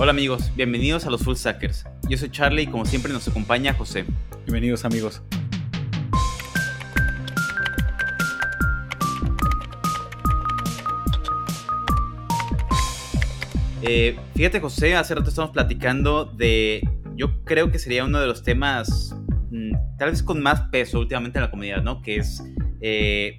Hola 0.00 0.12
amigos, 0.12 0.52
bienvenidos 0.54 1.06
a 1.06 1.10
los 1.10 1.24
Full 1.24 1.34
Stackers. 1.34 1.84
Yo 2.08 2.16
soy 2.16 2.30
Charlie 2.30 2.62
y 2.62 2.66
como 2.68 2.84
siempre 2.84 3.12
nos 3.12 3.26
acompaña 3.26 3.74
José. 3.74 4.04
Bienvenidos 4.44 4.84
amigos. 4.84 5.24
Eh, 13.82 14.16
fíjate 14.36 14.60
José, 14.60 14.94
hace 14.94 15.16
rato 15.16 15.30
estamos 15.30 15.50
platicando 15.50 16.26
de, 16.26 16.88
yo 17.16 17.42
creo 17.42 17.72
que 17.72 17.80
sería 17.80 18.04
uno 18.04 18.20
de 18.20 18.28
los 18.28 18.44
temas 18.44 19.16
mm, 19.50 19.96
tal 19.98 20.10
vez 20.10 20.22
con 20.22 20.40
más 20.40 20.60
peso 20.70 21.00
últimamente 21.00 21.40
en 21.40 21.42
la 21.42 21.50
comunidad, 21.50 21.82
¿no? 21.82 22.02
Que 22.02 22.18
es, 22.18 22.40
eh, 22.80 23.36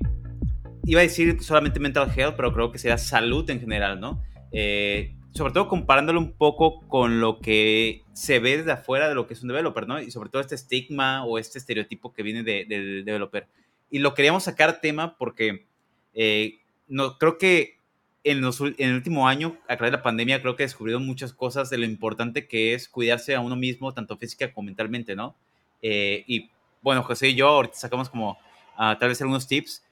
iba 0.83 0.99
a 0.99 1.03
decir 1.03 1.41
solamente 1.41 1.79
mental 1.79 2.11
health, 2.13 2.35
pero 2.35 2.51
creo 2.51 2.69
que 2.69 2.79
sería 2.79 2.97
salud 2.97 3.49
en 3.49 3.61
general, 3.61 4.01
¿no? 4.01 4.21
Eh, 4.51 5.15
sobre 5.33 5.53
todo 5.53 5.67
comparándolo 5.67 6.19
un 6.19 6.33
poco 6.33 6.81
con 6.87 7.19
lo 7.19 7.39
que 7.39 8.03
se 8.13 8.39
ve 8.39 8.57
desde 8.57 8.71
afuera 8.71 9.07
de 9.07 9.15
lo 9.15 9.27
que 9.27 9.33
es 9.33 9.41
un 9.41 9.49
developer, 9.49 9.87
¿no? 9.87 10.01
Y 10.01 10.11
sobre 10.11 10.29
todo 10.29 10.41
este 10.41 10.55
estigma 10.55 11.23
o 11.25 11.37
este 11.37 11.59
estereotipo 11.59 12.13
que 12.13 12.23
viene 12.23 12.43
del 12.43 13.05
developer. 13.05 13.47
Y 13.89 13.99
lo 13.99 14.13
queríamos 14.13 14.43
sacar 14.43 14.81
tema 14.81 15.17
porque 15.17 15.65
eh, 16.13 16.59
no, 16.87 17.17
creo 17.17 17.37
que 17.37 17.77
en, 18.23 18.43
en, 18.43 18.89
el 18.89 18.95
último 18.95 19.27
año, 19.27 19.57
a 19.67 19.77
través 19.77 19.91
de 19.91 19.97
la 19.97 20.03
pandemia, 20.03 20.41
creo 20.41 20.55
que 20.55 20.63
he 20.63 20.65
descubierto 20.65 20.99
muchas 20.99 21.33
cosas 21.33 21.69
de 21.69 21.77
lo 21.77 21.85
importante 21.85 22.47
que 22.47 22.73
es 22.73 22.89
cuidarse 22.89 23.35
a 23.35 23.39
uno 23.39 23.55
mismo, 23.55 23.93
tanto 23.93 24.17
física 24.17 24.51
como 24.51 24.65
mentalmente, 24.65 25.15
¿no? 25.15 25.35
Eh, 25.81 26.23
y 26.27 26.49
bueno, 26.81 27.03
José 27.03 27.29
y 27.29 27.35
yo 27.35 27.47
ahorita 27.47 27.75
sacamos 27.75 28.09
como 28.09 28.31
uh, 28.77 28.95
tal 28.99 29.09
vez 29.09 29.21
algunos 29.21 29.47
tips 29.47 29.83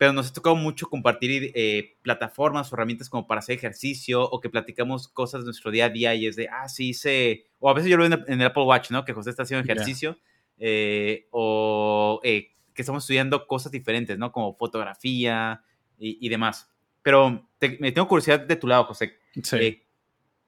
pero 0.00 0.14
nos 0.14 0.30
ha 0.30 0.32
tocado 0.32 0.56
mucho 0.56 0.88
compartir 0.88 1.52
eh, 1.54 1.98
plataformas 2.00 2.72
o 2.72 2.74
herramientas 2.74 3.10
como 3.10 3.26
para 3.26 3.40
hacer 3.40 3.56
ejercicio 3.56 4.22
o 4.22 4.40
que 4.40 4.48
platicamos 4.48 5.08
cosas 5.08 5.42
de 5.42 5.44
nuestro 5.44 5.70
día 5.70 5.84
a 5.84 5.88
día 5.90 6.14
y 6.14 6.26
es 6.26 6.36
de, 6.36 6.48
ah, 6.48 6.70
sí, 6.70 6.88
hice, 6.88 7.50
o 7.58 7.68
a 7.68 7.74
veces 7.74 7.90
yo 7.90 7.98
lo 7.98 8.08
veo 8.08 8.18
en 8.26 8.40
el 8.40 8.46
Apple 8.46 8.62
Watch, 8.62 8.90
¿no? 8.92 9.04
Que 9.04 9.12
José 9.12 9.28
está 9.28 9.42
haciendo 9.42 9.62
ejercicio 9.62 10.16
eh, 10.56 11.28
o 11.32 12.18
eh, 12.24 12.54
que 12.72 12.80
estamos 12.80 13.04
estudiando 13.04 13.46
cosas 13.46 13.72
diferentes, 13.72 14.16
¿no? 14.16 14.32
Como 14.32 14.56
fotografía 14.56 15.62
y, 15.98 16.26
demás. 16.30 16.72
Pero 17.02 17.50
me 17.60 17.92
tengo 17.92 18.08
curiosidad 18.08 18.40
de 18.40 18.56
tu 18.56 18.68
lado, 18.68 18.84
José. 18.84 19.18
Sí. 19.42 19.82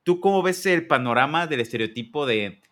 ¿Tú 0.02 0.18
cómo 0.18 0.42
ves 0.42 0.64
el 0.64 0.86
panorama 0.86 1.46
del 1.46 1.60
estereotipo 1.60 2.24
de 2.24 2.62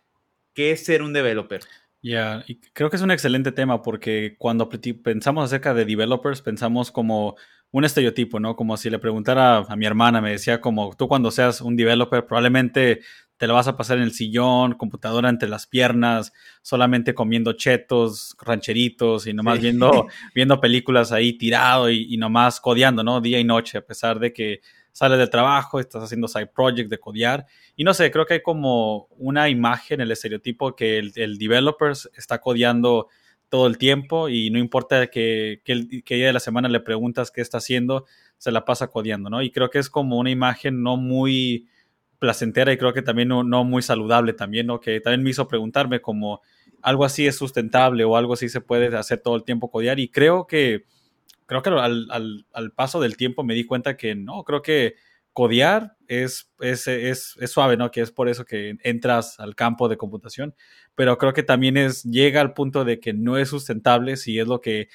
qué 0.55 0.70
es 0.70 0.83
ser 0.83 1.02
un 1.02 1.12
developer? 1.12 1.60
Ya, 2.02 2.44
y 2.46 2.56
creo 2.72 2.88
que 2.88 2.96
es 2.96 3.02
un 3.02 3.10
excelente 3.10 3.52
tema 3.52 3.82
porque 3.82 4.36
cuando 4.38 4.68
pensamos 4.68 5.44
acerca 5.44 5.74
de 5.74 5.84
developers, 5.84 6.40
pensamos 6.40 6.90
como 6.90 7.36
un 7.72 7.84
estereotipo, 7.84 8.40
¿no? 8.40 8.56
Como 8.56 8.76
si 8.76 8.88
le 8.88 8.98
preguntara 8.98 9.58
a 9.58 9.76
mi 9.76 9.84
hermana, 9.84 10.20
me 10.20 10.30
decía 10.32 10.60
como 10.60 10.94
tú 10.96 11.08
cuando 11.08 11.30
seas 11.30 11.60
un 11.60 11.76
developer 11.76 12.26
probablemente 12.26 13.00
te 13.36 13.46
lo 13.46 13.54
vas 13.54 13.68
a 13.68 13.76
pasar 13.76 13.96
en 13.96 14.04
el 14.04 14.12
sillón, 14.12 14.74
computadora 14.74 15.30
entre 15.30 15.48
las 15.48 15.66
piernas, 15.66 16.32
solamente 16.60 17.14
comiendo 17.14 17.54
chetos, 17.54 18.36
rancheritos 18.38 19.26
y 19.26 19.32
nomás 19.32 19.60
viendo, 19.60 20.08
viendo 20.34 20.60
películas 20.60 21.10
ahí 21.10 21.32
tirado 21.34 21.90
y, 21.90 22.06
y 22.12 22.18
nomás 22.18 22.60
codeando, 22.60 23.02
¿no? 23.02 23.22
Día 23.22 23.40
y 23.40 23.44
noche, 23.44 23.78
a 23.78 23.86
pesar 23.86 24.18
de 24.18 24.34
que 24.34 24.60
sales 24.92 25.19
del 25.19 25.30
trabajo, 25.30 25.80
estás 25.80 26.02
haciendo 26.02 26.28
side 26.28 26.48
project 26.48 26.91
de 26.91 26.98
codear. 26.98 27.46
Y 27.77 27.84
no 27.84 27.94
sé, 27.94 28.10
creo 28.10 28.27
que 28.27 28.34
hay 28.34 28.42
como 28.42 29.06
una 29.19 29.48
imagen, 29.48 30.00
el 30.00 30.10
estereotipo 30.10 30.74
que 30.74 30.98
el, 30.98 31.12
el 31.16 31.38
developer 31.38 31.92
está 32.16 32.41
codeando 32.41 33.08
todo 33.50 33.66
el 33.66 33.77
tiempo 33.77 34.28
y 34.28 34.48
no 34.48 34.58
importa 34.58 35.08
que, 35.08 35.61
que, 35.64 35.74
día 36.14 36.27
de 36.28 36.33
la 36.33 36.41
semana 36.41 36.68
le 36.68 36.80
preguntas 36.80 37.30
qué 37.33 37.41
está 37.41 37.58
haciendo, 37.58 38.06
se 38.38 38.52
la 38.52 38.64
pasa 38.64 38.86
codeando, 38.86 39.28
¿no? 39.28 39.42
Y 39.42 39.50
creo 39.50 39.70
que 39.70 39.80
es 39.80 39.91
como 39.91 40.18
una 40.18 40.30
imagen 40.30 40.83
no 40.83 40.96
muy 40.96 41.68
placentera 42.20 42.72
y 42.72 42.78
creo 42.78 42.94
que 42.94 43.02
también 43.02 43.28
no, 43.28 43.42
no 43.42 43.64
muy 43.64 43.83
saludable 43.83 44.33
también, 44.34 44.68
¿no? 44.68 44.80
Que 44.80 45.01
también 45.01 45.24
me 45.24 45.30
hizo 45.30 45.48
preguntarme 45.48 46.01
como 46.01 46.40
algo 46.80 47.05
así 47.05 47.27
es 47.27 47.36
sustentable 47.36 48.05
o 48.05 48.17
algo 48.17 48.34
así 48.34 48.48
se 48.48 48.61
puede 48.61 48.96
hacer 48.96 49.18
todo 49.18 49.34
el 49.34 49.42
tiempo 49.42 49.70
codear 49.70 49.98
y 49.98 50.08
creo 50.08 50.46
que 50.46 50.84
creo 51.50 51.62
que 51.62 51.70
al, 51.70 52.06
al, 52.11 52.46
al, 52.52 52.72
paso 52.72 53.00
del 53.00 53.16
tiempo 53.16 53.42
me 53.42 53.55
di 53.55 53.64
cuenta 53.64 53.96
que 53.96 54.14
no, 54.14 54.44
creo 54.44 54.62
que 54.62 54.94
codear 55.33 55.96
es, 56.06 56.48
es, 56.61 56.86
es, 56.86 57.36
es, 57.40 57.50
suave, 57.50 57.77
¿no? 57.77 57.90
Que 57.90 58.02
es 58.02 58.12
por 58.12 58.28
eso 58.28 58.44
que 58.44 58.77
entras 58.84 59.40
al 59.40 59.56
campo 59.56 59.89
de 59.89 59.96
computación, 59.96 60.55
pero 60.94 61.18
creo 61.18 61.33
que 61.33 61.42
también 61.42 61.77
es, 61.77 62.05
llega 62.05 62.40
al 62.40 62.55
punto 62.55 62.84
de 62.84 63.00
que 63.00 63.12
no 63.12 63.36
es 63.36 63.48
sustentable 63.48 64.16
si 64.16 64.39
es 64.39 64.46
lo 64.46 64.60
que 64.60 64.89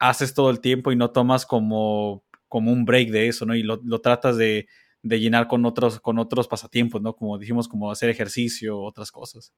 haces 0.00 0.34
todo 0.34 0.50
el 0.50 0.60
tiempo 0.60 0.90
y 0.90 0.96
no 0.96 1.10
tomas 1.10 1.46
como, 1.46 2.24
como 2.48 2.72
un 2.72 2.84
break 2.84 3.10
de 3.10 3.28
eso, 3.28 3.46
¿no? 3.46 3.54
Y 3.54 3.62
lo, 3.62 3.80
lo 3.84 4.00
tratas 4.00 4.36
de, 4.36 4.66
de, 5.02 5.20
llenar 5.20 5.46
con 5.46 5.64
otros, 5.64 6.00
con 6.00 6.18
otros 6.18 6.48
pasatiempos, 6.48 7.00
¿no? 7.00 7.14
Como 7.14 7.38
dijimos, 7.38 7.68
como 7.68 7.88
hacer 7.92 8.10
ejercicio, 8.10 8.80
otras 8.80 9.12
cosas. 9.12 9.52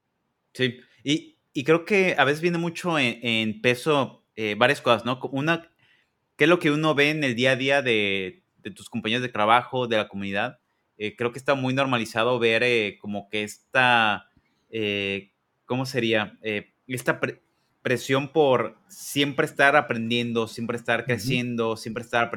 Sí, 0.52 0.80
y, 1.02 1.38
y 1.54 1.64
creo 1.64 1.86
que 1.86 2.14
a 2.18 2.24
veces 2.24 2.42
viene 2.42 2.58
mucho 2.58 2.98
en, 2.98 3.20
en 3.22 3.62
peso 3.62 4.22
eh, 4.34 4.54
varias 4.54 4.80
cosas, 4.80 5.04
¿no? 5.04 5.18
Una 5.30 5.71
¿Qué 6.36 6.44
es 6.44 6.50
lo 6.50 6.58
que 6.58 6.70
uno 6.70 6.94
ve 6.94 7.10
en 7.10 7.24
el 7.24 7.34
día 7.34 7.52
a 7.52 7.56
día 7.56 7.82
de, 7.82 8.42
tus 8.74 8.88
compañeros 8.88 9.22
de 9.22 9.28
trabajo, 9.28 9.86
de 9.86 9.96
la 9.96 10.08
comunidad? 10.08 10.58
Eh, 10.98 11.14
creo 11.16 11.32
que 11.32 11.38
está 11.38 11.54
muy 11.54 11.74
normalizado 11.74 12.38
ver 12.38 12.62
eh, 12.62 12.98
como 13.00 13.28
que 13.28 13.42
esta, 13.42 14.28
eh, 14.70 15.32
¿cómo 15.64 15.86
sería? 15.86 16.38
esta 16.86 17.20
presión 17.80 18.28
por 18.28 18.76
siempre 18.88 19.46
estar 19.46 19.76
aprendiendo, 19.76 20.46
siempre 20.46 20.76
estar 20.76 21.04
creciendo, 21.04 21.76
siempre 21.76 22.02
estar 22.04 22.30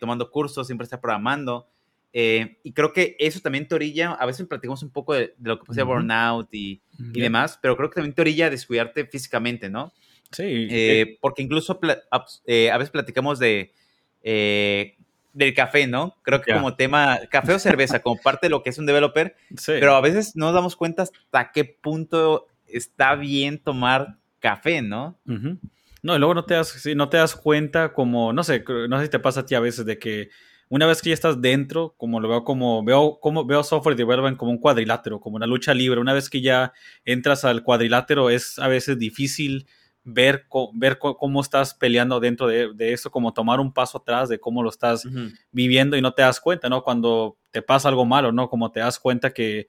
tomando 0.00 0.30
cursos, 0.30 0.66
siempre 0.66 0.84
estar 0.84 1.00
programando. 1.00 1.68
y 2.12 2.72
creo 2.72 2.92
que 2.92 3.16
eso 3.18 3.40
también 3.40 3.66
te 3.66 3.74
orilla, 3.74 4.12
a 4.12 4.26
veces 4.26 4.46
platicamos 4.46 4.82
un 4.82 4.90
poco 4.90 5.14
de, 5.14 5.34
lo 5.42 5.58
que 5.58 5.64
puede 5.64 5.76
ser 5.76 5.84
burnout 5.84 6.48
y, 6.54 6.80
y, 7.12 7.20
demás, 7.20 7.58
pero 7.60 7.76
creo 7.76 7.90
que 7.90 7.96
también 7.96 8.14
te 8.14 8.22
orilla 8.22 8.46
a 8.46 8.50
descuidarte 8.50 9.06
físicamente, 9.06 9.68
¿no? 9.68 9.92
Sí. 10.30 10.68
Eh, 10.70 11.18
porque 11.20 11.42
incluso 11.42 11.78
eh, 12.46 12.70
a 12.70 12.78
veces 12.78 12.90
platicamos 12.90 13.38
de 13.38 13.72
eh, 14.22 14.96
del 15.32 15.52
café, 15.52 15.86
¿no? 15.86 16.16
Creo 16.22 16.40
que 16.40 16.52
como 16.52 16.76
tema, 16.76 17.18
café 17.30 17.54
o 17.54 17.58
cerveza, 17.58 18.00
como 18.00 18.20
parte 18.20 18.46
de 18.46 18.50
lo 18.50 18.62
que 18.62 18.70
es 18.70 18.78
un 18.78 18.86
developer, 18.86 19.36
pero 19.66 19.94
a 19.94 20.00
veces 20.00 20.36
no 20.36 20.46
nos 20.46 20.54
damos 20.54 20.76
cuenta 20.76 21.02
hasta 21.02 21.50
qué 21.52 21.64
punto 21.64 22.46
está 22.66 23.16
bien 23.16 23.58
tomar 23.58 24.16
café, 24.38 24.80
¿no? 24.80 25.18
No, 26.02 26.14
y 26.14 26.18
luego 26.18 26.34
no 26.34 26.44
te, 26.44 26.54
das, 26.54 26.86
no 26.94 27.08
te 27.08 27.16
das 27.16 27.34
cuenta 27.34 27.92
como, 27.92 28.32
no 28.32 28.44
sé, 28.44 28.64
no 28.88 28.98
sé 28.98 29.04
si 29.04 29.10
te 29.10 29.18
pasa 29.18 29.40
a 29.40 29.46
ti 29.46 29.54
a 29.54 29.60
veces 29.60 29.86
de 29.86 29.98
que 29.98 30.30
una 30.68 30.86
vez 30.86 31.02
que 31.02 31.10
ya 31.10 31.14
estás 31.14 31.40
dentro, 31.40 31.94
como 31.96 32.20
lo 32.20 32.28
veo 32.28 32.44
como, 32.44 32.84
veo, 32.84 33.18
como, 33.20 33.44
veo 33.44 33.62
software 33.62 33.96
development 33.96 34.36
como 34.36 34.50
un 34.50 34.58
cuadrilátero, 34.58 35.20
como 35.20 35.36
una 35.36 35.46
lucha 35.46 35.74
libre, 35.74 36.00
una 36.00 36.12
vez 36.12 36.30
que 36.30 36.40
ya 36.40 36.72
entras 37.04 37.44
al 37.44 37.62
cuadrilátero 37.62 38.30
es 38.30 38.58
a 38.58 38.68
veces 38.68 38.98
difícil 38.98 39.66
ver, 40.04 40.46
ver 40.74 40.98
cómo 40.98 41.40
estás 41.40 41.74
peleando 41.74 42.20
dentro 42.20 42.46
de, 42.46 42.72
de, 42.74 42.92
eso, 42.92 43.10
como 43.10 43.32
tomar 43.32 43.58
un 43.58 43.72
paso 43.72 43.98
atrás 43.98 44.28
de 44.28 44.38
cómo 44.38 44.62
lo 44.62 44.68
estás 44.68 45.06
viviendo 45.50 45.96
y 45.96 46.02
no 46.02 46.12
te 46.12 46.22
das 46.22 46.40
cuenta, 46.40 46.68
¿no? 46.68 46.82
Cuando 46.82 47.38
te 47.50 47.62
pasa 47.62 47.88
algo 47.88 48.04
malo, 48.04 48.30
¿no? 48.30 48.48
Como 48.48 48.70
te 48.70 48.80
das 48.80 48.98
cuenta 48.98 49.32
que 49.32 49.66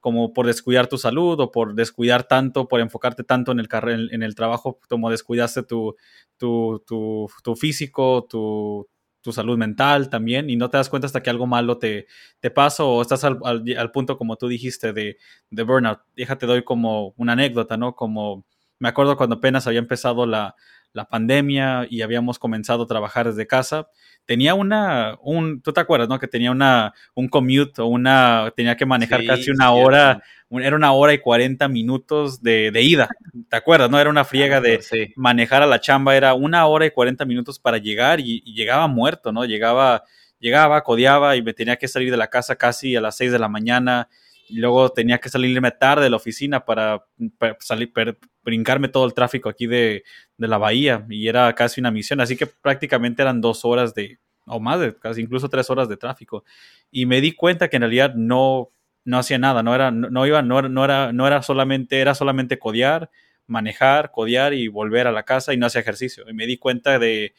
como 0.00 0.34
por 0.34 0.46
descuidar 0.46 0.86
tu 0.86 0.98
salud 0.98 1.40
o 1.40 1.50
por 1.50 1.74
descuidar 1.74 2.24
tanto, 2.24 2.68
por 2.68 2.80
enfocarte 2.80 3.24
tanto 3.24 3.52
en 3.52 3.60
el, 3.60 3.68
en, 4.12 4.22
el 4.22 4.34
trabajo, 4.34 4.78
como 4.88 5.10
descuidaste 5.10 5.62
tu, 5.62 5.96
tu, 6.36 6.82
tu, 6.86 7.26
tu 7.42 7.56
físico, 7.56 8.26
tu, 8.28 8.86
tu 9.22 9.32
salud 9.32 9.56
mental 9.56 10.10
también 10.10 10.50
y 10.50 10.56
no 10.56 10.68
te 10.68 10.76
das 10.76 10.90
cuenta 10.90 11.06
hasta 11.06 11.22
que 11.22 11.30
algo 11.30 11.46
malo 11.46 11.78
te, 11.78 12.06
te 12.40 12.50
pasa 12.50 12.84
o 12.84 13.00
estás 13.00 13.24
al, 13.24 13.38
al, 13.44 13.64
al 13.78 13.90
punto 13.92 14.18
como 14.18 14.36
tú 14.36 14.48
dijiste 14.48 14.92
de, 14.92 15.16
de 15.48 15.62
burnout. 15.62 16.00
Déjate 16.14 16.44
doy 16.44 16.64
como 16.64 17.14
una 17.16 17.32
anécdota, 17.32 17.78
¿no? 17.78 17.94
Como 17.94 18.44
me 18.78 18.88
acuerdo 18.88 19.16
cuando 19.16 19.36
apenas 19.36 19.66
había 19.66 19.78
empezado 19.78 20.26
la, 20.26 20.54
la 20.94 21.08
pandemia 21.08 21.86
y 21.90 22.02
habíamos 22.02 22.38
comenzado 22.38 22.84
a 22.84 22.86
trabajar 22.86 23.26
desde 23.26 23.46
casa, 23.46 23.88
tenía 24.26 24.54
una, 24.54 25.18
un, 25.22 25.60
tú 25.60 25.72
te 25.72 25.80
acuerdas, 25.80 26.08
¿no? 26.08 26.18
Que 26.18 26.28
tenía 26.28 26.52
una, 26.52 26.94
un 27.14 27.28
commute 27.28 27.82
o 27.82 27.86
una, 27.86 28.52
tenía 28.56 28.76
que 28.76 28.86
manejar 28.86 29.26
casi 29.26 29.50
una 29.50 29.72
hora, 29.72 30.22
era 30.50 30.76
una 30.76 30.92
hora 30.92 31.12
y 31.12 31.18
cuarenta 31.18 31.66
minutos 31.66 32.42
de, 32.42 32.70
de, 32.70 32.82
ida, 32.82 33.08
¿te 33.48 33.56
acuerdas, 33.56 33.90
no? 33.90 33.98
Era 33.98 34.08
una 34.08 34.24
friega 34.24 34.60
de 34.60 34.80
manejar 35.16 35.62
a 35.62 35.66
la 35.66 35.80
chamba, 35.80 36.16
era 36.16 36.34
una 36.34 36.64
hora 36.66 36.86
y 36.86 36.92
cuarenta 36.92 37.24
minutos 37.24 37.58
para 37.58 37.78
llegar 37.78 38.20
y, 38.20 38.42
y, 38.44 38.54
llegaba 38.54 38.86
muerto, 38.86 39.32
¿no? 39.32 39.44
Llegaba, 39.44 40.04
llegaba, 40.38 40.82
codeaba 40.84 41.34
y 41.34 41.42
me 41.42 41.54
tenía 41.54 41.76
que 41.76 41.88
salir 41.88 42.12
de 42.12 42.16
la 42.16 42.28
casa 42.28 42.54
casi 42.54 42.94
a 42.94 43.00
las 43.00 43.16
seis 43.16 43.32
de 43.32 43.40
la 43.40 43.48
mañana 43.48 44.08
luego 44.50 44.90
tenía 44.90 45.18
que 45.18 45.28
salirme 45.28 45.70
tarde 45.70 46.04
de 46.04 46.10
la 46.10 46.16
oficina 46.16 46.64
para, 46.64 47.04
salir, 47.60 47.92
brincarme 48.42 48.88
todo 48.88 49.06
el 49.06 49.14
tráfico 49.14 49.48
aquí 49.48 49.66
de, 49.66 50.04
de, 50.36 50.48
la 50.48 50.58
bahía 50.58 51.06
y 51.08 51.28
era 51.28 51.52
casi 51.54 51.80
una 51.80 51.90
misión, 51.90 52.20
así 52.20 52.36
que 52.36 52.46
prácticamente 52.46 53.22
eran 53.22 53.40
dos 53.40 53.64
horas 53.64 53.94
de, 53.94 54.18
o 54.46 54.60
más 54.60 54.80
de, 54.80 54.94
casi 54.96 55.22
incluso 55.22 55.48
tres 55.48 55.70
horas 55.70 55.88
de 55.88 55.96
tráfico. 55.96 56.44
Y 56.90 57.06
me 57.06 57.20
di 57.20 57.32
cuenta 57.32 57.68
que 57.68 57.76
en 57.76 57.82
realidad 57.82 58.14
no, 58.14 58.70
no 59.04 59.18
hacía 59.18 59.38
nada, 59.38 59.62
no 59.62 59.74
era, 59.74 59.90
no, 59.90 60.26
iba, 60.26 60.42
no, 60.42 60.62
no, 60.62 60.84
era, 60.84 61.12
no 61.12 61.26
era 61.26 61.42
solamente, 61.42 62.00
era 62.00 62.14
solamente 62.14 62.58
codear, 62.58 63.10
manejar, 63.46 64.10
codear 64.10 64.54
y 64.54 64.68
volver 64.68 65.06
a 65.06 65.12
la 65.12 65.24
casa 65.24 65.52
y 65.52 65.56
no 65.56 65.66
hacía 65.66 65.80
ejercicio. 65.80 66.24
Y 66.28 66.34
me 66.34 66.46
di 66.46 66.56
cuenta 66.56 66.98
de, 66.98 67.34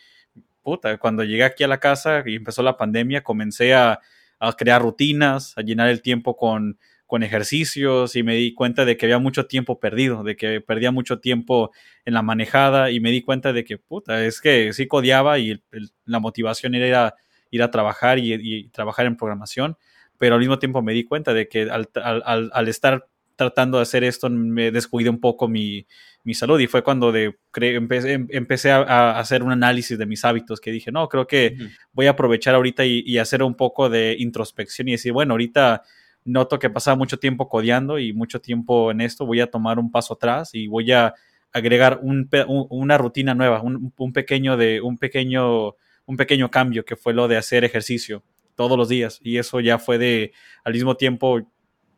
puta, 0.61 0.97
cuando 0.97 1.23
llegué 1.23 1.43
aquí 1.43 1.63
a 1.63 1.67
la 1.67 1.79
casa 1.79 2.23
y 2.25 2.35
empezó 2.35 2.63
la 2.63 2.77
pandemia, 2.77 3.23
comencé 3.23 3.73
a, 3.73 3.99
a 4.39 4.53
crear 4.53 4.81
rutinas, 4.81 5.57
a 5.57 5.61
llenar 5.61 5.89
el 5.89 6.01
tiempo 6.01 6.35
con 6.35 6.79
con 7.05 7.23
ejercicios 7.23 8.15
y 8.15 8.23
me 8.23 8.35
di 8.35 8.53
cuenta 8.53 8.85
de 8.85 8.97
que 8.97 9.05
había 9.05 9.19
mucho 9.19 9.45
tiempo 9.45 9.79
perdido, 9.79 10.23
de 10.23 10.35
que 10.35 10.61
perdía 10.61 10.91
mucho 10.91 11.19
tiempo 11.19 11.71
en 12.03 12.13
la 12.13 12.21
manejada 12.21 12.91
y 12.91 12.99
me 12.99 13.11
di 13.11 13.21
cuenta 13.21 13.53
de 13.53 13.63
que, 13.63 13.77
puta, 13.77 14.25
es 14.25 14.41
que 14.41 14.73
sí 14.73 14.87
codiaba 14.87 15.37
y 15.37 15.61
la 16.05 16.19
motivación 16.19 16.73
era 16.75 17.15
ir 17.51 17.61
a 17.61 17.71
trabajar 17.71 18.17
y, 18.19 18.69
trabajar 18.69 19.05
en 19.05 19.17
programación, 19.17 19.77
pero 20.17 20.35
al 20.35 20.39
mismo 20.39 20.57
tiempo 20.57 20.81
me 20.81 20.93
di 20.93 21.03
cuenta 21.03 21.33
de 21.33 21.47
que 21.47 21.69
al, 21.69 22.67
estar 22.67 23.07
tratando 23.35 23.77
de 23.77 23.83
hacer 23.83 24.03
esto 24.03 24.29
me 24.29 24.71
descuidé 24.71 25.09
un 25.09 25.19
poco 25.19 25.47
mi, 25.47 25.85
salud 26.33 26.59
y 26.59 26.67
fue 26.67 26.83
cuando 26.83 27.11
de, 27.11 27.37
empecé, 27.53 28.71
a, 28.71 29.19
hacer 29.19 29.43
un 29.43 29.51
análisis 29.51 29.97
de 29.97 30.07
mis 30.07 30.25
hábitos 30.25 30.59
que 30.59 30.71
dije, 30.71 30.91
no, 30.91 31.07
creo 31.07 31.27
que 31.27 31.55
voy 31.93 32.07
a 32.07 32.11
aprovechar 32.11 32.55
ahorita 32.55 32.83
y, 32.83 33.03
y, 33.05 33.19
hacer 33.19 33.43
un 33.43 33.55
poco 33.55 33.89
de 33.89 34.15
introspección 34.17 34.87
y 34.87 34.93
decir, 34.93 35.11
bueno, 35.11 35.33
ahorita 35.33 35.83
noto 36.25 36.59
que 36.59 36.69
pasaba 36.69 36.97
mucho 36.97 37.17
tiempo 37.17 37.47
codeando 37.47 37.99
y 37.99 38.11
mucho 38.11 38.41
tiempo 38.41 38.91
en 38.91 39.01
esto, 39.01 39.25
voy 39.25 39.39
a 39.39 39.49
tomar 39.49 39.79
un 39.79 39.91
paso 39.91 40.15
atrás 40.15 40.49
y 40.53 40.67
voy 40.67 40.91
a 40.91 41.13
agregar 41.53 42.01
una 42.01 42.97
rutina 42.97 43.33
nueva, 43.33 43.61
un, 43.61 44.11
pequeño 44.11 44.57
de, 44.57 44.81
un, 44.81 44.97
pequeño, 44.97 45.75
un 46.05 46.17
pequeño 46.17 46.51
cambio 46.51 46.83
que 46.83 46.97
fue 46.97 47.13
lo 47.13 47.29
de 47.29 47.37
hacer 47.37 47.63
ejercicio 47.63 48.23
todos 48.55 48.77
los 48.77 48.89
días. 48.89 49.21
Y 49.23 49.37
eso 49.37 49.61
ya 49.61 49.79
fue 49.79 49.97
de, 49.97 50.33
al 50.65 50.73
mismo 50.73 50.97
tiempo, 50.97 51.39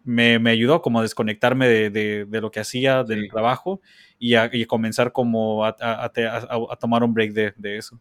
me, 0.03 0.35
ayudó 0.49 0.83
como 0.83 0.99
a 0.99 1.01
desconectarme 1.01 1.67
de, 1.67 2.27
lo 2.29 2.51
que 2.51 2.59
hacía, 2.59 3.03
del 3.03 3.29
trabajo, 3.29 3.81
y 4.19 4.35
a, 4.35 4.51
comenzar 4.67 5.11
como 5.11 5.65
a, 5.65 6.11
tomar 6.79 7.03
un 7.03 7.15
break 7.15 7.33
de, 7.33 7.77
eso. 7.77 7.99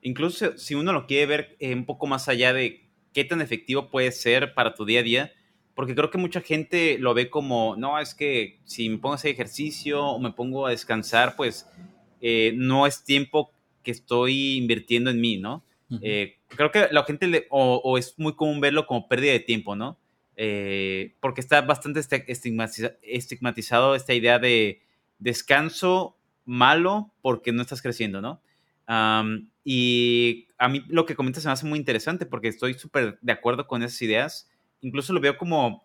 Incluso 0.00 0.56
si 0.58 0.76
uno 0.76 0.92
lo 0.92 1.06
quiere 1.06 1.26
ver 1.26 1.56
eh, 1.58 1.74
un 1.74 1.86
poco 1.86 2.06
más 2.06 2.28
allá 2.28 2.52
de 2.52 2.88
qué 3.12 3.24
tan 3.24 3.40
efectivo 3.40 3.90
puede 3.90 4.12
ser 4.12 4.54
para 4.54 4.74
tu 4.74 4.84
día 4.84 5.00
a 5.00 5.02
día, 5.02 5.32
porque 5.78 5.94
creo 5.94 6.10
que 6.10 6.18
mucha 6.18 6.40
gente 6.40 6.98
lo 6.98 7.14
ve 7.14 7.30
como, 7.30 7.76
no, 7.76 8.00
es 8.00 8.12
que 8.12 8.58
si 8.64 8.88
me 8.88 8.98
pongo 8.98 9.12
a 9.12 9.14
hacer 9.14 9.30
ejercicio 9.30 10.04
o 10.04 10.18
me 10.18 10.32
pongo 10.32 10.66
a 10.66 10.70
descansar, 10.70 11.36
pues 11.36 11.68
eh, 12.20 12.52
no 12.56 12.84
es 12.84 13.04
tiempo 13.04 13.52
que 13.84 13.92
estoy 13.92 14.56
invirtiendo 14.56 15.08
en 15.08 15.20
mí, 15.20 15.36
¿no? 15.36 15.62
Eh, 16.02 16.34
creo 16.48 16.72
que 16.72 16.88
la 16.90 17.04
gente, 17.04 17.46
o, 17.50 17.96
es 17.96 18.18
muy 18.18 18.34
común 18.34 18.60
verlo 18.60 18.88
como 18.88 19.06
pérdida 19.06 19.30
de 19.30 19.38
tiempo, 19.38 19.76
¿no? 19.76 19.96
Eh, 20.34 21.14
porque 21.20 21.40
está 21.40 21.60
bastante 21.60 22.00
estigmatizado 22.00 23.94
esta 23.94 24.14
idea 24.14 24.40
de 24.40 24.82
descanso 25.20 26.16
malo 26.44 27.12
porque 27.22 27.52
no 27.52 27.62
estás 27.62 27.82
creciendo, 27.82 28.20
¿no? 28.20 28.42
y 29.62 30.48
a 30.56 30.68
mí 30.70 30.82
lo 30.88 31.04
que 31.04 31.14
comentas 31.14 31.42
se 31.42 31.48
me 31.48 31.52
hace 31.52 31.66
muy 31.66 31.78
interesante 31.78 32.24
porque 32.24 32.48
estoy 32.48 32.72
súper 32.74 33.18
de 33.20 33.32
acuerdo 33.32 33.66
con 33.66 33.82
esas 33.82 34.00
ideas 34.00 34.48
incluso 34.80 35.12
lo 35.12 35.20
veo 35.20 35.36
como, 35.36 35.84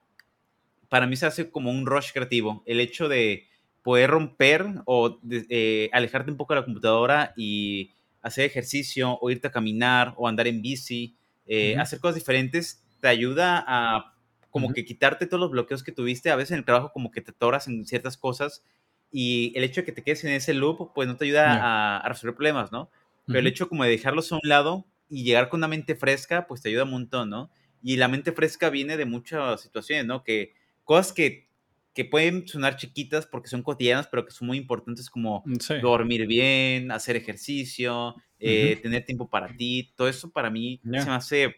para 0.89 1.07
mí 1.07 1.15
se 1.15 1.25
hace 1.25 1.49
como 1.49 1.71
un 1.71 1.85
rush 1.85 2.11
creativo, 2.13 2.63
el 2.65 2.79
hecho 2.79 3.07
de 3.07 3.47
poder 3.81 4.09
romper 4.09 4.65
o 4.85 5.19
eh, 5.29 5.89
alejarte 5.91 6.31
un 6.31 6.37
poco 6.37 6.53
de 6.53 6.61
la 6.61 6.65
computadora 6.65 7.33
y 7.35 7.91
hacer 8.21 8.45
ejercicio 8.45 9.17
o 9.19 9.29
irte 9.29 9.47
a 9.47 9.51
caminar 9.51 10.13
o 10.17 10.27
andar 10.27 10.47
en 10.47 10.61
bici, 10.61 11.15
eh, 11.45 11.77
hacer 11.77 11.99
cosas 11.99 12.15
diferentes, 12.15 12.83
te 13.01 13.09
ayuda 13.09 13.63
a 13.67 14.13
como 14.49 14.71
que 14.71 14.85
quitarte 14.85 15.25
todos 15.25 15.41
los 15.41 15.51
bloqueos 15.51 15.83
que 15.83 15.91
tuviste, 15.91 16.29
a 16.29 16.35
veces 16.35 16.51
en 16.51 16.59
el 16.59 16.65
trabajo 16.65 16.91
como 16.93 17.11
que 17.11 17.21
te 17.21 17.33
toras 17.33 17.67
en 17.67 17.85
ciertas 17.85 18.17
cosas 18.17 18.63
y 19.11 19.51
el 19.55 19.63
hecho 19.63 19.81
de 19.81 19.85
que 19.85 19.91
te 19.91 20.03
quedes 20.03 20.23
en 20.23 20.31
ese 20.31 20.53
loop, 20.53 20.93
pues 20.93 21.07
no 21.07 21.17
te 21.17 21.25
ayuda 21.25 21.97
a, 21.99 22.07
resolver 22.07 22.35
problemas, 22.35 22.71
¿no? 22.71 22.89
Pero 23.25 23.39
el 23.39 23.47
hecho 23.47 23.67
como 23.67 23.83
de 23.83 23.89
dejarlos 23.89 24.31
a 24.31 24.35
un 24.35 24.41
lado 24.43 24.85
y 25.09 25.23
llegar 25.23 25.49
con 25.49 25.59
una 25.59 25.67
mente 25.67 25.95
fresca, 25.95 26.47
pues 26.47 26.61
te 26.61 26.69
ayuda 26.69 26.83
un 26.83 26.91
montón, 26.91 27.29
¿no? 27.29 27.49
Y 27.83 27.97
la 27.97 28.07
mente 28.07 28.31
fresca 28.31 28.69
viene 28.69 28.95
de 28.95 29.05
muchas 29.05 29.61
situaciones, 29.61 30.05
¿no? 30.05 30.23
Que 30.23 30.53
cosas 30.85 31.11
que, 31.11 31.49
que 31.93 32.05
pueden 32.05 32.47
sonar 32.47 32.77
chiquitas 32.77 33.27
porque 33.27 33.49
son 33.49 33.61
cotidianas, 33.61 34.07
pero 34.07 34.25
que 34.25 34.31
son 34.31 34.47
muy 34.47 34.57
importantes 34.57 35.09
como 35.09 35.43
mm, 35.45 35.81
dormir 35.81 36.25
bien, 36.25 36.91
hacer 36.91 37.17
ejercicio, 37.17 38.15
eh, 38.39 38.79
tener 38.81 39.05
tiempo 39.05 39.29
para 39.29 39.55
ti. 39.55 39.93
Todo 39.95 40.07
eso 40.07 40.31
para 40.31 40.49
mí 40.49 40.79
se 40.83 41.05
me 41.05 41.11
hace 41.11 41.55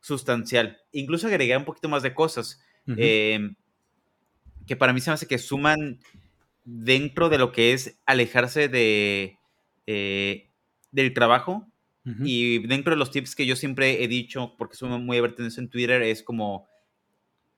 sustancial. 0.00 0.78
Incluso 0.92 1.26
agregar 1.26 1.58
un 1.58 1.64
poquito 1.64 1.88
más 1.88 2.04
de 2.04 2.14
cosas 2.14 2.60
em, 2.86 3.56
que 4.66 4.76
para 4.76 4.92
mí 4.92 5.00
se 5.00 5.10
me 5.10 5.14
hace 5.14 5.26
que 5.26 5.38
suman 5.38 5.98
dentro 6.64 7.28
de 7.28 7.38
lo 7.38 7.52
que 7.52 7.72
es 7.72 7.98
alejarse 8.06 8.68
de, 8.68 9.38
eh, 9.86 10.50
del 10.92 11.12
trabajo 11.12 11.66
y 12.04 12.66
dentro 12.66 12.92
de 12.92 12.98
los 12.98 13.10
tips 13.10 13.34
que 13.34 13.46
yo 13.46 13.56
siempre 13.56 14.04
he 14.04 14.08
dicho, 14.08 14.54
porque 14.58 14.76
soy 14.76 14.90
muy 15.00 15.16
abierto 15.16 15.42
en 15.42 15.68
Twitter, 15.70 16.02
es 16.02 16.22
como, 16.22 16.66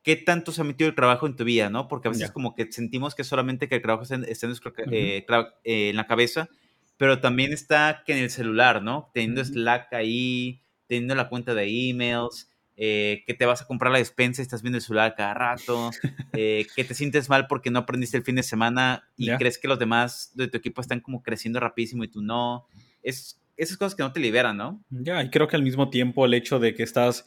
¿qué 0.02 0.14
tanto 0.14 0.52
se 0.52 0.60
ha 0.60 0.64
metido 0.64 0.88
el 0.88 0.94
trabajo 0.94 1.26
en 1.26 1.34
tu 1.34 1.42
vida, 1.42 1.68
no? 1.68 1.88
Porque 1.88 2.06
a 2.06 2.12
veces 2.12 2.30
como 2.30 2.54
que 2.54 2.70
sentimos 2.70 3.16
que 3.16 3.24
solamente 3.24 3.68
que 3.68 3.74
el 3.74 3.82
trabajo 3.82 4.04
está, 4.04 4.14
en, 4.14 4.24
eh, 4.24 5.26
eh, 5.26 5.90
en 5.90 5.96
la 5.96 6.06
cabeza, 6.06 6.48
pero 6.96 7.18
también 7.18 7.52
está 7.52 8.04
que 8.06 8.12
en 8.12 8.18
el 8.18 8.30
celular, 8.30 8.82
¿no? 8.82 9.10
Teniendo 9.12 9.44
Slack 9.44 9.92
ahí, 9.94 10.62
teniendo 10.86 11.16
la 11.16 11.28
cuenta 11.28 11.54
de 11.54 11.90
emails, 11.90 12.48
eh, 12.76 13.24
que 13.26 13.34
te 13.34 13.46
vas 13.46 13.62
a 13.62 13.66
comprar 13.66 13.90
la 13.90 13.98
despensa 13.98 14.42
y 14.42 14.44
estás 14.44 14.62
viendo 14.62 14.76
el 14.76 14.82
celular 14.82 15.14
cada 15.16 15.34
rato, 15.34 15.90
que 16.32 16.84
te 16.86 16.94
sientes 16.94 17.28
mal 17.28 17.48
porque 17.48 17.72
no 17.72 17.80
aprendiste 17.80 18.16
el 18.16 18.22
fin 18.22 18.36
de 18.36 18.44
semana 18.44 19.08
y 19.16 19.28
crees 19.30 19.58
que 19.58 19.66
los 19.66 19.80
demás 19.80 20.30
de 20.34 20.46
tu 20.46 20.56
equipo 20.56 20.82
están 20.82 21.00
como 21.00 21.24
creciendo 21.24 21.58
rapidísimo 21.58 22.04
y 22.04 22.08
tú 22.08 22.22
no. 22.22 22.68
Es 23.02 23.40
esas 23.56 23.76
cosas 23.76 23.94
que 23.94 24.02
no 24.02 24.12
te 24.12 24.20
liberan, 24.20 24.56
¿no? 24.56 24.84
Ya, 24.90 25.22
y 25.22 25.30
creo 25.30 25.48
que 25.48 25.56
al 25.56 25.62
mismo 25.62 25.90
tiempo 25.90 26.24
el 26.24 26.34
hecho 26.34 26.58
de 26.58 26.74
que 26.74 26.82
estás 26.82 27.24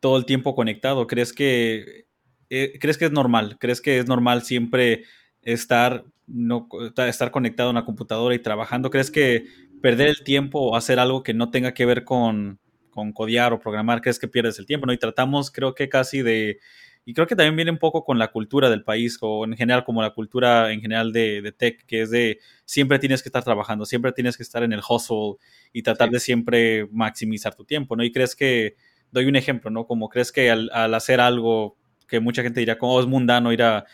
todo 0.00 0.16
el 0.16 0.24
tiempo 0.24 0.54
conectado, 0.54 1.06
¿crees 1.06 1.32
que, 1.32 2.06
eh, 2.50 2.78
¿crees 2.80 2.98
que 2.98 3.06
es 3.06 3.12
normal? 3.12 3.56
¿Crees 3.58 3.80
que 3.80 3.98
es 3.98 4.06
normal 4.06 4.42
siempre 4.42 5.04
estar, 5.42 6.04
no, 6.26 6.68
estar 7.06 7.30
conectado 7.30 7.68
a 7.68 7.72
una 7.72 7.84
computadora 7.84 8.34
y 8.34 8.40
trabajando? 8.40 8.90
¿Crees 8.90 9.10
que 9.10 9.44
perder 9.80 10.08
el 10.08 10.24
tiempo 10.24 10.60
o 10.60 10.76
hacer 10.76 10.98
algo 10.98 11.22
que 11.22 11.34
no 11.34 11.50
tenga 11.50 11.74
que 11.74 11.86
ver 11.86 12.04
con, 12.04 12.58
con 12.90 13.12
codear 13.12 13.52
o 13.52 13.60
programar, 13.60 14.00
crees 14.00 14.18
que 14.18 14.28
pierdes 14.28 14.58
el 14.58 14.66
tiempo? 14.66 14.86
¿no? 14.86 14.92
Y 14.92 14.98
tratamos, 14.98 15.50
creo 15.50 15.74
que 15.74 15.88
casi 15.88 16.22
de 16.22 16.58
y 17.04 17.14
creo 17.14 17.26
que 17.26 17.34
también 17.34 17.56
viene 17.56 17.70
un 17.72 17.78
poco 17.78 18.04
con 18.04 18.18
la 18.18 18.28
cultura 18.28 18.70
del 18.70 18.84
país 18.84 19.18
o 19.20 19.44
en 19.44 19.56
general 19.56 19.84
como 19.84 20.02
la 20.02 20.10
cultura 20.10 20.72
en 20.72 20.80
general 20.80 21.12
de, 21.12 21.52
tech, 21.56 21.84
que 21.86 22.02
es 22.02 22.10
de 22.10 22.38
siempre 22.64 22.98
tienes 23.00 23.22
que 23.22 23.28
estar 23.28 23.42
trabajando, 23.42 23.84
siempre 23.84 24.12
tienes 24.12 24.36
que 24.36 24.44
estar 24.44 24.62
en 24.62 24.72
el 24.72 24.80
hustle 24.88 25.34
y 25.72 25.82
tratar 25.82 26.10
de 26.10 26.20
siempre 26.20 26.86
maximizar 26.92 27.54
tu 27.54 27.64
tiempo, 27.64 27.96
¿no? 27.96 28.04
Y 28.04 28.12
crees 28.12 28.36
que, 28.36 28.76
doy 29.10 29.26
un 29.26 29.34
ejemplo, 29.34 29.70
¿no? 29.70 29.86
Como 29.86 30.08
crees 30.08 30.30
que 30.30 30.50
al, 30.50 30.70
hacer 30.94 31.20
algo 31.20 31.76
que 32.06 32.20
mucha 32.20 32.42
gente 32.42 32.60
dirá 32.60 32.78
como 32.78 32.94
oh, 32.94 33.00
es 33.00 33.06
mundano 33.06 33.52
ir 33.52 33.62
a, 33.64 33.84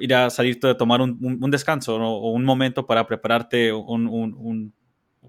ir 0.00 0.14
a 0.14 0.30
salir 0.30 0.58
a 0.64 0.76
tomar 0.76 1.00
un, 1.00 1.50
descanso 1.50 1.96
o 1.96 2.30
un 2.30 2.44
momento 2.44 2.86
para 2.86 3.06
prepararte 3.06 3.72
un, 3.72 4.72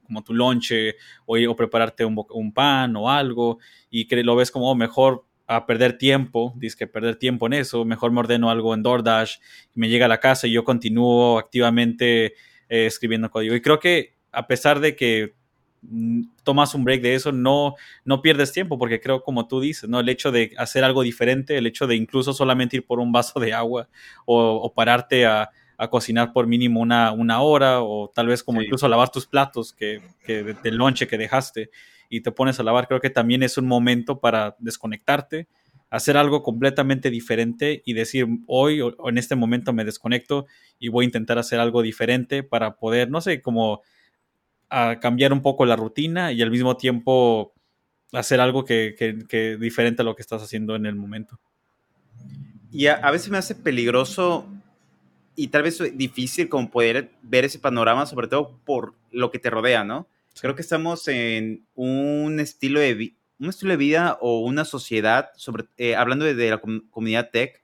como 0.03 0.23
tu 0.23 0.33
lonche 0.33 0.95
o, 1.25 1.37
o 1.37 1.55
prepararte 1.55 2.05
un, 2.05 2.53
pan 2.53 2.95
o 2.95 3.09
algo 3.09 3.57
y 3.89 4.07
que 4.07 4.23
lo 4.23 4.35
ves 4.35 4.51
como 4.51 4.69
oh, 4.69 4.75
mejor 4.75 5.25
a 5.55 5.65
perder 5.65 5.97
tiempo, 5.97 6.53
dice 6.55 6.77
que 6.77 6.87
perder 6.87 7.15
tiempo 7.15 7.47
en 7.47 7.53
eso, 7.53 7.85
mejor 7.85 8.11
me 8.11 8.19
ordeno 8.19 8.49
algo 8.49 8.73
en 8.73 8.83
DoorDash, 8.83 9.35
y 9.75 9.79
me 9.79 9.89
llega 9.89 10.05
a 10.05 10.09
la 10.09 10.19
casa 10.19 10.47
y 10.47 10.51
yo 10.51 10.63
continúo 10.63 11.37
activamente 11.37 12.33
eh, 12.69 12.85
escribiendo 12.85 13.29
código. 13.29 13.55
Y 13.55 13.61
creo 13.61 13.79
que 13.79 14.15
a 14.31 14.47
pesar 14.47 14.79
de 14.79 14.95
que 14.95 15.35
mm, 15.81 16.23
tomas 16.43 16.73
un 16.73 16.83
break 16.83 17.01
de 17.01 17.15
eso, 17.15 17.31
no, 17.31 17.75
no 18.03 18.21
pierdes 18.21 18.51
tiempo, 18.51 18.77
porque 18.77 18.99
creo, 18.99 19.23
como 19.23 19.47
tú 19.47 19.61
dices, 19.61 19.89
¿no? 19.89 19.99
el 19.99 20.09
hecho 20.09 20.31
de 20.31 20.53
hacer 20.57 20.83
algo 20.83 21.03
diferente, 21.03 21.57
el 21.57 21.67
hecho 21.67 21.87
de 21.87 21.95
incluso 21.95 22.33
solamente 22.33 22.77
ir 22.77 22.85
por 22.85 22.99
un 22.99 23.11
vaso 23.11 23.39
de 23.39 23.53
agua 23.53 23.87
o, 24.25 24.73
pararte 24.73 25.25
a, 25.25 25.49
cocinar 25.89 26.31
por 26.31 26.47
mínimo 26.47 26.79
una, 26.79 27.11
una, 27.11 27.41
hora, 27.41 27.81
o 27.81 28.09
tal 28.09 28.27
vez 28.27 28.41
como 28.41 28.61
incluso 28.61 28.87
lavar 28.87 29.09
tus 29.09 29.27
platos 29.27 29.73
que, 29.73 30.01
que 30.25 30.41
del 30.63 30.77
lonche 30.77 31.07
que 31.07 31.17
dejaste 31.17 31.71
y 32.09 32.21
te 32.21 32.31
pones 32.31 32.59
a 32.59 32.63
lavar, 32.63 32.87
creo 32.87 32.99
que 32.99 33.09
también 33.09 33.43
es 33.43 33.57
un 33.57 33.67
momento 33.67 34.19
para 34.19 34.55
desconectarte, 34.59 35.47
hacer 35.89 36.17
algo 36.17 36.41
completamente 36.41 37.09
diferente 37.09 37.83
y 37.85 37.93
decir, 37.93 38.27
hoy 38.47 38.81
o 38.81 39.09
en 39.09 39.17
este 39.17 39.35
momento 39.35 39.73
me 39.73 39.85
desconecto 39.85 40.47
y 40.79 40.89
voy 40.89 41.05
a 41.05 41.07
intentar 41.07 41.37
hacer 41.37 41.59
algo 41.59 41.81
diferente 41.81 42.41
para 42.41 42.77
poder, 42.77 43.11
no 43.11 43.21
sé, 43.21 43.41
como 43.41 43.81
a 44.69 44.99
cambiar 44.99 45.33
un 45.33 45.43
poco 45.43 45.65
la 45.65 45.75
rutina 45.75 46.31
y 46.31 46.41
al 46.41 46.49
mismo 46.49 46.77
tiempo 46.77 47.53
hacer 48.11 48.39
algo 48.39 48.65
que, 48.65 48.95
que, 48.97 49.57
diferente 49.57 50.01
a 50.01 50.05
lo 50.05 50.15
que 50.15 50.23
estás 50.23 50.41
haciendo 50.41 50.75
en 50.75 50.87
el 50.87 50.95
momento. 50.95 51.39
Y 52.71 52.87
a, 52.87 52.95
a, 52.95 53.11
veces 53.11 53.29
me 53.29 53.37
hace 53.37 53.53
peligroso 53.53 54.47
y 55.35 55.49
tal 55.49 55.63
vez 55.63 55.79
difícil 55.95 56.49
como 56.49 56.71
poder 56.71 57.11
ver 57.21 57.45
ese 57.45 57.59
panorama, 57.59 58.07
sobre 58.07 58.27
todo 58.27 58.59
por 58.65 58.95
lo 59.11 59.29
que 59.29 59.39
te 59.39 59.49
rodea, 59.49 59.83
¿no? 59.83 60.07
Creo 60.39 60.55
que 60.55 60.61
estamos 60.61 61.07
en 61.07 61.65
un 61.75 62.39
estilo 62.39 62.79
de, 62.79 63.15
un 63.39 63.49
estilo 63.49 63.71
de 63.71 63.77
vida 63.77 64.17
o 64.21 64.39
una 64.39 64.65
sociedad, 64.65 65.29
sobre, 65.35 65.65
eh, 65.77 65.95
hablando 65.95 66.25
de, 66.25 66.49
la 66.49 66.59
comunidad 66.59 67.29
tech, 67.31 67.61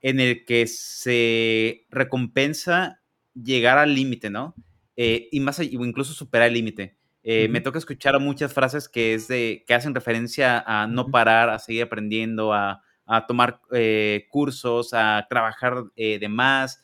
en 0.00 0.20
el 0.20 0.44
que 0.44 0.66
se 0.66 1.86
recompensa 1.90 3.00
llegar 3.34 3.78
al 3.78 3.94
límite, 3.94 4.30
¿no? 4.30 4.54
Eh, 4.96 5.28
y 5.30 5.40
más, 5.40 5.60
incluso 5.60 6.12
superar 6.12 6.48
el 6.48 6.54
límite. 6.54 6.96
Eh, 7.22 7.48
me 7.48 7.60
toca 7.60 7.78
escuchar 7.78 8.18
muchas 8.20 8.52
frases 8.52 8.88
que, 8.88 9.14
es 9.14 9.28
de, 9.28 9.64
que 9.66 9.74
hacen 9.74 9.94
referencia 9.94 10.60
a 10.66 10.86
no 10.86 11.08
parar, 11.10 11.50
a 11.50 11.58
seguir 11.58 11.82
aprendiendo, 11.82 12.52
a, 12.52 12.82
a 13.06 13.26
tomar 13.26 13.60
cursos, 14.30 14.94
a 14.94 15.26
trabajar 15.28 15.84
de 15.94 16.28
más. 16.28 16.82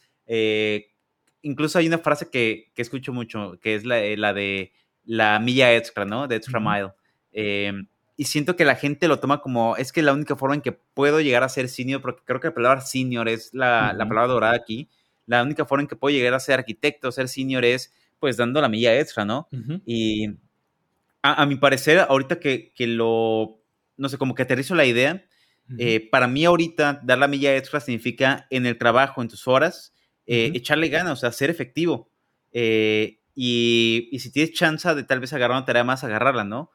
Incluso 1.42 1.78
hay 1.78 1.86
una 1.86 1.98
frase 1.98 2.28
que, 2.30 2.72
que, 2.74 2.82
escucho 2.82 3.12
mucho, 3.12 3.58
que 3.60 3.74
es 3.74 3.84
la, 3.84 4.00
la, 4.16 4.32
de 4.34 4.72
la 5.04 5.38
milla 5.38 5.74
extra, 5.74 6.04
¿no? 6.04 6.28
De 6.28 6.36
extra 6.36 6.60
mile. 6.60 6.92
Em, 7.32 7.86
y 8.16 8.24
siento 8.24 8.56
que 8.56 8.64
la 8.64 8.76
gente 8.76 9.08
lo 9.08 9.18
toma 9.18 9.40
como, 9.40 9.76
es 9.76 9.92
que 9.92 10.02
la 10.02 10.12
única 10.12 10.36
forma 10.36 10.54
en 10.54 10.60
que 10.60 10.72
puedo 10.72 11.20
llegar 11.20 11.42
a 11.42 11.48
ser 11.48 11.68
senior, 11.68 12.00
porque 12.00 12.22
creo 12.24 12.40
que 12.40 12.48
la 12.48 12.54
palabra 12.54 12.80
senior 12.80 13.28
es 13.28 13.52
la, 13.52 13.92
la 13.92 14.08
palabra 14.08 14.32
dorada 14.32 14.54
aquí, 14.54 14.88
la 15.26 15.42
única 15.42 15.64
forma 15.64 15.82
en 15.82 15.88
que 15.88 15.96
puedo 15.96 16.14
llegar 16.14 16.34
a 16.34 16.40
ser 16.40 16.58
arquitecto, 16.58 17.10
ser 17.10 17.28
senior 17.28 17.64
es 17.64 17.92
pues 18.20 18.36
dando 18.36 18.60
la 18.60 18.68
milla 18.68 18.98
extra, 18.98 19.24
¿no? 19.24 19.48
Y 19.84 20.28
a, 21.22 21.42
a, 21.42 21.46
mi 21.46 21.56
parecer, 21.56 21.98
ahorita 21.98 22.38
que, 22.40 22.72
que, 22.74 22.86
lo, 22.86 23.60
no 23.96 24.08
sé, 24.08 24.16
como 24.16 24.34
que 24.34 24.42
aterrizo 24.42 24.74
la 24.74 24.86
idea, 24.86 25.24
eh, 25.78 26.08
para 26.10 26.28
mí 26.28 26.44
ahorita 26.44 27.00
dar 27.02 27.18
la 27.18 27.28
milla 27.28 27.56
extra 27.56 27.80
significa 27.80 28.46
en 28.50 28.66
el 28.66 28.76
trabajo, 28.76 29.22
en 29.22 29.28
tus 29.28 29.48
horas, 29.48 29.94
eh, 30.26 30.52
echarle 30.54 30.88
ganas, 30.88 31.14
o 31.14 31.16
sea, 31.16 31.32
ser 31.32 31.50
efectivo. 31.50 32.10
Eh, 32.52 33.18
y, 33.34 34.08
y, 34.12 34.20
si 34.20 34.30
tienes 34.30 34.52
chance 34.52 34.94
de 34.94 35.02
tal 35.02 35.20
vez 35.20 35.32
agarrar 35.32 35.56
una 35.56 35.66
tarea 35.66 35.84
más, 35.84 36.04
agarrarla, 36.04 36.44
¿no? 36.44 36.70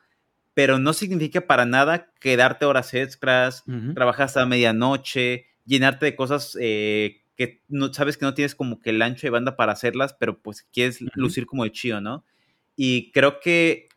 Pero 0.54 0.78
no 0.80 0.94
significa 0.94 1.42
para 1.42 1.66
nada 1.66 2.12
quedarte 2.20 2.66
horas 2.66 2.94
extras, 2.94 3.64
trabajar 3.94 4.26
hasta 4.26 4.46
medianoche, 4.46 5.46
llenarte 5.66 6.06
de 6.06 6.16
cosas 6.16 6.54
que 6.56 7.62
no, 7.70 7.94
sabes 7.94 8.18
que 8.18 8.26
no 8.26 8.34
tienes 8.34 8.56
como 8.56 8.82
que 8.82 8.90
el 8.90 9.02
ancho 9.02 9.28
de 9.28 9.32
banda 9.32 9.56
para 9.56 9.72
hacerlas, 9.72 10.14
pero 10.20 10.42
pues 10.42 10.64
quieres 10.74 11.00
lucir 11.16 11.46
como 11.46 11.64
de 11.64 11.72
chido, 11.72 12.02
¿no? 12.02 12.26
Y 12.76 13.12
creo 13.12 13.40
que 13.40 13.88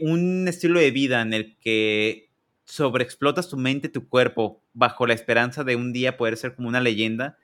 un 0.00 0.46
estilo 0.46 0.78
de 0.78 0.92
vida 0.92 1.22
en 1.22 1.32
el 1.32 1.56
que 1.58 2.30
sobreexplotas 2.70 3.48
tu 3.48 3.56
mente, 3.56 3.88
tu 3.88 4.08
cuerpo, 4.08 4.62
bajo 4.72 5.06
la 5.06 5.14
esperanza 5.14 5.64
de 5.64 5.74
un 5.74 5.92
día 5.92 6.16
poder 6.16 6.36
ser 6.36 6.54
como 6.54 6.68
una 6.68 6.80
leyenda, 6.80 7.36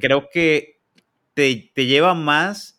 creo 0.00 0.30
que 0.30 0.80
te, 1.34 1.70
te, 1.74 1.86
lleva 1.86 2.14
más 2.14 2.73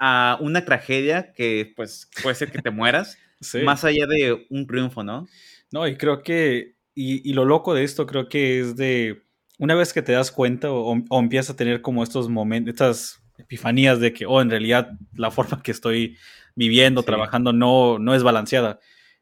a 0.00 0.36
una 0.40 0.64
tragedia 0.64 1.32
que 1.32 1.72
pues 1.76 2.10
puede 2.22 2.34
ser 2.34 2.50
que 2.50 2.60
te 2.60 2.70
mueras, 2.70 3.18
más 3.64 3.84
allá 3.84 4.06
de 4.06 4.46
un 4.50 4.66
triunfo, 4.66 5.04
¿no? 5.04 5.28
No, 5.70 5.86
y 5.86 5.96
creo 5.96 6.22
que, 6.24 6.74
y, 6.94 7.28
y, 7.28 7.32
lo 7.32 7.44
loco 7.44 7.74
de 7.74 7.84
esto 7.84 8.06
creo 8.06 8.28
que 8.28 8.58
es 8.58 8.74
de, 8.74 9.22
una 9.58 9.76
vez 9.76 9.92
que 9.92 10.02
te 10.02 10.12
das 10.12 10.32
cuenta 10.32 10.72
o, 10.72 10.96
o 11.08 11.20
empiezas 11.20 11.50
a 11.50 11.56
tener 11.56 11.80
como 11.80 12.02
estos 12.02 12.28
momentos, 12.28 12.72
estas 12.72 13.22
epifanías 13.38 14.00
de 14.00 14.12
que, 14.12 14.26
oh, 14.26 14.40
en 14.40 14.50
realidad 14.50 14.90
la 15.14 15.30
forma 15.30 15.62
que 15.62 15.70
estoy 15.70 16.16
viviendo, 16.56 17.02
sí. 17.02 17.06
trabajando, 17.06 17.52
no, 17.52 18.00
no 18.00 18.14
es 18.14 18.24
balanceada 18.24 18.80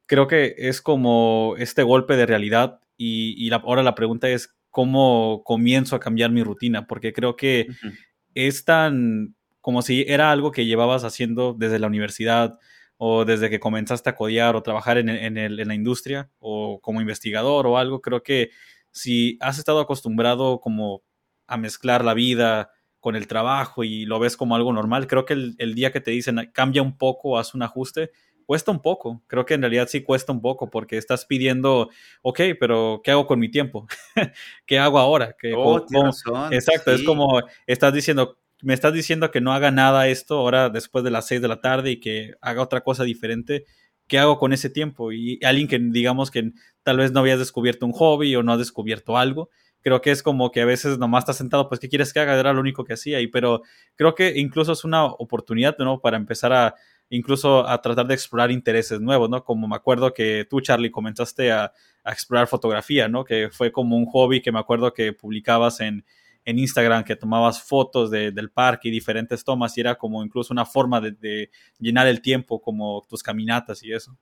creo 0.09 0.27
que 0.27 0.55
es 0.59 0.81
como 0.81 1.55
este 1.59 1.85
golpe 1.85 2.17
de 2.17 2.27
realidad 2.27 2.81
y, 2.97 3.35
y 3.37 3.51
la, 3.51 3.57
ahora 3.59 3.85
la 3.85 3.95
pregunta 3.95 4.29
es 4.29 4.57
cómo 4.71 5.43
comienzo 5.45 5.95
a 5.95 6.01
cambiar 6.01 6.33
mi 6.33 6.43
rutina, 6.43 6.87
porque 6.87 7.13
creo 7.13 7.37
que 7.37 7.67
uh 7.69 7.73
-huh. 7.73 7.99
es 8.35 8.65
tan 8.65 9.37
como 9.69 9.83
si 9.83 10.07
era 10.09 10.33
algo 10.33 10.51
que 10.51 10.65
llevabas 10.65 11.05
haciendo 11.05 11.53
desde 11.53 11.79
la 11.79 11.89
universidad 11.89 12.59
o 12.97 13.27
desde 13.27 13.51
que 13.51 13.61
comenzaste 13.61 14.09
a 14.09 14.15
codear 14.15 14.57
o 14.57 14.63
trabajar 14.63 14.97
en, 14.97 15.11
en, 15.11 15.37
el, 15.37 15.61
en 15.61 15.69
la 15.69 15.75
industria 15.75 16.31
o 16.39 16.81
como 16.81 17.03
investigador 17.03 17.67
o 17.67 17.77
algo, 17.77 18.01
creo 18.01 18.23
que 18.23 18.49
si 18.93 19.37
has 19.43 19.59
estado 19.59 19.81
acostumbrado 19.81 20.61
como 20.61 21.03
a 21.47 21.59
mezclar 21.59 22.03
la 22.03 22.15
vida 22.15 22.71
con 22.99 23.15
el 23.15 23.27
trabajo 23.27 23.85
y 23.85 24.07
lo 24.07 24.19
ves 24.19 24.39
como 24.39 24.57
algo 24.57 24.73
normal, 24.73 25.07
creo 25.07 25.27
que 25.27 25.35
el, 25.35 25.55
el 25.59 25.75
día 25.75 25.93
que 25.93 26.01
te 26.01 26.13
dicen 26.13 26.51
cambia 26.55 26.81
un 26.81 26.97
poco, 26.97 27.39
haz 27.39 27.53
un 27.55 27.63
ajuste, 27.63 28.11
cuesta 28.49 28.71
un 28.71 28.81
poco. 28.81 29.23
Creo 29.27 29.45
que 29.45 29.53
en 29.53 29.61
realidad 29.61 29.89
sí 29.91 30.03
cuesta 30.03 30.33
un 30.33 30.41
poco 30.41 30.71
porque 30.71 30.97
estás 30.97 31.27
pidiendo, 31.27 31.91
ok, 32.23 32.41
pero 32.59 33.03
¿qué 33.05 33.11
hago 33.11 33.27
con 33.27 33.39
mi 33.39 33.51
tiempo? 33.51 33.87
¿Qué 34.67 34.79
hago 34.79 34.99
ahora? 34.99 35.37
¿Qué, 35.39 35.53
oh, 35.55 35.85
cómo, 35.85 36.05
razón, 36.07 36.55
exacto, 36.55 36.91
sí. 36.91 37.03
es 37.03 37.07
como 37.07 37.43
estás 37.67 37.93
diciendo, 37.93 38.38
me 38.63 38.75
estás 38.75 38.93
diciendo 38.93 39.31
que 39.31 39.41
no 39.41 39.53
haga 39.53 39.71
nada 39.71 40.09
esto 40.09 40.39
ahora 40.39 40.69
después 40.69 41.05
de 41.05 41.11
las 41.11 41.27
6 41.27 41.41
de 41.41 41.49
la 41.49 41.61
tarde 41.61 41.93
y 41.93 42.01
que 42.01 42.35
haga 42.41 42.63
otra 42.63 42.83
cosa 42.83 43.05
diferente. 43.05 43.65
¿Qué 44.07 44.19
hago 44.19 44.39
con 44.39 44.53
ese 44.53 44.71
tiempo? 44.71 45.13
Y 45.13 45.39
alguien 45.45 45.69
que 45.69 45.79
digamos 45.79 46.31
que 46.31 46.53
tal 46.83 46.97
vez 46.97 47.13
no 47.13 47.21
habías 47.21 47.39
descubierto 47.39 47.87
un 47.87 47.93
hobby 47.93 48.35
o 48.37 48.43
no 48.43 48.53
has 48.53 48.59
descubierto 48.59 49.19
algo, 49.19 49.51
creo 49.81 50.01
que 50.01 50.11
es 50.11 50.23
como 50.23 50.51
que 50.51 50.63
a 50.63 50.65
veces 50.65 50.99
nomás 50.99 51.23
estás 51.23 51.37
sentado, 51.37 51.69
pues, 51.69 51.81
¿qué 51.81 51.89
quieres 51.89 52.13
que 52.13 52.21
haga? 52.21 52.39
Era 52.39 52.53
lo 52.53 52.61
único 52.61 52.85
que 52.85 52.95
hacía. 52.95 53.21
Y, 53.21 53.29
pero 53.29 53.63
creo 53.97 54.15
que 54.15 54.39
incluso 54.39 54.73
es 54.73 54.85
una 54.85 55.05
oportunidad, 55.05 55.77
¿no? 55.79 56.01
Para 56.01 56.17
empezar 56.17 56.53
a, 56.53 56.75
incluso 57.11 57.69
a 57.69 57.81
tratar 57.81 58.07
de 58.07 58.15
explorar 58.15 58.51
intereses 58.51 59.01
nuevos, 59.01 59.31
¿no? 59.31 59.45
Como 59.45 59.69
me 59.69 59.77
acuerdo 59.77 60.13
que 60.15 60.47
tú, 60.49 60.61
Charlie, 60.61 60.91
comenzaste 60.91 61.53
a, 61.53 61.73
a, 62.03 62.13
explorar 62.13 62.49
fotografía, 62.49 63.09
¿no? 63.09 63.25
Que 63.25 63.51
fue 63.51 63.71
como 63.73 63.97
un 63.97 64.07
hobby 64.07 64.41
que 64.41 64.53
me 64.53 64.59
acuerdo 64.59 64.93
que 64.95 65.13
publicabas 65.13 65.81
en, 65.81 66.05
en 66.49 66.59
Instagram, 66.59 67.05
que 67.05 67.15
tomabas 67.15 67.63
fotos 67.63 68.11
de, 68.11 68.33
del 68.33 68.51
parque 68.51 68.89
y 68.89 68.91
diferentes 68.91 69.45
tomas 69.45 69.77
y 69.77 69.83
era 69.83 69.97
como 69.97 70.25
incluso 70.25 70.55
una 70.55 70.65
forma 70.65 70.99
de, 70.99 71.51
llenar 71.79 72.07
el 72.07 72.23
tiempo, 72.23 72.63
como 72.63 73.05
tus 73.07 73.23
caminatas 73.23 73.83
y 73.83 73.93
eso. 73.93 74.17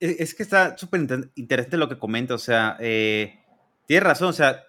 Es 0.00 0.34
que 0.34 0.42
está 0.42 0.76
súper 0.78 1.06
interesante 1.34 1.76
lo 1.76 1.88
que 1.88 1.98
comenta, 1.98 2.34
o 2.34 2.38
sea, 2.38 2.78
eh, 2.80 3.38
tienes 3.86 4.04
razón, 4.04 4.28
o 4.28 4.32
sea, 4.32 4.64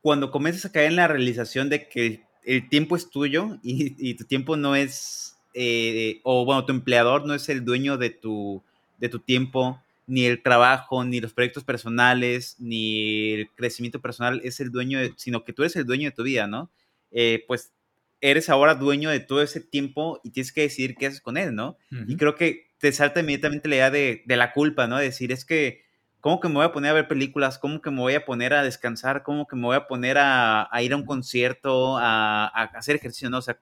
cuando 0.00 0.30
comienzas 0.30 0.66
a 0.66 0.72
caer 0.72 0.86
en 0.86 0.96
la 0.96 1.08
realización 1.08 1.68
de 1.68 1.88
que 1.88 2.22
el 2.44 2.68
tiempo 2.68 2.94
es 2.94 3.10
tuyo 3.10 3.58
y, 3.64 3.94
y 3.98 4.14
tu 4.14 4.24
tiempo 4.24 4.56
no 4.56 4.76
es 4.76 5.34
eh, 5.54 6.20
o 6.22 6.44
bueno, 6.44 6.64
tu 6.64 6.72
empleador 6.72 7.26
no 7.26 7.34
es 7.34 7.48
el 7.48 7.64
dueño 7.64 7.96
de 7.96 8.10
tu, 8.10 8.62
de 8.98 9.08
tu 9.08 9.18
tiempo, 9.18 9.80
ni 10.06 10.26
el 10.26 10.42
trabajo, 10.42 11.04
ni 11.04 11.20
los 11.20 11.32
proyectos 11.32 11.64
personales, 11.64 12.56
ni 12.58 13.32
el 13.32 13.50
crecimiento 13.54 14.00
personal 14.00 14.40
es 14.44 14.60
el 14.60 14.70
dueño, 14.70 14.98
de, 14.98 15.14
sino 15.16 15.44
que 15.44 15.52
tú 15.52 15.62
eres 15.62 15.76
el 15.76 15.86
dueño 15.86 16.10
de 16.10 16.14
tu 16.16 16.22
vida, 16.22 16.46
¿no? 16.46 16.70
Eh, 17.10 17.44
pues 17.46 17.72
eres 18.20 18.48
ahora 18.48 18.74
dueño 18.74 19.10
de 19.10 19.20
todo 19.20 19.42
ese 19.42 19.60
tiempo 19.60 20.20
y 20.24 20.30
tienes 20.30 20.52
que 20.52 20.62
decidir 20.62 20.96
qué 20.96 21.06
haces 21.06 21.20
con 21.20 21.36
él, 21.36 21.54
¿no? 21.54 21.76
Uh 21.92 21.96
-huh. 21.96 22.04
Y 22.08 22.16
creo 22.16 22.34
que 22.34 22.70
te 22.78 22.92
salta 22.92 23.20
inmediatamente 23.20 23.68
la 23.68 23.76
idea 23.76 23.90
de, 23.90 24.22
de, 24.26 24.36
la 24.36 24.52
culpa, 24.52 24.86
¿no? 24.86 24.98
De 24.98 25.04
decir, 25.04 25.32
es 25.32 25.44
que, 25.44 25.84
¿cómo 26.20 26.40
que 26.40 26.48
me 26.48 26.54
voy 26.54 26.64
a 26.64 26.72
poner 26.72 26.90
a 26.90 26.94
ver 26.94 27.08
películas? 27.08 27.58
¿Cómo 27.58 27.80
que 27.80 27.90
me 27.90 28.00
voy 28.00 28.14
a 28.14 28.24
poner 28.24 28.54
a 28.54 28.62
descansar? 28.62 29.22
¿Cómo 29.22 29.46
que 29.46 29.56
me 29.56 29.62
voy 29.62 29.76
a 29.76 29.86
poner 29.86 30.18
a, 30.18 30.68
a 30.70 30.82
ir 30.82 30.92
a 30.92 30.96
un 30.96 31.04
concierto, 31.04 31.96
a, 31.98 32.46
a, 32.46 32.64
hacer 32.78 32.96
ejercicio, 32.96 33.30
¿no? 33.30 33.38
O 33.38 33.42
sea, 33.42 33.58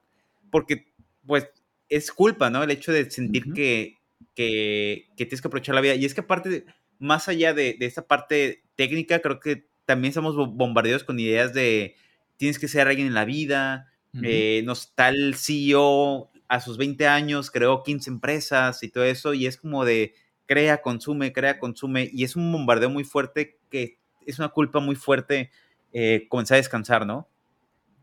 porque, 0.50 0.86
pues, 1.26 1.48
es 1.88 2.10
culpa, 2.12 2.50
¿no? 2.50 2.62
El 2.62 2.70
hecho 2.70 2.92
de 2.92 3.10
sentir 3.10 3.46
uh 3.46 3.50
-huh. 3.50 3.54
que, 3.54 3.98
que, 4.34 5.08
que, 5.16 5.26
tienes 5.26 5.40
que 5.40 5.48
aprovechar 5.48 5.74
la 5.74 5.80
vida. 5.80 5.94
Y 5.94 6.04
es 6.04 6.14
que 6.14 6.22
aparte, 6.22 6.66
más 6.98 7.28
allá 7.28 7.54
de, 7.54 7.76
de 7.78 7.86
esta 7.86 8.06
parte 8.06 8.64
técnica, 8.76 9.20
creo 9.20 9.40
que 9.40 9.66
también 9.84 10.10
estamos 10.10 10.36
bombardeados 10.36 11.04
con 11.04 11.18
ideas 11.18 11.52
de 11.52 11.96
tienes 12.36 12.58
que 12.58 12.68
ser 12.68 12.88
alguien 12.88 13.06
en 13.06 13.14
la 13.14 13.24
vida, 13.24 13.92
uh 14.14 14.18
-huh. 14.18 14.24
eh, 14.24 15.34
CEO 15.36 16.30
a 16.48 16.60
sus 16.60 16.76
20 16.76 17.06
años, 17.06 17.50
creó 17.50 17.82
15 17.82 18.10
empresas 18.10 18.82
y 18.82 18.88
todo 18.88 19.04
eso, 19.04 19.34
y 19.34 19.46
es 19.46 19.56
como 19.56 19.84
de 19.84 20.14
crea, 20.46 20.82
consume, 20.82 21.32
crea, 21.32 21.58
consume, 21.58 22.10
y 22.12 22.24
es 22.24 22.36
un 22.36 22.50
bombardeo 22.52 22.90
muy 22.90 23.04
fuerte 23.04 23.58
que 23.70 23.98
es 24.26 24.38
una 24.38 24.48
culpa 24.48 24.80
muy 24.80 24.96
fuerte 24.96 25.50
eh, 25.92 26.26
comenzar 26.28 26.56
a 26.56 26.58
descansar, 26.58 27.06
¿no? 27.06 27.28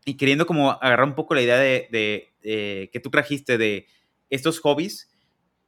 y 0.05 0.15
queriendo 0.15 0.45
como 0.45 0.71
agarrar 0.71 1.05
un 1.05 1.15
poco 1.15 1.35
la 1.35 1.41
idea 1.41 1.57
de, 1.57 1.87
de, 1.91 2.29
de 2.41 2.89
que 2.91 2.99
tú 2.99 3.09
trajiste 3.09 3.57
de 3.57 3.87
estos 4.29 4.59
hobbies, 4.59 5.08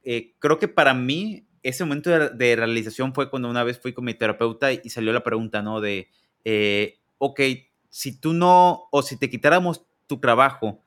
eh, 0.04 0.34
creo 0.38 0.58
que 0.58 0.68
para 0.68 0.94
mí 0.94 1.46
ese 1.62 1.84
momento 1.84 2.10
de, 2.10 2.30
de, 2.30 2.56
realización 2.56 3.14
fue 3.14 3.30
cuando 3.30 3.48
una 3.48 3.64
vez 3.64 3.78
fui 3.78 3.92
con 3.92 4.04
mi 4.04 4.14
terapeuta 4.14 4.72
y 4.72 4.88
salió 4.90 5.12
la 5.12 5.22
pregunta, 5.22 5.62
¿no? 5.62 5.80
De, 5.80 6.08
eh, 6.44 6.98
ok, 7.18 7.40
si 7.88 8.18
tú 8.18 8.32
no, 8.32 8.88
o 8.90 9.02
si 9.02 9.16
te 9.16 9.30
quitáramos 9.30 9.84
tu 10.06 10.18
trabajo 10.18 10.80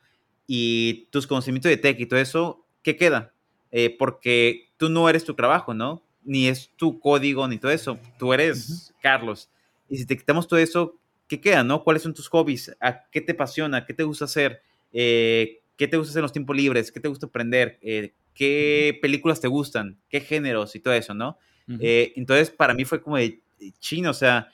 y 0.48 1.08
tus 1.12 1.28
conocimientos 1.28 1.70
de 1.70 1.78
tech 1.78 2.00
y 2.00 2.06
todo 2.06 2.20
eso, 2.20 2.66
¿qué 2.82 2.96
queda? 2.96 3.34
Eh, 3.72 3.96
porque 3.98 4.70
tú 4.78 4.90
no 4.90 5.08
eres 5.10 5.24
tu 5.24 5.34
trabajo, 5.34 5.74
¿no? 5.74 6.04
Ni 6.24 6.48
es 6.48 6.72
tu 6.76 7.00
código, 7.00 7.48
ni 7.48 7.58
todo 7.58 7.72
eso. 7.72 8.00
Tú 8.18 8.34
eres 8.34 8.70
uh 8.70 8.74
-huh. 8.74 9.02
Carlos. 9.02 9.50
Y 9.90 9.98
si 9.98 10.06
te 10.06 10.18
quitamos 10.18 10.48
todo 10.48 10.60
eso, 10.60 10.98
¿qué 11.28 11.40
queda, 11.40 11.64
no? 11.64 11.84
¿Cuáles 11.84 12.04
son 12.04 12.14
tus 12.14 12.28
hobbies? 12.28 12.76
¿A 12.80 13.08
qué 13.12 13.22
te 13.22 13.34
apasiona? 13.34 13.86
¿Qué 13.86 13.94
te 13.94 14.04
gusta 14.04 14.26
hacer? 14.26 14.62
Eh, 14.92 15.62
¿Qué 15.78 15.88
te 15.88 15.98
gusta 15.98 16.12
hacer 16.12 16.20
en 16.20 16.24
los 16.24 16.34
tiempos 16.34 16.56
libres? 16.56 16.92
¿Qué 16.92 17.00
te 17.00 17.08
gusta 17.08 17.28
aprender? 17.28 17.80
Eh, 18.40 18.92
¿Qué 18.94 19.00
películas 19.02 19.42
te 19.42 19.48
gustan? 19.48 19.98
¿Qué 20.10 20.20
géneros? 20.22 20.76
Y 20.76 20.80
todo 20.80 20.94
eso, 20.94 21.14
¿no? 21.14 21.38
Uh 21.68 21.72
-huh. 21.74 21.78
eh, 21.82 22.14
entonces, 22.16 22.52
para 22.52 22.74
mí 22.74 22.86
fue 22.86 23.02
como 23.02 23.18
de 23.18 23.40
chino, 23.80 24.12
o 24.12 24.14
sea, 24.14 24.50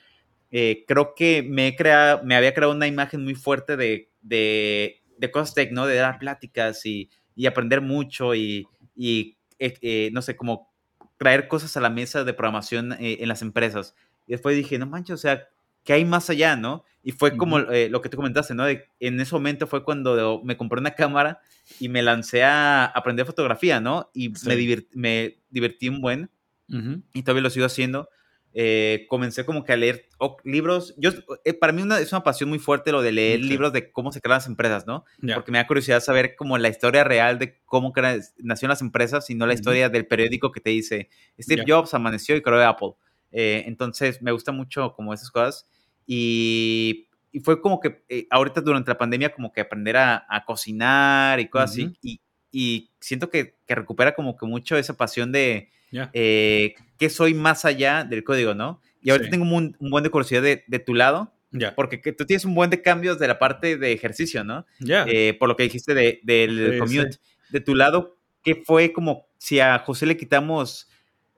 eh, 0.50 0.84
creo 0.86 1.14
que 1.14 1.42
me, 1.42 1.68
he 1.68 1.76
creado, 1.76 2.22
me 2.24 2.36
había 2.36 2.54
creado 2.54 2.72
una 2.74 2.86
imagen 2.86 3.24
muy 3.24 3.34
fuerte 3.34 3.76
de, 3.76 4.10
de, 4.22 5.02
de 5.18 5.30
cosas 5.30 5.54
tech, 5.54 5.72
¿no? 5.72 5.86
De 5.86 5.96
dar 5.96 6.18
pláticas 6.18 6.84
y, 6.86 7.10
y 7.34 7.46
aprender 7.46 7.80
mucho 7.80 8.34
y, 8.34 8.66
y 8.96 9.36
eh, 9.58 9.74
eh, 9.82 10.10
no 10.12 10.22
sé, 10.22 10.36
como 10.36 10.70
traer 11.18 11.48
cosas 11.48 11.76
a 11.76 11.80
la 11.80 11.90
mesa 11.90 12.24
de 12.24 12.32
programación 12.34 12.96
en 12.98 13.28
las 13.28 13.42
empresas. 13.42 13.94
Y 14.26 14.32
después 14.32 14.56
dije, 14.56 14.78
no 14.78 14.86
manches, 14.86 15.14
o 15.14 15.18
sea, 15.18 15.48
¿qué 15.84 15.94
hay 15.94 16.04
más 16.04 16.30
allá, 16.30 16.56
no? 16.56 16.84
Y 17.02 17.12
fue 17.12 17.36
como 17.36 17.58
eh, 17.58 17.88
lo 17.88 18.00
que 18.00 18.08
tú 18.08 18.16
comentaste, 18.16 18.54
¿no? 18.54 18.64
De, 18.64 18.84
en 19.00 19.18
ese 19.20 19.34
momento 19.34 19.66
fue 19.66 19.82
cuando 19.82 20.40
me 20.44 20.56
compré 20.56 20.78
una 20.78 20.92
cámara 20.92 21.40
y 21.80 21.88
me 21.88 22.02
lancé 22.02 22.44
a 22.44 22.84
aprender 22.84 23.26
fotografía, 23.26 23.80
¿no? 23.80 24.10
Y 24.14 24.34
sí. 24.34 24.46
me, 24.48 24.56
divert, 24.56 24.86
me, 24.94 25.38
divertí 25.50 25.88
un 25.88 26.00
buen 26.00 26.30
uh 26.68 26.74
-huh. 26.74 27.02
y 27.12 27.22
todavía 27.22 27.42
lo 27.42 27.50
sigo 27.50 27.66
haciendo. 27.66 28.08
eh, 28.54 29.06
comencé 29.08 29.44
como 29.44 29.64
que 29.64 29.72
a 29.72 29.76
leer 29.76 30.08
libros. 30.44 30.94
Yo, 30.98 31.10
eh, 31.44 31.54
para 31.54 31.72
mí 31.72 31.82
una, 31.82 31.98
es 31.98 32.12
una 32.12 32.22
pasión 32.22 32.50
muy 32.50 32.58
fuerte 32.58 32.92
lo 32.92 33.00
de 33.02 33.12
leer 33.12 33.40
libros 33.40 33.72
de 33.72 33.90
cómo 33.90 34.12
se 34.12 34.20
crean 34.20 34.36
las 34.38 34.46
empresas, 34.46 34.86
¿no? 34.86 35.04
Porque 35.34 35.50
me 35.50 35.58
da 35.58 35.66
curiosidad 35.66 36.00
saber 36.00 36.36
como 36.36 36.58
la 36.58 36.68
historia 36.68 37.04
real 37.04 37.38
de 37.38 37.60
cómo 37.64 37.92
nacieron 38.38 38.70
las 38.70 38.82
empresas 38.82 39.30
y 39.30 39.34
no 39.34 39.46
la 39.46 39.54
historia 39.54 39.88
del 39.88 40.06
periódico 40.06 40.52
que 40.52 40.60
te 40.60 40.70
dice 40.70 41.08
Steve 41.40 41.64
Jobs 41.66 41.94
amaneció 41.94 42.36
y 42.36 42.42
creó 42.42 42.66
Apple. 42.68 42.92
Eh, 43.32 43.64
entonces 43.66 44.20
me 44.22 44.32
gusta 44.32 44.52
mucho 44.52 44.92
como 44.94 45.14
esas 45.14 45.30
cosas 45.30 45.66
y, 46.06 47.08
y 47.32 47.40
fue 47.40 47.60
como 47.60 47.80
que 47.80 48.04
ahorita 48.30 48.60
durante 48.60 48.90
la 48.90 48.98
pandemia 48.98 49.32
como 49.32 49.52
que 49.52 49.62
aprender 49.62 49.96
a, 49.96 50.26
a 50.28 50.44
cocinar 50.44 51.40
y 51.40 51.48
cosas 51.48 51.70
así 51.70 51.96
y, 52.02 52.20
y, 52.50 52.90
siento 53.00 53.30
que, 53.30 53.56
que 53.66 53.74
recupera 53.74 54.14
como 54.14 54.36
que 54.36 54.46
mucho 54.46 54.76
esa 54.76 54.94
pasión 54.94 55.32
de 55.32 55.70
eh, 56.12 56.74
que 56.98 57.10
soy 57.10 57.34
más 57.34 57.64
allá 57.64 58.04
del 58.04 58.24
código, 58.24 58.54
¿no? 58.54 58.80
Y 59.02 59.10
ahorita 59.10 59.30
tengo 59.30 59.44
un, 59.44 59.76
buen 59.80 60.04
de 60.04 60.10
curiosidad 60.10 60.42
de, 60.42 60.78
tu 60.78 60.94
lado, 60.94 61.32
porque 61.74 61.98
tú 62.12 62.24
tienes 62.24 62.44
un 62.44 62.54
buen 62.54 62.70
de 62.70 62.80
cambios 62.80 63.18
de 63.18 63.28
la 63.28 63.38
parte 63.38 63.76
de 63.76 63.92
ejercicio, 63.92 64.44
¿no? 64.44 64.64
Eh, 64.80 65.34
por 65.38 65.48
lo 65.48 65.56
que 65.56 65.64
dijiste 65.64 65.94
de, 65.94 66.20
del 66.22 66.78
commute. 66.78 67.18
De 67.50 67.60
tu 67.60 67.74
lado, 67.74 68.16
¿qué 68.42 68.62
fue 68.64 68.92
como 68.92 69.26
si 69.36 69.60
a 69.60 69.78
José 69.80 70.06
le 70.06 70.16
quitamos 70.16 70.88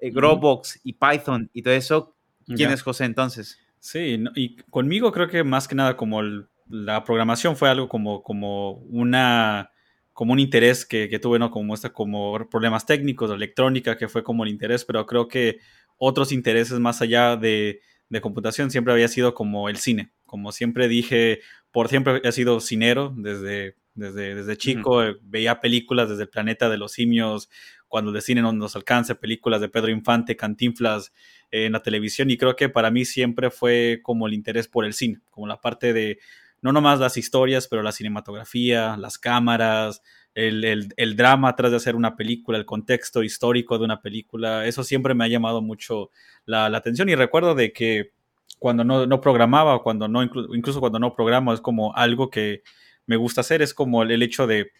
eh, 0.04 0.10
Growbox 0.10 0.80
y 0.84 0.92
Python 0.92 1.50
y 1.52 1.62
todo 1.62 1.74
eso? 1.74 2.16
¿Quién 2.46 2.70
es 2.70 2.82
José 2.82 3.04
entonces? 3.04 3.58
Sí, 3.80 4.22
y 4.34 4.56
conmigo 4.70 5.12
creo 5.12 5.28
que 5.28 5.44
más 5.44 5.66
que 5.68 5.74
nada 5.74 5.96
como 5.96 6.20
la 6.68 7.04
programación 7.04 7.56
fue 7.56 7.70
algo 7.70 7.88
como, 7.88 8.22
como 8.22 8.72
una 8.72 9.70
como 10.12 10.32
un 10.32 10.38
interés 10.38 10.86
que, 10.86 11.08
que 11.08 11.18
tuve, 11.18 11.38
¿no? 11.38 11.50
Como 11.50 11.74
esta, 11.74 11.92
como 11.92 12.48
problemas 12.48 12.86
técnicos, 12.86 13.30
electrónica, 13.30 13.96
que 13.96 14.08
fue 14.08 14.22
como 14.22 14.44
el 14.44 14.50
interés, 14.50 14.84
pero 14.84 15.04
creo 15.06 15.26
que 15.26 15.58
otros 15.98 16.30
intereses 16.30 16.78
más 16.78 17.02
allá 17.02 17.36
de, 17.36 17.80
de 18.08 18.20
computación 18.20 18.70
siempre 18.70 18.92
había 18.92 19.08
sido 19.08 19.34
como 19.34 19.68
el 19.68 19.76
cine. 19.76 20.12
Como 20.24 20.52
siempre 20.52 20.86
dije, 20.86 21.40
por 21.72 21.88
siempre 21.88 22.20
he 22.22 22.30
sido 22.30 22.60
cinero 22.60 23.12
desde, 23.16 23.74
desde, 23.94 24.34
desde 24.34 24.56
chico, 24.56 25.02
eh, 25.02 25.16
veía 25.22 25.60
películas 25.60 26.08
desde 26.08 26.22
el 26.22 26.28
planeta 26.28 26.68
de 26.68 26.78
los 26.78 26.92
simios, 26.92 27.48
cuando 27.88 28.14
el 28.14 28.22
cine 28.22 28.42
no 28.42 28.52
nos 28.52 28.76
alcance, 28.76 29.14
películas 29.14 29.60
de 29.60 29.68
Pedro 29.68 29.90
Infante, 29.90 30.36
Cantinflas 30.36 31.12
eh, 31.50 31.66
en 31.66 31.72
la 31.72 31.82
televisión, 31.82 32.30
y 32.30 32.36
creo 32.36 32.56
que 32.56 32.68
para 32.68 32.90
mí 32.90 33.04
siempre 33.04 33.50
fue 33.50 34.00
como 34.02 34.26
el 34.26 34.34
interés 34.34 34.68
por 34.68 34.84
el 34.84 34.94
cine, 34.94 35.20
como 35.30 35.46
la 35.46 35.60
parte 35.60 35.92
de 35.92 36.18
no 36.60 36.72
nomás 36.72 36.98
las 36.98 37.16
historias, 37.18 37.68
pero 37.68 37.82
la 37.82 37.92
cinematografía, 37.92 38.96
las 38.96 39.18
cámaras, 39.18 40.02
el, 40.34 40.64
el, 40.96 41.16
drama 41.16 41.50
atrás 41.50 41.70
de 41.70 41.76
hacer 41.76 41.94
una 41.94 42.16
película, 42.16 42.58
el 42.58 42.64
contexto 42.64 43.22
histórico 43.22 43.78
de 43.78 43.84
una 43.84 44.00
película, 44.00 44.66
eso 44.66 44.82
siempre 44.82 45.14
me 45.14 45.24
ha 45.24 45.28
llamado 45.28 45.62
mucho 45.62 46.10
la, 46.46 46.66
atención 46.66 47.08
y 47.08 47.14
recuerdo 47.14 47.54
de 47.54 47.72
que 47.72 48.12
cuando 48.58 48.82
no, 48.82 49.06
no 49.06 49.20
programaba, 49.20 49.82
cuando 49.82 50.08
no, 50.08 50.22
incluso 50.22 50.80
cuando 50.80 50.98
no 50.98 51.14
programo, 51.14 51.52
es 51.52 51.60
como 51.60 51.94
algo 51.94 52.30
que 52.30 52.62
me 53.06 53.16
gusta 53.16 53.42
hacer, 53.42 53.62
es 53.62 53.74
como 53.74 54.02
el 54.02 54.22
hecho 54.22 54.46
de 54.46 54.70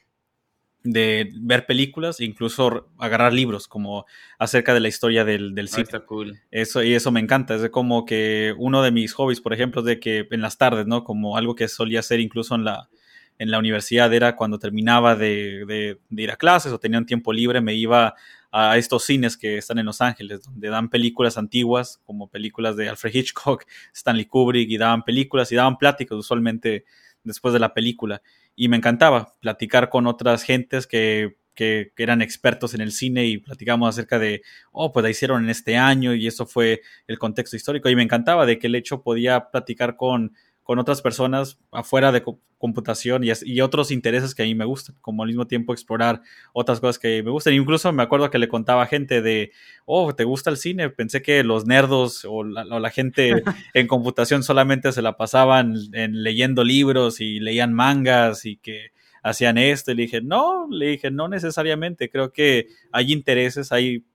de 0.85 1.33
ver 1.41 1.65
películas, 1.65 2.21
incluso 2.21 2.91
agarrar 2.99 3.33
libros 3.33 3.67
como 3.67 4.05
acerca 4.39 4.75
de 4.75 4.81
la 4.81 4.89
historia 4.89 5.25
del, 5.25 5.55
del 5.55 5.69
cine. 5.69 5.89
cool. 6.07 6.39
Eso, 6.51 6.83
y 6.83 6.93
eso 6.93 7.11
me 7.11 7.21
encanta. 7.21 7.55
Es 7.55 7.71
como 7.71 8.05
que 8.05 8.55
uno 8.59 8.83
de 8.83 8.93
mis 8.93 9.15
hobbies, 9.15 9.41
por 9.41 9.55
ejemplo, 9.55 9.81
es 9.81 9.87
de 9.87 9.99
que 9.99 10.29
en 10.31 10.43
las 10.43 10.59
tardes, 10.59 10.87
¿no? 10.87 11.03
Como 11.03 11.39
algo 11.39 11.55
que 11.55 11.69
solía 11.69 12.01
hacer 12.01 12.21
incluso 12.21 12.55
en 12.55 12.65
la, 12.65 12.91
en 13.39 13.51
la 13.51 13.59
universidad 13.59 14.13
era 14.13 14.37
cuando 14.37 14.59
terminaba 14.59 15.17
de, 15.17 15.65
de, 16.11 16.23
ir 16.23 16.31
a 16.31 16.37
clases 16.37 16.71
o 16.71 16.79
tenía 16.79 16.99
un 16.99 17.07
tiempo 17.07 17.33
libre, 17.33 17.63
me 17.63 17.75
iba 17.75 18.15
a 18.53 18.77
estos 18.77 19.05
cines 19.05 19.39
que 19.39 19.57
están 19.57 19.79
en 19.79 19.87
Los 19.87 20.03
Ángeles, 20.03 20.43
donde 20.43 20.69
dan 20.69 20.91
películas 20.91 21.39
antiguas, 21.39 22.01
como 22.05 22.29
películas 22.29 22.77
de 22.77 22.91
Alfred 22.91 23.15
Hitchcock, 23.15 23.65
Stanley 23.95 24.27
Kubrick, 24.27 24.71
y 24.71 24.77
daban 24.77 25.03
películas 25.03 25.51
y 25.51 25.57
daban 25.57 25.79
pláticas 25.79 26.19
usualmente 26.19 26.85
después 27.25 27.53
de 27.53 27.61
la 27.61 27.75
película. 27.75 28.23
Y 28.55 28.69
me 28.69 28.77
encantaba 28.77 29.35
platicar 29.41 29.89
con 29.89 30.07
otras 30.07 30.43
gentes 30.45 30.87
que, 30.87 31.37
que, 31.55 31.93
eran 31.97 32.23
expertos 32.23 32.75
en 32.75 32.81
el 32.81 32.93
cine 32.93 33.27
y 33.27 33.39
platicamos 33.39 33.89
acerca 33.89 34.19
de, 34.19 34.43
oh, 34.73 34.93
pues 34.93 35.03
la 35.03 35.11
hicieron 35.11 35.45
en 35.45 35.51
este 35.51 35.77
año 35.77 36.15
y 36.15 36.27
eso 36.27 36.47
fue 36.47 36.83
el 37.07 37.19
contexto 37.19 37.57
histórico 37.57 37.89
y 37.89 37.97
me 37.97 38.03
encantaba 38.03 38.47
de 38.47 38.59
que 38.59 38.67
el 38.67 38.75
hecho 38.75 39.03
podía 39.03 39.51
platicar 39.51 39.97
con 39.97 40.35
con 40.65 40.79
otras 40.79 41.03
personas 41.03 41.59
afuera 41.71 42.11
de 42.11 42.25
computación 42.57 43.23
y, 43.23 43.29
y, 43.43 43.61
otros 43.61 43.91
intereses 43.91 44.35
que 44.35 44.43
a 44.43 44.47
mí 44.47 44.55
me 44.55 44.65
gustan, 44.65 44.97
como 45.03 45.23
al 45.23 45.29
mismo 45.29 45.47
tiempo 45.47 45.75
explorar 45.75 46.23
otras 46.55 46.81
cosas 46.81 46.99
que 46.99 47.23
me 47.23 47.31
gustan. 47.31 47.53
Incluso 47.53 47.93
me 47.93 48.03
acuerdo 48.03 48.31
que 48.31 48.39
le 48.39 48.49
contaba 48.49 48.83
a 48.83 48.87
gente 48.87 49.21
de, 49.21 49.53
oh, 49.85 50.15
¿te 50.15 50.25
gusta 50.25 50.49
el 50.49 50.57
cine? 50.57 50.89
Pensé 50.89 51.21
que 51.21 51.45
los 51.45 51.67
nerdos 51.67 52.25
o 52.25 52.43
la, 52.43 52.91
gente 52.91 53.45
en 53.75 53.87
computación 53.87 54.43
solamente 54.43 54.91
se 54.93 55.03
la 55.03 55.19
pasaban 55.19 55.75
en, 55.93 56.23
leyendo 56.23 56.65
libros 56.65 57.21
y 57.21 57.41
leían 57.41 57.75
mangas 57.75 58.47
y 58.47 58.57
que 58.57 58.93
hacían 59.23 59.59
esto. 59.59 59.93
Y 59.93 59.97
le 59.97 60.03
dije, 60.05 60.23
no, 60.23 60.67
le 60.71 60.87
dije, 60.87 61.11
no 61.11 61.29
necesariamente, 61.29 62.09
creo 62.09 62.33
que 62.33 62.69
hay 62.91 63.13
intereses, 63.13 63.71
hay, 63.71 64.07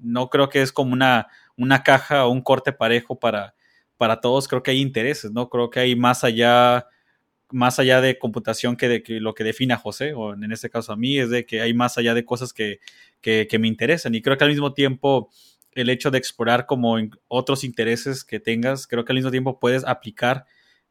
no 0.00 0.28
creo 0.28 0.50
que 0.50 0.60
es 0.60 0.70
como 0.70 0.92
una, 0.92 1.28
una 1.56 1.82
caja 1.82 2.26
o 2.26 2.30
un 2.30 2.42
corte 2.42 2.72
parejo 2.72 3.18
para 3.18 3.54
para 3.96 4.20
todos 4.20 4.48
creo 4.48 4.62
que 4.62 4.72
hay 4.72 4.80
intereses, 4.80 5.32
¿no? 5.32 5.48
Creo 5.48 5.70
que 5.70 5.80
hay 5.80 5.96
más 5.96 6.24
allá, 6.24 6.86
más 7.50 7.78
allá 7.78 8.00
de 8.00 8.18
computación 8.18 8.76
que 8.76 8.88
de 8.88 9.02
que 9.02 9.20
lo 9.20 9.34
que 9.34 9.44
define 9.44 9.74
a 9.74 9.78
José, 9.78 10.14
o 10.14 10.34
en 10.34 10.52
este 10.52 10.70
caso 10.70 10.92
a 10.92 10.96
mí, 10.96 11.18
es 11.18 11.30
de 11.30 11.46
que 11.46 11.60
hay 11.60 11.74
más 11.74 11.98
allá 11.98 12.14
de 12.14 12.24
cosas 12.24 12.52
que, 12.52 12.80
que, 13.20 13.58
me 13.58 13.68
interesan. 13.68 14.14
Y 14.14 14.22
creo 14.22 14.36
que 14.36 14.44
al 14.44 14.50
mismo 14.50 14.74
tiempo 14.74 15.30
el 15.72 15.90
hecho 15.90 16.10
de 16.10 16.18
explorar 16.18 16.66
como 16.66 16.96
otros 17.28 17.64
intereses 17.64 18.24
que 18.24 18.40
tengas, 18.40 18.86
creo 18.86 19.04
que 19.04 19.12
al 19.12 19.16
mismo 19.16 19.30
tiempo 19.30 19.58
puedes 19.58 19.84
aplicar 19.84 20.44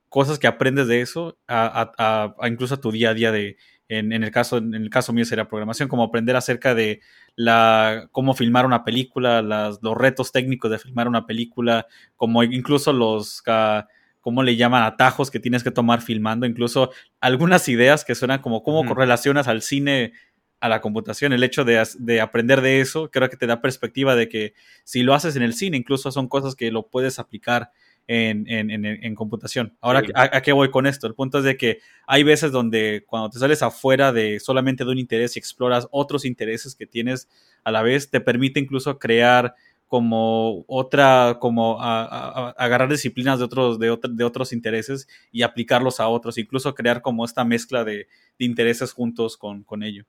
cosas 0.10 0.39
que 0.39 0.48
aprendes 0.48 0.88
de 0.88 1.02
eso 1.02 1.38
a, 1.48 2.36
incluso 2.48 2.76
a 2.76 2.82
tu 2.82 2.92
día 2.92 3.12
a 3.12 3.13
día 3.13 3.32
de, 3.32 3.58
en, 3.99 4.12
el 4.12 4.32
caso, 4.32 4.58
en 4.58 4.73
el 4.73 4.89
caso 4.89 5.13
mío 5.13 5.25
sería 5.25 5.47
programación, 5.47 5.89
como 5.89 6.03
aprender 6.03 6.36
acerca 6.36 6.75
de 6.75 7.01
la, 7.36 8.08
cómo 8.12 8.34
filmar 8.34 8.65
una 8.65 8.84
película, 8.84 9.41
las, 9.41 9.79
los 9.82 9.97
retos 9.97 10.32
técnicos 10.32 10.71
de 10.71 10.79
filmar 10.79 11.08
una 11.08 11.25
película, 11.25 11.88
como 12.15 12.43
incluso 12.43 12.93
los, 12.93 13.41
uh, 13.47 13.84
¿cómo 14.21 14.43
le 14.43 14.56
llaman? 14.56 14.84
Atajos 14.84 15.32
que 15.32 15.39
tienes 15.39 15.63
que 15.63 15.71
tomar 15.71 16.01
filmando, 16.01 16.45
incluso 16.45 16.91
algunas 17.19 17.67
ideas 17.69 18.06
que 18.06 18.15
suenan 18.15 18.41
como 18.41 18.63
cómo 18.63 18.86
correlacionas 18.86 19.47
al 19.47 19.62
cine 19.62 20.13
a 20.60 20.69
la 20.69 20.79
computación. 20.79 21.34
El 21.34 21.43
hecho 21.43 21.65
de, 21.65 21.86
de, 21.99 22.21
aprender 22.21 22.62
de 22.62 22.79
eso 22.79 23.12
creo 23.12 23.29
que 23.29 23.36
te 23.36 23.47
da 23.47 23.62
perspectiva 23.62 24.15
de 24.15 24.29
que 24.29 24.53
si 24.86 25.03
lo 25.03 25.13
haces 25.13 25.36
en 25.36 25.43
el 25.43 25.53
cine, 25.53 25.75
incluso 25.75 26.10
son 26.12 26.29
cosas 26.29 26.56
que 26.56 26.71
lo 26.71 26.88
puedes 26.88 27.19
aplicar 27.19 27.71
en, 28.08 28.46
en, 28.50 28.86
en, 28.86 29.16
computación. 29.16 29.78
Ahora, 29.80 30.04
¿a, 30.16 30.42
qué 30.42 30.52
voy 30.52 30.70
con 30.72 30.86
esto? 30.86 31.08
El 31.08 31.16
punto 31.16 31.38
es 31.38 31.44
de 31.44 31.56
que 31.56 31.80
hay 32.06 32.24
veces 32.24 32.52
donde 32.52 33.04
cuando 33.08 33.30
te 33.30 33.39
sales 33.39 33.62
afuera 33.62 34.12
de 34.12 34.39
solamente 34.39 34.84
de 34.84 34.92
un 34.92 35.00
interés 35.00 35.36
y 35.36 35.39
exploras 35.39 35.88
otros 35.92 36.26
intereses 36.26 36.76
que 36.76 36.86
tienes 36.86 37.30
a 37.63 37.72
la 37.72 37.82
vez, 37.82 38.10
te 38.10 38.20
permite 38.20 38.60
incluso 38.60 39.00
crear 39.00 39.56
como 39.88 40.66
otra, 40.68 41.38
como 41.39 41.80
agarrar 41.80 42.89
disciplinas 42.89 43.39
de 43.39 43.46
otros, 43.46 43.80
de, 43.80 43.96
de, 44.10 44.24
otros 44.24 44.52
intereses 44.52 45.08
y 45.32 45.44
aplicarlos 45.44 46.00
a 46.00 46.08
otros, 46.08 46.38
incluso 46.38 46.74
crear 46.74 47.02
como 47.02 47.24
esta 47.24 47.46
mezcla 47.46 47.84
de, 47.84 48.08
de 48.39 48.46
intereses 48.46 48.92
juntos 48.92 49.38
con, 49.38 49.63
con 49.63 49.84
ello. 49.84 50.04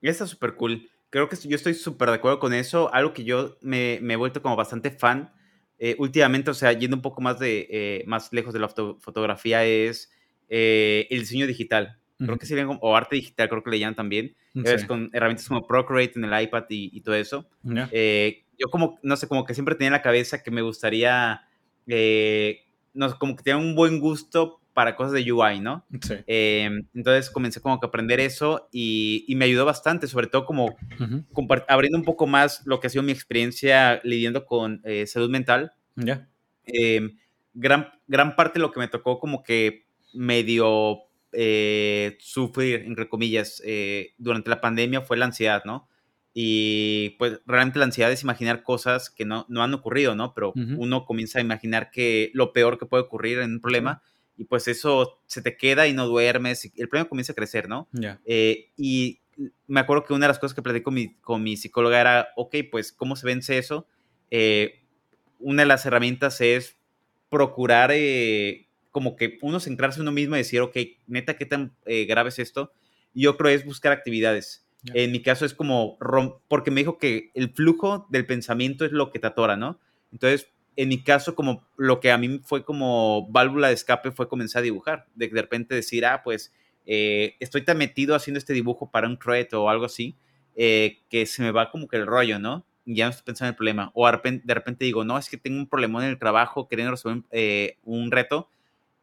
Está 0.00 0.26
súper 0.26 0.54
cool. 0.54 0.88
Creo 1.10 1.28
que 1.28 1.36
yo 1.36 1.54
estoy 1.54 1.74
súper 1.74 2.08
de 2.08 2.14
acuerdo 2.14 2.38
con 2.38 2.54
eso. 2.54 2.92
Algo 2.92 3.12
que 3.12 3.22
yo 3.22 3.58
me, 3.60 3.98
me 4.00 4.14
he 4.14 4.16
vuelto 4.16 4.40
como 4.40 4.56
bastante 4.56 4.90
fan 4.90 5.30
eh, 5.84 5.96
últimamente, 5.98 6.48
o 6.48 6.54
sea, 6.54 6.72
yendo 6.72 6.94
un 6.96 7.02
poco 7.02 7.20
más, 7.20 7.40
de, 7.40 7.66
eh, 7.68 8.04
más 8.06 8.32
lejos 8.32 8.54
de 8.54 8.60
la 8.60 8.68
fotografía, 8.68 9.64
es 9.64 10.12
eh, 10.48 11.08
el 11.10 11.18
diseño 11.18 11.44
digital. 11.44 11.98
Creo 12.18 12.38
que 12.38 12.46
sería 12.46 12.68
o 12.68 12.96
arte 12.96 13.16
digital, 13.16 13.48
creo 13.48 13.64
que 13.64 13.70
le 13.70 13.80
llaman 13.80 13.96
también. 13.96 14.36
Es 14.54 14.84
con 14.84 15.10
herramientas 15.12 15.48
como 15.48 15.66
Procreate 15.66 16.20
en 16.20 16.26
el 16.26 16.40
iPad 16.40 16.66
y, 16.68 17.00
todo 17.00 17.16
eso. 17.16 17.48
yo 17.64 18.68
como, 18.70 19.00
no 19.02 19.16
sé, 19.16 19.26
como 19.26 19.44
que 19.44 19.54
siempre 19.54 19.74
tenía 19.74 19.88
en 19.88 19.94
la 19.94 20.02
cabeza 20.02 20.40
que 20.40 20.52
me 20.52 20.62
gustaría, 20.62 21.48
no, 22.94 23.18
como 23.18 23.34
que 23.34 23.42
tenía 23.42 23.56
un 23.56 23.74
buen 23.74 23.98
gusto 23.98 24.60
para 24.72 24.96
cosas 24.96 25.12
de 25.12 25.30
UI, 25.30 25.60
¿no? 25.60 25.84
Sí. 26.00 26.14
entonces 26.26 27.30
comencé 27.30 27.60
como 27.60 27.78
que 27.78 27.86
a 27.86 27.88
aprender 27.88 28.20
eso 28.20 28.68
y, 28.72 29.26
me 29.36 29.44
ayudó 29.44 29.64
bastante, 29.64 30.06
sobre 30.06 30.26
todo 30.26 30.44
como 30.46 30.76
abriendo 31.68 31.98
un 31.98 32.04
poco 32.04 32.26
más 32.26 32.62
lo 32.64 32.80
que 32.80 32.86
ha 32.86 32.90
sido 32.90 33.02
mi 33.02 33.12
experiencia 33.12 34.00
lidiando 34.04 34.44
con 34.46 34.82
salud 35.06 35.30
mental. 35.30 35.72
Ya. 35.96 36.28
Em, 36.64 37.18
gran, 37.54 37.88
gran 38.06 38.36
parte 38.36 38.58
de 38.58 38.62
lo 38.62 38.72
que 38.72 38.80
me 38.80 38.88
tocó 38.88 39.18
como 39.18 39.42
que 39.42 39.86
medio 40.12 41.00
eh, 41.32 42.16
sufrir, 42.20 42.82
entre 42.86 43.08
comillas, 43.08 43.62
eh, 43.64 44.14
durante 44.18 44.50
la 44.50 44.60
pandemia 44.60 45.00
fue 45.02 45.16
la 45.16 45.26
ansiedad, 45.26 45.62
¿no? 45.64 45.88
Y 46.34 47.10
pues 47.18 47.40
realmente 47.46 47.78
la 47.78 47.86
ansiedad 47.86 48.10
es 48.10 48.22
imaginar 48.22 48.62
cosas 48.62 49.10
que 49.10 49.24
no, 49.24 49.44
no 49.48 49.62
han 49.62 49.74
ocurrido, 49.74 50.14
¿no? 50.14 50.32
Pero 50.32 50.54
uno 50.54 51.04
comienza 51.04 51.38
a 51.38 51.42
imaginar 51.42 51.90
que 51.90 52.30
lo 52.32 52.54
peor 52.54 52.78
que 52.78 52.86
puede 52.86 53.02
ocurrir 53.02 53.40
en 53.40 53.52
un 53.52 53.60
problema 53.60 54.02
y 54.36 54.44
pues 54.44 54.68
eso 54.68 55.18
se 55.26 55.42
te 55.42 55.56
queda 55.56 55.86
y 55.86 55.92
no 55.92 56.06
duermes 56.06 56.64
y 56.64 56.72
el 56.76 56.88
problema 56.88 57.08
comienza 57.08 57.32
a 57.32 57.36
crecer, 57.36 57.68
¿no? 57.68 57.88
Eh, 58.24 58.70
y 58.76 59.20
me 59.66 59.80
acuerdo 59.80 60.04
que 60.04 60.12
una 60.12 60.26
de 60.26 60.30
las 60.30 60.38
cosas 60.38 60.54
que 60.54 60.62
platicé 60.62 60.82
con 60.82 60.94
mi, 60.94 61.14
con 61.16 61.42
mi 61.42 61.56
psicóloga 61.56 62.00
era, 62.00 62.28
ok, 62.36 62.56
pues, 62.70 62.92
¿cómo 62.92 63.16
se 63.16 63.26
vence 63.26 63.58
eso? 63.58 63.86
una 65.42 65.62
de 65.62 65.66
las 65.66 65.84
herramientas 65.84 66.40
es 66.40 66.78
procurar 67.28 67.90
eh, 67.92 68.68
como 68.90 69.16
que 69.16 69.38
uno 69.42 69.58
centrarse 69.60 70.00
uno 70.00 70.12
mismo 70.12 70.36
y 70.36 70.38
decir, 70.38 70.60
ok, 70.60 70.76
neta, 71.06 71.36
¿qué 71.36 71.46
tan 71.46 71.74
eh, 71.86 72.04
grave 72.04 72.28
es 72.28 72.38
esto? 72.38 72.72
Y 73.14 73.26
otro 73.26 73.48
es 73.48 73.64
buscar 73.64 73.92
actividades. 73.92 74.66
En 74.94 75.12
mi 75.12 75.22
caso 75.22 75.44
es 75.44 75.54
como, 75.54 75.96
porque 76.48 76.70
me 76.70 76.80
dijo 76.80 76.98
que 76.98 77.30
el 77.34 77.50
flujo 77.50 78.06
del 78.10 78.26
pensamiento 78.26 78.84
es 78.84 78.90
lo 78.90 79.10
que 79.10 79.20
te 79.20 79.28
atora, 79.28 79.56
¿no? 79.56 79.78
Entonces, 80.10 80.51
en 80.76 80.88
mi 80.88 81.02
caso, 81.02 81.34
como 81.34 81.66
lo 81.76 82.00
que 82.00 82.10
a 82.10 82.18
mí 82.18 82.40
fue 82.42 82.64
como 82.64 83.28
válvula 83.30 83.68
de 83.68 83.74
escape 83.74 84.10
fue 84.10 84.28
comenzar 84.28 84.60
a 84.60 84.62
dibujar. 84.62 85.06
De, 85.14 85.28
de 85.28 85.40
repente 85.40 85.74
decir, 85.74 86.06
ah, 86.06 86.22
pues 86.22 86.52
eh, 86.86 87.36
estoy 87.40 87.62
tan 87.62 87.78
metido 87.78 88.14
haciendo 88.14 88.38
este 88.38 88.52
dibujo 88.52 88.90
para 88.90 89.06
un 89.06 89.18
reto 89.20 89.64
o 89.64 89.68
algo 89.68 89.84
así, 89.84 90.16
eh, 90.56 90.98
que 91.08 91.26
se 91.26 91.42
me 91.42 91.50
va 91.50 91.70
como 91.70 91.88
que 91.88 91.96
el 91.96 92.06
rollo, 92.06 92.38
¿no? 92.38 92.64
Ya 92.84 93.04
no 93.04 93.10
estoy 93.10 93.24
pensando 93.24 93.48
en 93.48 93.52
el 93.52 93.56
problema. 93.56 93.90
O 93.94 94.10
de 94.10 94.54
repente, 94.54 94.84
digo, 94.84 95.04
no, 95.04 95.18
es 95.18 95.28
que 95.28 95.36
tengo 95.36 95.58
un 95.58 95.68
problema 95.68 96.02
en 96.04 96.10
el 96.10 96.18
trabajo 96.18 96.68
queriendo 96.68 96.92
resolver 96.92 97.22
eh, 97.30 97.78
un 97.84 98.10
reto 98.10 98.48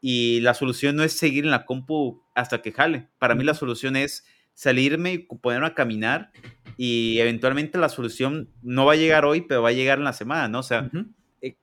y 0.00 0.40
la 0.40 0.54
solución 0.54 0.96
no 0.96 1.04
es 1.04 1.12
seguir 1.12 1.44
en 1.44 1.50
la 1.50 1.64
compu 1.64 2.22
hasta 2.34 2.62
que 2.62 2.72
jale. 2.72 3.08
Para 3.18 3.34
mí 3.34 3.44
la 3.44 3.54
solución 3.54 3.96
es 3.96 4.24
salirme 4.54 5.12
y 5.12 5.18
ponerme 5.18 5.66
a 5.66 5.74
caminar 5.74 6.30
y 6.76 7.18
eventualmente 7.18 7.78
la 7.78 7.88
solución 7.88 8.48
no 8.62 8.84
va 8.84 8.94
a 8.94 8.96
llegar 8.96 9.24
hoy, 9.24 9.42
pero 9.42 9.62
va 9.62 9.70
a 9.70 9.72
llegar 9.72 9.98
en 9.98 10.04
la 10.04 10.12
semana, 10.12 10.48
¿no? 10.48 10.60
O 10.60 10.62
sea, 10.62 10.90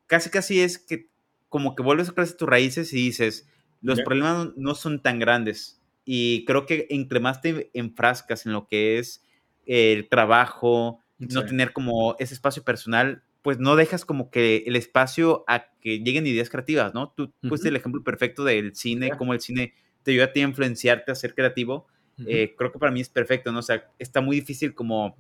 casi 0.06 0.30
casi 0.30 0.62
es 0.62 0.78
que 0.78 1.10
como 1.50 1.76
que 1.76 1.84
vuelves 1.84 2.10
a 2.10 2.14
crecer 2.14 2.38
tus 2.38 2.50
raíces 2.50 2.94
y 2.94 2.98
dices, 2.98 3.48
los 3.82 4.02
problemas 4.02 4.50
no 4.56 4.76
son 4.76 5.02
tan 5.02 5.20
grandes. 5.20 5.82
Y 6.04 6.46
creo 6.46 6.66
que 6.66 6.88
entre 6.90 7.20
más 7.20 7.42
te 7.42 7.70
enfrascas 7.74 8.46
en 8.46 8.54
lo 8.54 8.68
que 8.68 8.98
es 8.98 9.24
el 9.66 10.08
trabajo, 10.10 11.02
no 11.20 11.46
tener 11.46 11.74
como 11.74 12.16
ese 12.20 12.34
espacio 12.34 12.64
personal, 12.64 13.24
pues 13.42 13.60
no 13.60 13.76
dejas 13.76 14.06
como 14.06 14.30
que 14.30 14.64
el 14.68 14.76
espacio 14.76 15.44
a 15.48 15.68
que 15.80 16.00
lleguen 16.00 16.28
ideas 16.28 16.50
creativas, 16.50 16.94
¿no? 16.94 17.14
Tú 17.16 17.34
pusiste 17.42 17.70
el 17.70 17.76
ejemplo 17.76 18.04
perfecto 18.04 18.44
del 18.44 18.76
cine, 18.76 19.12
como 19.18 19.34
el 19.34 19.42
cine 19.42 19.74
te 20.04 20.12
ayuda 20.12 20.26
a 20.26 20.34
ti 20.34 20.42
a 20.42 20.44
influenciarte 20.44 21.12
a 21.12 21.16
ser 21.16 21.34
creativo. 21.34 21.88
Eh, 22.26 22.56
creo 22.58 22.72
que 22.72 22.80
para 22.80 22.92
mí 22.92 23.02
es 23.02 23.10
perfecto, 23.10 23.52
¿no? 23.52 23.60
O 23.60 23.64
sea, 23.64 23.90
está 24.00 24.22
muy 24.22 24.38
difícil 24.38 24.74
como 24.74 25.16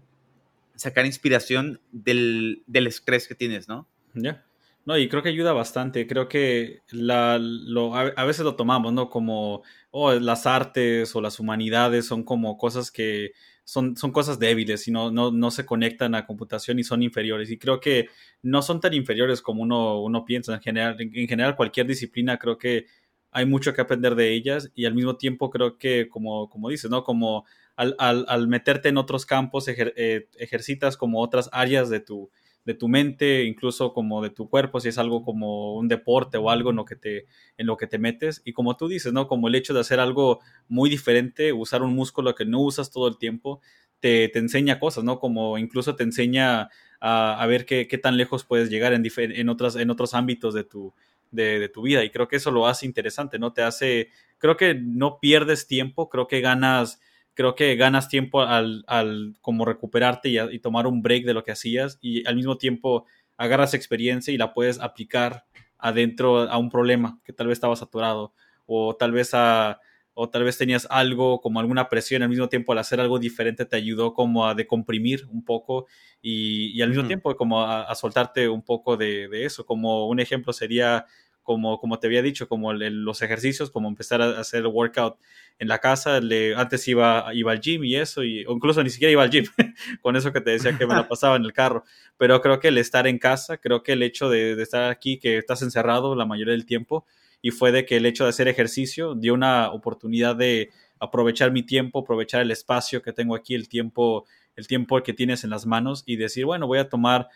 sacar 0.75 1.05
inspiración 1.05 1.79
del, 1.91 2.63
del 2.67 2.87
estrés 2.87 3.27
que 3.27 3.35
tienes, 3.35 3.67
¿no? 3.67 3.87
Ya. 4.17 4.43
No, 4.87 4.97
y 4.97 5.09
creo 5.09 5.21
que 5.21 5.29
ayuda 5.29 5.51
bastante. 5.51 6.07
Creo 6.07 6.29
que 6.29 6.81
la, 6.91 7.37
lo, 7.39 7.93
a, 7.93 8.23
veces 8.23 8.45
lo 8.45 8.55
tomamos, 8.55 8.93
¿no? 8.93 9.09
Como 9.09 9.63
oh, 9.91 10.13
las 10.13 10.45
artes 10.45 11.13
o 11.13 11.19
las 11.19 11.41
humanidades 11.41 12.05
son 12.07 12.23
como 12.23 12.57
cosas 12.57 12.89
que 12.89 13.31
son, 13.65 13.97
son 13.97 14.13
cosas 14.13 14.39
débiles 14.39 14.87
y 14.87 14.91
no, 14.91 15.11
no, 15.11 15.29
no, 15.29 15.51
se 15.51 15.65
conectan 15.65 16.15
a 16.15 16.25
computación 16.25 16.79
y 16.79 16.85
son 16.85 17.03
inferiores. 17.03 17.51
Y 17.51 17.57
creo 17.57 17.81
que 17.81 18.07
no 18.41 18.61
son 18.61 18.79
tan 18.79 18.93
inferiores 18.93 19.41
como 19.41 19.63
uno, 19.63 20.01
uno 20.01 20.23
piensa. 20.23 20.53
En 20.53 20.61
general, 20.61 20.95
en, 20.99 21.27
general, 21.27 21.57
cualquier 21.57 21.85
disciplina 21.85 22.37
creo 22.37 22.57
que 22.57 22.85
hay 23.31 23.45
mucho 23.45 23.73
que 23.73 23.81
aprender 23.81 24.15
de 24.15 24.33
ellas 24.33 24.71
y 24.73 24.85
al 24.85 24.95
mismo 24.95 25.17
tiempo 25.17 25.49
creo 25.49 25.77
que, 25.77 26.07
como, 26.07 26.49
como 26.49 26.69
dices, 26.69 26.89
¿no? 26.89 27.03
Como 27.03 27.45
al, 27.75 27.93
al, 27.99 28.25
al 28.29 28.47
meterte 28.47 28.87
en 28.87 28.97
otros 28.97 29.25
campos, 29.25 29.67
eh, 29.67 30.29
ejercitas 30.37 30.95
como 30.95 31.21
otras 31.21 31.49
áreas 31.51 31.89
de 31.89 31.99
tu 31.99 32.31
de 32.67 32.73
tu 32.73 32.89
mente, 32.89 33.45
incluso 33.45 33.93
como 33.93 34.21
de 34.21 34.29
tu 34.29 34.49
cuerpo, 34.49 34.81
si 34.81 34.89
es 34.89 34.97
algo 34.97 35.23
como 35.23 35.75
un 35.75 35.87
deporte 35.87 36.37
o 36.37 36.49
algo 36.49 36.71
en 36.71 36.75
lo 36.75 36.83
que 36.83 36.97
te, 36.97 37.25
en 37.57 37.65
lo 37.65 37.77
que 37.77 37.87
te 37.87 37.97
metes. 37.97 38.41
Y 38.43 38.51
como 38.51 38.75
tú 38.75 38.89
dices, 38.89 39.13
¿no? 39.13 39.29
Como 39.29 39.47
el 39.47 39.55
hecho 39.55 39.73
de 39.73 39.79
hacer 39.79 40.01
algo 40.01 40.41
muy 40.67 40.89
diferente, 40.89 41.53
usar 41.53 41.81
un 41.81 41.95
músculo 41.95 42.35
que 42.35 42.43
no 42.43 42.59
usas 42.59 42.91
todo 42.91 43.07
el 43.07 43.17
tiempo, 43.17 43.61
te, 44.01 44.27
te 44.27 44.39
enseña 44.39 44.81
cosas, 44.81 45.05
¿no? 45.05 45.17
Como 45.17 45.57
incluso 45.57 45.95
te 45.95 46.03
enseña 46.03 46.67
a, 46.99 47.45
ver 47.47 47.65
qué, 47.65 47.87
qué, 47.87 47.97
tan 47.97 48.17
lejos 48.17 48.43
puedes 48.43 48.69
llegar 48.69 48.91
en, 48.91 49.01
en, 49.15 49.47
otras, 49.47 49.77
en 49.77 49.89
otros 49.89 50.13
ámbitos 50.13 50.53
de 50.53 50.65
tu, 50.65 50.93
de, 51.31 51.59
de, 51.59 51.69
tu 51.69 51.83
vida. 51.83 52.03
Y 52.03 52.09
creo 52.09 52.27
que 52.27 52.35
eso 52.35 52.51
lo 52.51 52.67
hace 52.67 52.85
interesante, 52.85 53.39
¿no? 53.39 53.53
Te 53.53 53.61
hace, 53.61 54.09
creo 54.39 54.57
que 54.57 54.75
no 54.75 55.21
pierdes 55.21 55.67
tiempo, 55.67 56.09
creo 56.09 56.27
que 56.27 56.41
ganas 56.41 56.99
creo 57.37 57.53
que 57.53 57.75
ganas 57.75 58.09
tiempo 58.09 58.41
al, 58.41 58.83
al 58.87 59.35
como 59.41 59.63
recuperarte 59.63 60.29
y, 60.29 60.59
tomar 60.59 60.87
un 60.87 61.03
break 61.03 61.23
de 61.23 61.35
lo 61.35 61.43
que 61.43 61.51
hacías 61.51 61.99
y 62.01 62.27
al 62.27 62.35
mismo 62.35 62.57
tiempo 62.57 63.05
agarras 63.37 63.75
experiencia 63.75 64.33
y 64.33 64.37
la 64.37 64.55
puedes 64.55 64.79
aplicar 64.79 65.45
adentro 65.77 66.39
a 66.49 66.57
un 66.57 66.71
problema 66.71 67.19
que 67.23 67.33
tal 67.33 67.45
vez 67.45 67.57
estabas 67.57 67.77
saturado 67.77 68.33
o 68.65 68.95
tal 68.95 69.11
vez 69.11 69.35
a 69.35 69.79
o 70.15 70.31
tal 70.31 70.45
vez 70.45 70.57
tenías 70.57 70.87
algo 70.89 71.39
como 71.39 71.59
alguna 71.59 71.89
presión 71.89 72.23
al 72.23 72.29
mismo 72.29 72.49
tiempo 72.49 72.71
al 72.71 72.79
hacer 72.79 72.99
algo 72.99 73.19
diferente 73.19 73.65
te 73.65 73.75
ayudó 73.75 74.15
como 74.15 74.47
a 74.47 74.55
decomprimir 74.55 75.27
un 75.29 75.45
poco 75.45 75.85
y, 76.23 76.75
y 76.75 76.81
al 76.81 76.89
mismo 76.89 77.05
tiempo 77.05 77.35
como 77.35 77.61
a, 77.61 77.93
soltarte 77.93 78.49
un 78.49 78.63
poco 78.63 78.97
de, 78.97 79.27
de, 79.27 79.45
eso. 79.45 79.63
Como 79.63 80.07
un 80.07 80.19
ejemplo 80.19 80.53
sería 80.53 81.05
como, 81.47 81.79
como 81.79 81.97
te 81.97 82.07
había 82.07 82.21
dicho, 82.21 82.49
como 82.49 82.73
los 82.73 83.21
ejercicios, 83.21 83.71
como 83.71 83.87
empezar 83.87 84.21
a 84.21 84.37
hacer 84.37 84.59
el 84.59 84.67
workout 84.67 85.17
en 85.59 85.69
la 85.69 85.79
casa. 85.79 86.19
Le, 86.19 86.53
antes 86.53 86.85
iba, 86.89 87.33
iba 87.33 87.53
al 87.53 87.61
gym 87.61 87.85
y 87.85 87.95
eso, 87.95 88.21
y, 88.21 88.43
o 88.43 88.51
incluso 88.51 88.83
ni 88.83 88.89
siquiera 88.89 89.13
iba 89.13 89.23
al 89.23 89.29
gym, 89.29 89.45
con 90.01 90.17
eso 90.17 90.33
que 90.33 90.41
te 90.41 90.51
decía 90.51 90.77
que 90.77 90.85
me 90.85 90.93
la 90.93 91.07
pasaba 91.07 91.37
en 91.37 91.45
el 91.45 91.53
carro. 91.53 91.85
Pero 92.17 92.41
creo 92.41 92.59
que 92.59 92.67
el 92.67 92.77
estar 92.77 93.07
en 93.07 93.17
casa, 93.17 93.59
creo 93.59 93.81
que 93.81 93.93
el 93.93 94.03
hecho 94.03 94.29
de, 94.29 94.57
de 94.57 94.63
estar 94.63 94.91
aquí, 94.91 95.19
que 95.19 95.37
estás 95.37 95.61
encerrado 95.61 96.15
la 96.15 96.25
mayoría 96.25 96.51
del 96.51 96.65
tiempo, 96.65 97.05
y 97.41 97.51
fue 97.51 97.71
de 97.71 97.85
que 97.85 97.95
el 97.95 98.05
hecho 98.05 98.25
de 98.25 98.31
hacer 98.31 98.49
ejercicio 98.49 99.15
dio 99.15 99.33
una 99.33 99.71
oportunidad 99.71 100.35
de 100.35 100.71
aprovechar 100.99 101.53
mi 101.53 101.63
tiempo, 101.63 101.99
aprovechar 101.99 102.41
el 102.41 102.51
espacio 102.51 103.01
que 103.01 103.13
tengo 103.13 103.35
aquí, 103.35 103.55
el 103.55 103.69
tiempo 103.69 104.25
el 104.57 104.67
tiempo 104.67 105.01
que 105.03 105.13
tienes 105.13 105.43
en 105.43 105.51
las 105.51 105.65
manos 105.65 106.03
y 106.05 106.17
decir, 106.17 106.45
bueno, 106.45 106.67
voy 106.67 106.79
a 106.79 106.89
tomar, 106.89 107.29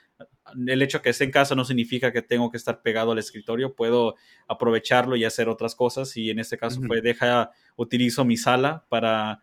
el 0.68 0.82
hecho 0.82 1.02
que 1.02 1.12
esté 1.12 1.24
en 1.24 1.32
casa 1.32 1.56
no 1.56 1.64
significa 1.64 2.12
que 2.12 2.24
tengo 2.24 2.50
que 2.50 2.58
estar 2.58 2.82
pegado 2.82 3.12
al 3.12 3.20
escritorio, 3.20 3.76
puedo 3.76 4.16
aprovecharlo 4.48 5.16
y 5.16 5.24
hacer 5.24 5.48
otras 5.48 5.76
cosas 5.76 6.18
y 6.18 6.32
en 6.32 6.40
este 6.40 6.58
caso 6.58 6.82
fue, 6.82 7.00
deja, 7.02 7.52
utilizo 7.78 8.26
mi 8.26 8.38
sala 8.38 8.86
para 8.90 9.42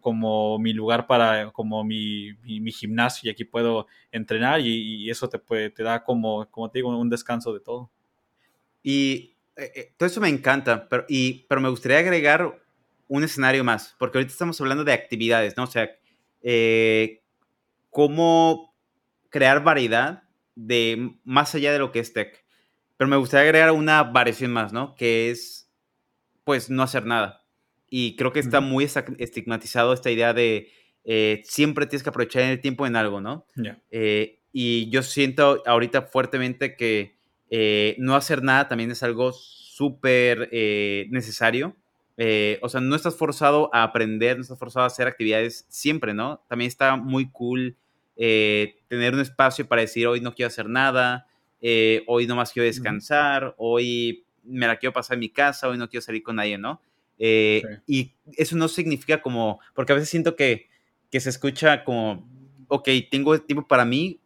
como 0.00 0.58
mi 0.58 0.72
lugar 0.72 1.06
para, 1.06 1.50
como 1.52 1.84
mi, 1.84 2.32
mi, 2.42 2.72
gimnasio 2.72 3.28
y 3.28 3.32
aquí 3.32 3.44
puedo 3.44 3.86
entrenar 4.12 4.60
y, 4.60 5.08
eso 5.10 5.28
te, 5.28 5.38
puede, 5.38 5.70
te 5.70 5.82
da 5.82 6.04
como, 6.04 6.50
como 6.50 6.70
te 6.70 6.78
digo, 6.78 6.88
un 6.96 7.10
descanso 7.10 7.52
de 7.52 7.60
todo. 7.60 7.90
Y 8.82 9.36
eh, 9.56 9.72
eh, 9.74 9.94
todo 9.96 10.06
eso 10.06 10.20
me 10.20 10.28
encanta, 10.28 10.88
pero, 10.88 11.04
y, 11.08 11.44
pero 11.48 11.60
me 11.60 11.68
gustaría 11.68 11.98
agregar 11.98 12.60
un 13.08 13.24
escenario 13.24 13.64
más, 13.64 13.94
porque 13.98 14.18
ahorita 14.18 14.32
estamos 14.32 14.60
hablando 14.60 14.84
de 14.84 14.92
actividades, 14.92 15.56
¿no? 15.56 15.64
O 15.64 15.66
sea, 15.66 15.90
eh, 16.42 17.22
cómo 17.90 18.74
crear 19.28 19.62
variedad 19.62 20.24
de 20.54 21.14
más 21.24 21.54
allá 21.54 21.72
de 21.72 21.78
lo 21.78 21.92
que 21.92 22.00
es 22.00 22.12
tech. 22.12 22.44
Pero 22.96 23.08
me 23.08 23.16
gustaría 23.16 23.44
agregar 23.44 23.72
una 23.72 24.02
variación 24.02 24.52
más, 24.52 24.72
¿no? 24.72 24.94
Que 24.94 25.30
es, 25.30 25.70
pues, 26.44 26.70
no 26.70 26.82
hacer 26.82 27.06
nada. 27.06 27.44
Y 27.88 28.16
creo 28.16 28.32
que 28.32 28.40
está 28.40 28.60
muy 28.60 28.84
estigmatizado 28.84 29.92
esta 29.92 30.10
idea 30.10 30.32
de 30.32 30.70
eh, 31.04 31.40
siempre 31.44 31.86
tienes 31.86 32.02
que 32.02 32.10
aprovechar 32.10 32.42
el 32.42 32.60
tiempo 32.60 32.86
en 32.86 32.94
algo, 32.94 33.20
¿no? 33.20 33.46
Eh, 33.90 34.40
y 34.52 34.90
yo 34.90 35.02
siento 35.02 35.62
ahorita 35.66 36.02
fuertemente 36.02 36.76
que 36.76 37.18
no 37.98 38.14
hacer 38.14 38.42
nada 38.42 38.68
también 38.68 38.90
es 38.90 39.02
algo 39.02 39.32
súper 39.32 40.50
necesario 41.10 41.76
eh, 42.22 42.58
o 42.60 42.68
sea, 42.68 42.82
no 42.82 42.94
estás 42.96 43.16
forzado 43.16 43.70
a 43.72 43.82
aprender, 43.82 44.36
no 44.36 44.42
estás 44.42 44.58
forzado 44.58 44.84
a 44.84 44.88
hacer 44.88 45.06
actividades 45.06 45.64
siempre, 45.70 46.12
¿no? 46.12 46.44
También 46.50 46.68
está 46.68 46.96
muy 46.96 47.30
cool 47.30 47.78
eh, 48.14 48.76
tener 48.88 49.14
un 49.14 49.20
espacio 49.20 49.66
para 49.66 49.80
decir, 49.80 50.06
hoy 50.06 50.20
no 50.20 50.34
quiero 50.34 50.48
hacer 50.48 50.68
nada, 50.68 51.26
eh, 51.62 52.04
hoy 52.06 52.26
nomás 52.26 52.52
quiero 52.52 52.66
descansar, 52.66 53.54
hoy 53.56 54.26
me 54.44 54.66
la 54.66 54.76
quiero 54.76 54.92
pasar 54.92 55.14
en 55.14 55.20
mi 55.20 55.30
casa, 55.30 55.66
hoy 55.66 55.78
no 55.78 55.88
quiero 55.88 56.02
salir 56.02 56.22
con 56.22 56.36
nadie, 56.36 56.58
¿no? 56.58 56.82
Y 57.18 58.12
eso 58.36 58.54
no 58.54 58.68
significa 58.68 59.22
como, 59.22 59.58
porque 59.74 59.92
a 59.92 59.94
veces 59.94 60.10
siento 60.10 60.36
que, 60.36 60.68
que 61.10 61.20
se 61.20 61.30
escucha 61.30 61.84
como, 61.84 62.28
ok, 62.68 62.86
tengo 63.10 63.40
tiempo 63.40 63.66
para 63.66 63.86
mí, 63.86 64.20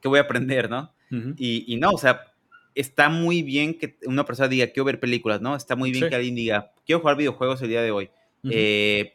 ¿qué 0.00 0.06
voy 0.06 0.20
a 0.20 0.22
aprender, 0.22 0.70
no? 0.70 0.94
y, 1.10 1.64
y, 1.66 1.76
no, 1.76 1.90
o 1.90 1.98
sea, 1.98 2.29
está 2.74 3.08
muy 3.08 3.42
bien 3.42 3.74
que 3.74 3.96
una 4.06 4.24
persona 4.24 4.48
diga, 4.48 4.66
quiero 4.68 4.84
ver 4.84 5.00
películas, 5.00 5.40
¿no? 5.40 5.56
Está 5.56 5.76
muy 5.76 5.90
bien 5.90 6.08
que 6.08 6.14
alguien 6.14 6.34
diga, 6.34 6.72
quiero 6.86 7.00
jugar 7.00 7.16
videojuegos 7.16 7.60
el 7.62 7.68
día 7.68 7.82
de 7.82 7.90
hoy. 7.90 8.10
Eh, 8.48 9.14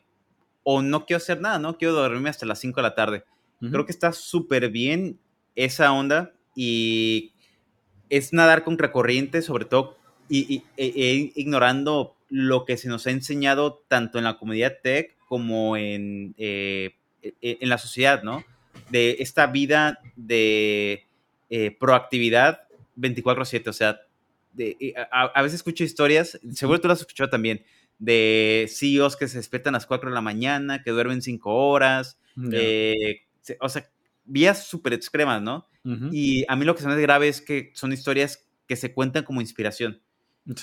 o 0.64 0.82
no 0.82 1.06
quiero 1.06 1.18
hacer 1.18 1.42
nada, 1.42 1.60
¿no? 1.60 1.78
Quiero 1.78 1.94
dormirme 1.94 2.30
hasta 2.30 2.46
las 2.46 2.60
5 2.60 2.78
de 2.78 2.84
la 2.84 2.96
tarde. 2.96 3.24
Creo 3.60 3.86
que 3.86 3.92
está 3.92 4.12
súper 4.12 4.70
bien 4.70 5.18
esa 5.56 5.92
onda 5.92 6.34
y 6.56 7.32
es 8.10 8.34
nadar 8.34 8.64
contra 8.64 8.92
corriente, 8.92 9.42
sobre 9.42 9.66
todo, 9.66 9.98
y, 10.30 10.64
e, 10.78 10.86
e 10.86 11.32
ignorando 11.36 12.16
lo 12.30 12.66
que 12.66 12.78
se 12.78 12.90
nos 12.90 13.08
ha 13.08 13.12
enseñado 13.12 13.84
tanto 13.88 14.18
en 14.18 14.26
la 14.26 14.38
comunidad 14.38 14.78
tech 14.84 15.16
como 15.28 15.78
en, 15.78 16.36
eh, 16.38 16.96
e, 17.22 17.58
en 17.62 17.70
la 17.70 17.78
sociedad, 17.78 18.24
¿no? 18.24 18.44
De 18.90 19.18
esta 19.20 19.48
vida 19.48 20.00
de 20.16 21.06
eh, 21.50 21.72
proactividad 21.80 22.65
24/7, 22.96 23.70
o 23.70 23.74
sea, 23.74 24.00
a, 25.12 25.42
veces 25.42 25.56
escucho 25.56 25.84
historias, 25.84 26.40
seguro 26.54 26.80
tú 26.80 26.88
las 26.88 26.98
has 26.98 27.02
escuchado 27.02 27.30
también, 27.30 27.64
de 28.00 28.68
CEOs 28.70 29.16
que 29.16 29.28
se 29.28 29.38
despiertan 29.38 29.76
a 29.76 29.78
las 29.78 29.86
4 29.86 30.10
de 30.10 30.16
la 30.16 30.22
mañana, 30.22 30.84
que 30.84 30.92
duermen 30.92 31.22
5 31.22 31.54
horas, 31.54 32.20
eh, 32.52 33.22
o 33.60 33.70
sea, 33.70 33.90
vías 34.26 34.66
súper 34.66 34.94
extremas, 34.94 35.42
¿no? 35.42 35.68
Y 36.12 36.46
a 36.48 36.56
mí 36.56 36.66
lo 36.66 36.74
que 36.74 36.82
se 36.82 36.88
me 36.88 36.94
hace 36.94 37.04
grave 37.04 37.28
es 37.28 37.42
que 37.42 37.72
son 37.76 37.94
historias 37.94 38.50
que 38.68 38.76
se 38.76 38.92
cuentan 38.94 39.24
como 39.24 39.42
inspiración. 39.42 40.02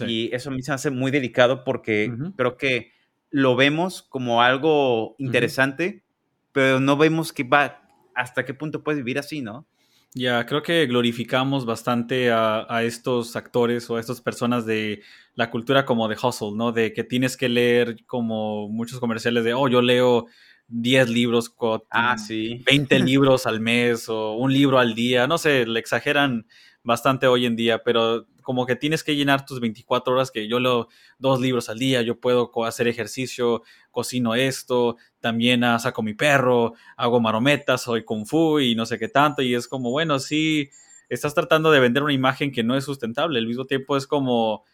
Y 0.06 0.34
eso 0.34 0.50
a 0.50 0.52
mí 0.52 0.62
se 0.62 0.72
me 0.72 0.74
hace 0.74 0.90
muy 0.90 1.10
delicado 1.10 1.64
porque 1.64 2.12
creo 2.36 2.56
que 2.56 2.92
lo 3.30 3.56
vemos 3.56 4.02
como 4.02 4.42
algo 4.42 5.14
interesante, 5.18 6.04
pero 6.52 6.80
no 6.80 6.96
vemos 6.96 7.32
que 7.32 7.44
va 7.44 7.88
hasta 8.14 8.44
qué 8.44 8.52
punto 8.52 8.82
puedes 8.82 8.98
vivir 8.98 9.18
así, 9.18 9.40
¿no? 9.40 9.66
Ya, 10.14 10.44
creo 10.44 10.62
que 10.62 10.87
glorificamos 10.87 11.64
bastante 11.64 12.31
a, 12.31 12.83
estos 12.83 13.35
actores 13.35 13.88
o 13.88 13.96
a 13.96 14.01
estas 14.01 14.20
personas 14.20 14.66
de 14.66 15.03
la 15.35 15.51
cultura 15.51 15.87
como 15.87 16.07
de 16.07 16.16
hustle, 16.22 16.53
¿no? 16.55 16.70
De 16.70 16.92
que 16.92 17.03
tienes 17.03 17.37
que 17.37 17.48
leer 17.48 18.05
como 18.05 18.68
muchos 18.68 19.01
comerciales 19.01 19.44
de, 19.44 19.55
oh, 19.55 19.68
yo 19.68 19.81
leo 19.81 20.27
10 20.68 21.09
libros, 21.09 21.55
ah, 21.90 22.18
sí. 22.18 22.62
20 22.66 22.98
libros 23.01 23.46
al 23.46 23.61
mes 23.61 24.11
o 24.11 24.33
un 24.35 24.53
libro 24.53 24.79
al 24.79 24.94
día, 24.94 25.27
no 25.27 25.38
sé, 25.38 25.64
le 25.66 25.81
exageran 25.81 26.46
bastante 26.84 27.26
hoy 27.26 27.46
en 27.46 27.56
día, 27.56 27.82
pero 27.82 28.26
como 28.42 28.66
que 28.66 28.76
tienes 28.76 29.04
que 29.04 29.14
llenar 29.14 29.46
tus 29.46 29.60
24 29.60 30.14
horas, 30.14 30.30
que 30.30 30.48
yo 30.48 30.58
leo 30.58 30.88
dos 31.18 31.40
libros 31.40 31.68
al 31.68 31.78
día, 31.78 32.02
yo 32.02 32.20
puedo 32.20 32.50
hacer 32.64 32.88
ejercicio, 32.88 33.62
cocino 33.90 34.34
esto, 34.34 34.96
también 35.20 35.64
ah, 35.64 35.78
saco 35.78 36.02
mi 36.02 36.14
perro, 36.14 36.74
hago 36.96 37.20
marometas, 37.20 37.82
soy 37.82 38.04
kung 38.04 38.26
fu 38.26 38.58
y 38.58 38.74
no 38.74 38.86
sé 38.86 38.98
qué 38.98 39.08
tanto, 39.08 39.42
y 39.42 39.54
es 39.54 39.68
como, 39.68 39.90
bueno, 39.90 40.18
sí, 40.18 40.70
estás 41.08 41.34
tratando 41.34 41.70
de 41.70 41.80
vender 41.80 42.02
una 42.02 42.12
imagen 42.12 42.50
que 42.50 42.64
no 42.64 42.76
es 42.76 42.84
sustentable, 42.84 43.38
al 43.38 43.46
mismo 43.46 43.64
tiempo 43.64 43.96
es 43.96 44.06
como, 44.06 44.64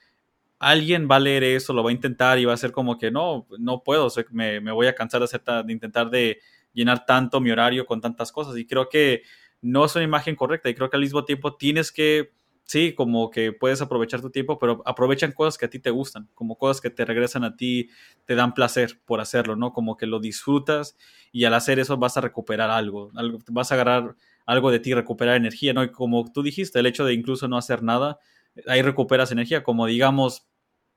alguien 0.58 1.08
va 1.10 1.16
a 1.16 1.20
leer 1.20 1.44
eso, 1.44 1.72
lo 1.72 1.84
va 1.84 1.90
a 1.90 1.92
intentar 1.92 2.38
y 2.38 2.44
va 2.44 2.54
a 2.54 2.56
ser 2.56 2.72
como 2.72 2.98
que 2.98 3.10
no, 3.10 3.46
no 3.58 3.82
puedo, 3.82 4.08
me, 4.30 4.60
me 4.60 4.72
voy 4.72 4.86
a 4.86 4.94
cansar 4.94 5.20
de, 5.20 5.24
hacer, 5.26 5.42
de 5.64 5.72
intentar 5.72 6.10
de 6.10 6.40
llenar 6.72 7.06
tanto 7.06 7.40
mi 7.40 7.50
horario 7.50 7.86
con 7.86 8.00
tantas 8.00 8.32
cosas, 8.32 8.56
y 8.56 8.66
creo 8.66 8.88
que 8.88 9.22
no 9.60 9.84
es 9.84 9.94
una 9.96 10.04
imagen 10.04 10.36
correcta, 10.36 10.68
y 10.70 10.74
creo 10.74 10.90
que 10.90 10.96
al 10.96 11.02
mismo 11.02 11.24
tiempo 11.24 11.56
tienes 11.56 11.92
que 11.92 12.32
sí, 12.68 12.92
como 12.94 13.30
que 13.30 13.52
puedes 13.52 13.80
aprovechar 13.80 14.20
tu 14.20 14.30
tiempo, 14.30 14.58
pero 14.58 14.82
aprovechan 14.84 15.32
cosas 15.32 15.56
que 15.56 15.64
a 15.66 15.70
ti 15.70 15.78
te 15.78 15.90
gustan, 15.90 16.28
como 16.34 16.58
cosas 16.58 16.82
que 16.82 16.90
te 16.90 17.04
regresan 17.06 17.42
a 17.44 17.56
ti, 17.56 17.88
te 18.26 18.34
dan 18.34 18.52
placer 18.52 19.00
por 19.06 19.20
hacerlo, 19.22 19.56
¿no? 19.56 19.72
Como 19.72 19.96
que 19.96 20.06
lo 20.06 20.20
disfrutas 20.20 20.96
y 21.32 21.44
al 21.44 21.54
hacer 21.54 21.78
eso 21.78 21.96
vas 21.96 22.18
a 22.18 22.20
recuperar 22.20 22.70
algo, 22.70 23.10
algo 23.14 23.38
vas 23.50 23.72
a 23.72 23.74
agarrar 23.74 24.16
algo 24.44 24.70
de 24.70 24.80
ti, 24.80 24.92
recuperar 24.92 25.36
energía, 25.36 25.72
¿no? 25.72 25.82
Y 25.82 25.90
como 25.90 26.30
tú 26.30 26.42
dijiste, 26.42 26.78
el 26.78 26.86
hecho 26.86 27.06
de 27.06 27.14
incluso 27.14 27.48
no 27.48 27.56
hacer 27.56 27.82
nada, 27.82 28.18
ahí 28.66 28.82
recuperas 28.82 29.32
energía, 29.32 29.62
como 29.62 29.86
digamos, 29.86 30.46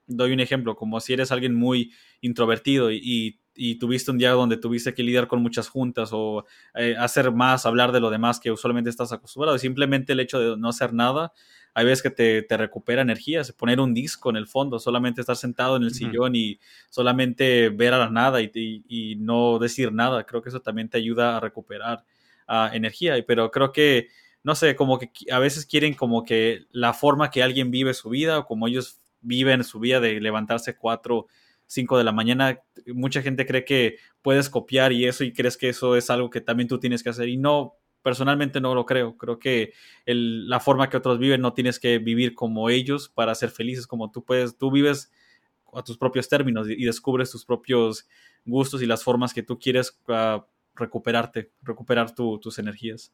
doy 0.07 0.33
un 0.33 0.41
ejemplo, 0.41 0.75
como 0.75 0.99
si 0.99 1.13
eres 1.13 1.31
alguien 1.31 1.55
muy 1.55 1.93
introvertido 2.19 2.91
y, 2.91 3.40
tuviste 3.79 4.11
un 4.11 4.17
día 4.17 4.31
donde 4.31 4.57
tuviste 4.57 4.93
que 4.93 5.03
lidiar 5.03 5.27
con 5.27 5.41
muchas 5.41 5.67
juntas 5.67 6.09
o 6.13 6.45
eh, 6.75 6.95
hacer 6.97 7.31
más, 7.31 7.65
hablar 7.65 7.91
de 7.91 7.99
lo 7.99 8.09
demás 8.09 8.39
que 8.39 8.51
usualmente 8.51 8.89
estás 8.89 9.11
acostumbrado, 9.11 9.57
simplemente 9.57 10.13
el 10.13 10.19
hecho 10.19 10.39
de 10.39 10.57
no 10.57 10.69
hacer 10.69 10.93
nada 10.93 11.33
hay 11.73 11.85
veces 11.85 12.03
que 12.03 12.09
te, 12.09 12.41
te, 12.41 12.57
recupera 12.57 13.01
energía, 13.01 13.41
poner 13.57 13.79
un 13.79 13.93
disco 13.93 14.29
en 14.29 14.35
el 14.35 14.47
fondo, 14.47 14.79
solamente 14.79 15.21
estar 15.21 15.37
sentado 15.37 15.77
en 15.77 15.83
el 15.83 15.93
sillón 15.93 16.35
y 16.35 16.59
solamente 16.89 17.69
ver 17.69 17.93
a 17.93 17.97
la 17.97 18.09
nada 18.09 18.41
y, 18.41 18.51
y, 18.87 19.15
no 19.15 19.57
decir 19.57 19.93
nada, 19.93 20.25
creo 20.25 20.41
que 20.41 20.49
eso 20.49 20.61
también 20.61 20.89
te 20.89 20.97
ayuda 20.97 21.37
a 21.37 21.39
recuperar 21.39 22.03
uh, 22.49 22.73
energía, 22.73 23.15
pero 23.25 23.51
creo 23.51 23.71
que, 23.71 24.09
no 24.43 24.55
sé, 24.55 24.75
como 24.75 24.99
que 24.99 25.11
a 25.31 25.39
veces 25.39 25.65
quieren 25.65 25.93
como 25.93 26.23
que 26.23 26.65
la 26.71 26.93
forma 26.93 27.31
que 27.31 27.43
alguien 27.43 27.71
vive 27.71 27.93
su 27.93 28.09
vida 28.09 28.39
o 28.39 28.45
como 28.45 28.67
ellos 28.67 28.99
viven 29.21 29.63
su 29.63 29.79
vida 29.79 29.99
de 30.01 30.19
levantarse 30.19 30.75
cuatro, 30.75 31.27
cinco 31.71 31.97
de 31.97 32.03
la 32.03 32.11
mañana, 32.11 32.59
mucha 32.87 33.21
gente 33.21 33.45
cree 33.45 33.63
que 33.63 33.95
puedes 34.21 34.49
copiar 34.49 34.91
y 34.91 35.05
eso 35.05 35.23
y 35.23 35.31
crees 35.31 35.55
que 35.55 35.69
eso 35.69 35.95
es 35.95 36.09
algo 36.09 36.29
que 36.29 36.41
también 36.41 36.67
tú 36.67 36.79
tienes 36.79 37.01
que 37.01 37.09
hacer 37.09 37.29
y 37.29 37.37
no, 37.37 37.77
personalmente 38.03 38.59
no 38.59 38.75
lo 38.75 38.85
creo. 38.85 39.17
Creo 39.17 39.39
que 39.39 39.71
la 40.05 40.59
forma 40.59 40.89
que 40.89 40.97
otros 40.97 41.17
viven 41.17 41.39
no 41.39 41.53
tienes 41.53 41.79
que 41.79 41.97
vivir 41.99 42.35
como 42.35 42.69
ellos 42.69 43.07
para 43.07 43.33
ser 43.35 43.51
felices, 43.51 43.87
como 43.87 44.11
tú 44.11 44.25
puedes, 44.25 44.57
tú 44.57 44.69
vives 44.69 45.11
a 45.73 45.81
tus 45.81 45.97
propios 45.97 46.27
términos 46.27 46.69
y, 46.69 46.83
descubres 46.83 47.31
tus 47.31 47.45
propios 47.45 48.05
gustos 48.43 48.81
y 48.81 48.85
las 48.85 49.03
formas 49.03 49.33
que 49.33 49.43
tú 49.43 49.57
quieres 49.57 49.97
ah, 50.09 50.45
recuperarte, 50.75 51.51
recuperar 51.61 52.13
tus 52.13 52.59
energías. 52.59 53.13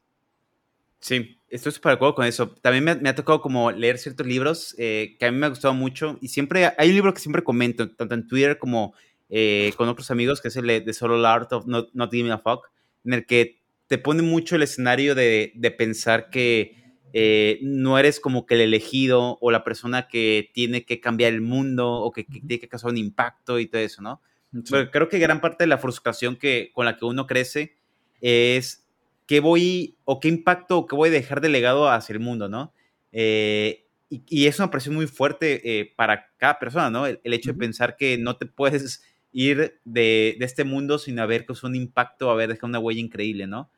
Sí, 1.00 1.40
estoy 1.50 1.72
súper 1.72 1.92
de 1.92 1.96
acuerdo 1.96 2.16
con 2.16 2.26
eso. 2.26 2.50
También 2.62 3.00
me, 3.02 3.10
ha 3.10 3.16
tocado 3.16 3.42
como 3.42 3.72
leer 3.72 3.98
ciertos 3.98 4.26
libros 4.26 4.76
eh, 4.78 5.16
que 5.20 5.26
a 5.26 5.32
mí 5.32 5.38
me 5.38 5.46
ha 5.46 5.50
gustado 5.50 5.74
mucho 5.74 6.18
y 6.22 6.30
siempre 6.30 6.74
hay 6.78 6.90
un 6.90 6.96
libro 6.96 7.14
que 7.14 7.20
siempre 7.20 7.44
comento, 7.44 7.90
tanto 7.90 8.16
en 8.16 8.28
Twitter 8.28 8.58
como 8.58 8.94
eh, 9.30 9.74
con 9.78 9.90
otros 9.90 10.10
amigos, 10.12 10.42
que 10.42 10.48
es 10.48 10.56
el 10.56 10.68
de 10.68 10.94
Solo 10.94 11.26
Art 11.26 11.52
of 11.54 11.68
Not, 11.68 11.90
Not 11.94 12.12
Giving 12.12 12.32
a 12.32 12.40
Fuck, 12.40 12.68
en 13.06 13.14
el 13.14 13.26
que 13.26 13.60
te 13.88 13.98
pone 13.98 14.22
mucho 14.22 14.56
el 14.56 14.64
escenario 14.64 15.16
de, 15.16 15.76
pensar 15.78 16.30
que 16.30 16.76
eh, 17.14 17.60
no 17.62 17.98
eres 17.98 18.20
como 18.20 18.46
que 18.46 18.56
el 18.56 18.62
elegido 18.62 19.38
o 19.42 19.50
la 19.50 19.64
persona 19.64 20.08
que 20.08 20.52
tiene 20.54 20.86
que 20.86 21.00
cambiar 21.00 21.34
el 21.34 21.42
mundo 21.42 21.90
o 21.90 22.12
que, 22.12 22.26
tiene 22.26 22.60
que 22.60 22.68
causar 22.68 22.92
un 22.92 22.98
impacto 22.98 23.60
y 23.60 23.68
todo 23.68 23.82
eso, 23.82 24.02
¿no? 24.02 24.22
Pero 24.70 24.92
creo 24.92 25.10
que 25.10 25.20
gran 25.20 25.42
parte 25.42 25.64
de 25.64 25.68
la 25.68 25.78
frustración 25.78 26.36
que, 26.36 26.72
con 26.74 26.86
la 26.86 26.98
que 26.98 27.06
uno 27.06 27.28
crece 27.28 27.78
es 28.22 28.87
qué 29.28 29.42
voy 29.42 29.98
o 30.06 30.20
qué 30.20 30.30
impacto 30.30 30.80
o 30.80 30.88
qué 30.88 30.96
voy 30.96 31.10
a 31.10 31.12
dejar 31.12 31.42
de 31.42 31.50
legado 31.50 31.90
hacia 31.90 32.14
el 32.14 32.20
mundo, 32.20 32.50
¿no? 32.50 32.74
Eh, 33.12 33.86
y, 34.10 34.48
es 34.48 34.58
una 34.58 34.72
presión 34.72 34.96
muy 34.96 35.06
fuerte 35.06 35.80
eh, 35.80 35.94
para 35.96 36.30
cada 36.38 36.58
persona, 36.60 36.90
¿no? 36.90 37.06
El, 37.06 37.20
hecho 37.26 37.52
de 37.52 37.60
pensar 37.60 37.98
que 37.98 38.18
no 38.18 38.38
te 38.38 38.46
puedes 38.46 39.04
ir 39.34 39.80
de, 39.84 40.38
este 40.40 40.64
mundo 40.64 40.98
sin 40.98 41.20
haber 41.20 41.46
causado 41.46 41.68
un 41.68 41.76
impacto, 41.76 42.32
haber 42.32 42.50
dejado 42.50 42.68
una 42.68 42.80
huella 42.80 43.02
increíble, 43.02 43.48
¿no? 43.48 43.70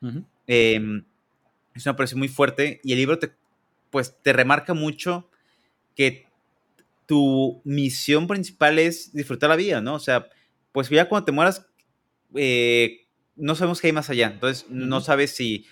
Em, 0.46 1.04
es 1.74 1.84
una 1.84 1.96
presión 1.96 2.20
muy 2.20 2.28
fuerte 2.28 2.80
y 2.84 2.92
el 2.92 2.98
libro 2.98 3.18
te, 3.18 3.32
pues, 3.90 4.16
te 4.22 4.32
remarca 4.32 4.72
mucho 4.72 5.28
que 5.96 6.26
tu 7.06 7.60
misión 7.64 8.28
principal 8.28 8.78
es 8.78 9.12
disfrutar 9.12 9.50
la 9.50 9.56
vida, 9.56 9.80
¿no? 9.80 9.94
O 9.94 9.98
sea, 9.98 10.28
pues 10.70 10.88
ya 10.88 11.08
cuando 11.08 11.24
te 11.24 11.32
mueras, 11.32 11.66
eh, 12.36 13.08
no 13.40 13.54
sabemos 13.54 13.80
qué 13.80 13.88
hay 13.88 13.92
más 13.92 14.10
allá, 14.10 14.28
entonces 14.28 14.66
no 14.68 15.00
sabes 15.00 15.34
si, 15.34 15.66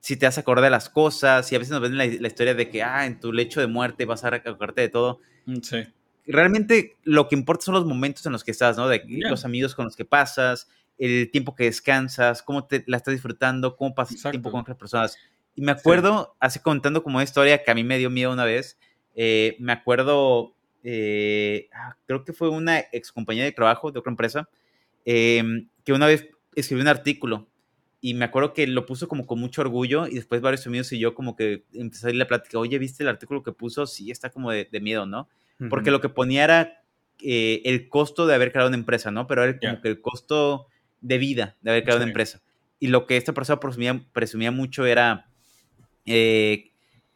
si 0.00 0.16
te 0.16 0.26
vas 0.26 0.36
a 0.36 0.42
acordar 0.42 0.64
de 0.64 0.70
las 0.70 0.88
cosas, 0.90 1.50
y 1.52 1.56
a 1.56 1.58
veces 1.58 1.72
nos 1.72 1.80
ven 1.80 1.96
la, 1.96 2.06
la, 2.06 2.28
historia 2.28 2.54
de 2.54 2.68
que, 2.68 2.82
ah, 2.82 3.06
en 3.06 3.20
tu 3.20 3.32
lecho 3.32 3.60
de 3.60 3.66
muerte 3.66 4.04
vas 4.04 4.24
a 4.24 4.28
acordarte 4.28 4.82
de 4.82 4.88
todo. 4.88 5.20
Mm, 5.46 5.60
sí 5.62 5.84
realmente 6.26 6.96
lo 7.04 7.28
que 7.28 7.34
importa 7.34 7.64
son 7.64 7.74
los 7.74 7.86
momentos 7.86 8.24
en 8.26 8.32
los 8.32 8.44
que 8.44 8.50
estás, 8.50 8.76
¿no? 8.76 8.88
De 8.88 9.02
los 9.06 9.44
amigos 9.44 9.74
con 9.74 9.84
los 9.84 9.96
que 9.96 10.04
pasas, 10.04 10.68
el 10.98 11.30
tiempo 11.30 11.54
que 11.54 11.64
descansas, 11.64 12.42
cómo 12.42 12.64
te 12.64 12.84
la 12.86 12.96
estás 12.96 13.12
disfrutando, 13.12 13.76
cómo 13.76 13.94
pasas 13.94 14.30
tiempo 14.30 14.50
con 14.50 14.60
otras 14.60 14.76
personas. 14.76 15.16
Y 15.54 15.62
me 15.62 15.72
acuerdo, 15.72 16.34
así 16.38 16.60
contando 16.60 17.02
como 17.02 17.16
una 17.16 17.24
historia 17.24 17.62
que 17.62 17.70
a 17.70 17.74
mí 17.74 17.84
me 17.84 17.98
dio 17.98 18.10
miedo 18.10 18.32
una 18.32 18.44
vez, 18.44 18.78
eh, 19.14 19.56
me 19.58 19.72
acuerdo, 19.72 20.54
eh, 20.82 21.68
ah, 21.74 21.96
creo 22.06 22.24
que 22.24 22.32
fue 22.32 22.48
una 22.48 22.78
ex 22.92 23.12
compañía 23.12 23.44
de 23.44 23.52
trabajo 23.52 23.90
de 23.90 23.98
otra 23.98 24.10
empresa, 24.10 24.48
em, 25.04 25.68
que 25.84 25.92
una 25.92 26.06
vez 26.06 26.28
escribió 26.54 26.82
un 26.82 26.88
artículo 26.88 27.48
y 28.00 28.14
me 28.14 28.24
acuerdo 28.24 28.52
que 28.52 28.66
lo 28.66 28.84
puso 28.86 29.08
como 29.08 29.26
con 29.26 29.38
mucho 29.38 29.60
orgullo 29.60 30.06
y 30.06 30.14
después 30.14 30.40
varios 30.40 30.66
amigos 30.66 30.92
y 30.92 30.98
yo 30.98 31.14
como 31.14 31.36
que 31.36 31.64
empecé 31.72 32.08
a 32.08 32.10
ir 32.10 32.16
la 32.16 32.26
plática, 32.26 32.58
oye, 32.58 32.78
¿viste 32.78 33.04
el 33.04 33.08
artículo 33.08 33.42
que 33.42 33.52
puso? 33.52 33.86
Sí, 33.86 34.10
está 34.10 34.30
como 34.30 34.50
de 34.50 34.80
miedo, 34.80 35.06
¿no? 35.06 35.28
porque 35.68 35.90
lo 35.90 36.00
que 36.00 36.08
ponía 36.08 36.44
era 36.44 36.82
eh, 37.20 37.62
el 37.64 37.88
costo 37.88 38.26
de 38.26 38.34
haber 38.34 38.52
creado 38.52 38.68
una 38.68 38.76
empresa, 38.76 39.10
¿no? 39.10 39.26
Pero 39.26 39.44
era 39.44 39.58
como 39.58 39.80
que 39.80 39.88
el 39.88 40.00
costo 40.00 40.66
de 41.00 41.18
vida 41.18 41.56
de 41.62 41.70
haber 41.70 41.82
creado 41.84 42.00
una 42.00 42.08
empresa. 42.08 42.40
Y 42.80 42.88
lo 42.88 43.06
que 43.06 43.16
esta 43.16 43.32
persona 43.32 43.60
presumía, 43.60 44.02
presumía 44.12 44.50
mucho 44.50 44.86
era, 44.86 45.28
eh, 46.04 46.70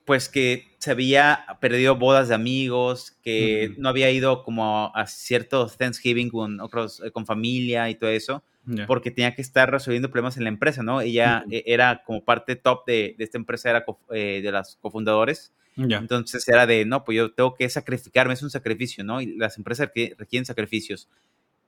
pues 0.05 0.29
que 0.29 0.69
se 0.79 0.93
había 0.93 1.45
perdido 1.61 1.97
bodas 1.97 2.29
de 2.29 2.35
amigos, 2.35 3.17
que 3.23 3.75
no 3.79 3.89
había 3.89 4.11
ido 4.11 4.45
como 4.45 4.93
a, 4.95 5.07
ciertos 5.07 5.77
Thanksgiving 5.77 6.31
con, 6.31 6.61
otros, 6.61 7.03
eh, 7.05 7.11
con 7.11 7.27
familia 7.27 7.91
y 7.91 7.97
todo 7.97 8.11
eso, 8.11 8.45
porque 8.87 9.11
tenía 9.11 9.35
que 9.35 9.43
estar 9.43 9.71
resolviendo 9.71 10.11
problemas 10.11 10.37
en 10.37 10.45
la 10.45 10.49
empresa, 10.49 10.83
¿no? 10.83 11.01
Ella 11.01 11.45
era 11.51 12.03
como 12.05 12.25
parte 12.25 12.57
top 12.57 12.85
de, 12.87 13.15
de 13.17 13.25
esta 13.25 13.39
empresa, 13.39 13.71
era 13.71 13.85
de 14.11 14.51
las 14.53 14.77
cofundadores. 14.81 15.53
Entonces 15.77 16.49
era 16.49 16.67
de, 16.67 16.85
no, 16.87 17.05
pues 17.05 17.17
yo 17.17 17.33
tengo 17.33 17.55
que 17.55 17.69
sacrificarme, 17.69 18.35
es 18.35 18.43
un 18.43 18.51
sacrificio, 18.51 19.05
¿no? 19.05 19.21
Y 19.21 19.37
las 19.37 19.59
empresas 19.59 19.91
requieren 20.19 20.47
sacrificios. 20.47 21.09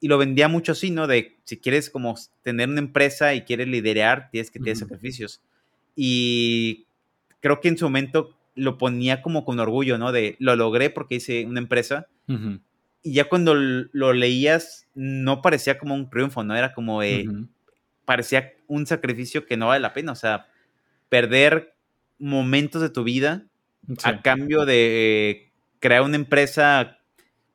Y 0.00 0.08
lo 0.08 0.16
vendía 0.16 0.48
mucho 0.48 0.72
así, 0.72 0.90
¿no? 0.90 1.06
De 1.06 1.36
si 1.44 1.58
quieres 1.58 1.90
como 1.90 2.14
tener 2.42 2.68
una 2.68 2.78
empresa 2.78 3.34
y 3.34 3.42
quieres 3.42 3.68
liderar, 3.68 4.28
tienes 4.30 4.50
que 4.50 4.60
tener 4.60 4.76
sacrificios. 4.76 5.42
Y 5.94 6.86
creo 7.40 7.60
que 7.60 7.68
en 7.68 7.76
su 7.76 7.84
momento 7.84 8.36
lo 8.54 8.78
ponía 8.78 9.22
como 9.22 9.44
con 9.44 9.60
orgullo, 9.60 9.98
¿no? 9.98 10.12
De 10.12 10.36
lo 10.38 10.56
logré 10.56 10.90
porque 10.90 11.16
hice 11.16 11.44
una 11.44 11.60
empresa. 11.60 12.06
Y 13.02 13.14
ya 13.14 13.28
cuando 13.28 13.54
lo 13.54 14.12
leías, 14.12 14.88
no 14.94 15.40
parecía 15.42 15.78
como 15.78 15.94
un 15.94 16.10
triunfo, 16.10 16.42
¿no? 16.42 16.56
Era 16.56 16.74
como, 16.74 17.00
parecía 18.04 18.52
un 18.66 18.86
sacrificio 18.86 19.46
que 19.46 19.56
no 19.56 19.68
vale 19.68 19.80
la 19.80 19.94
pena. 19.94 20.12
O 20.12 20.16
sea, 20.16 20.46
perder 21.08 21.74
momentos 22.18 22.82
de 22.82 22.90
tu 22.90 23.04
vida 23.04 23.46
a 24.02 24.20
cambio 24.22 24.66
de 24.66 25.52
crear 25.78 26.02
una 26.02 26.16
empresa, 26.16 26.98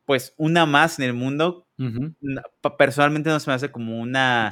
pues 0.06 0.34
una 0.38 0.66
más 0.66 0.98
en 1.00 1.06
el 1.06 1.14
mundo, 1.14 1.68
personalmente 2.78 3.30
no 3.30 3.40
se 3.40 3.50
me 3.50 3.56
hace 3.56 3.72
como 3.72 4.00
una... 4.00 4.50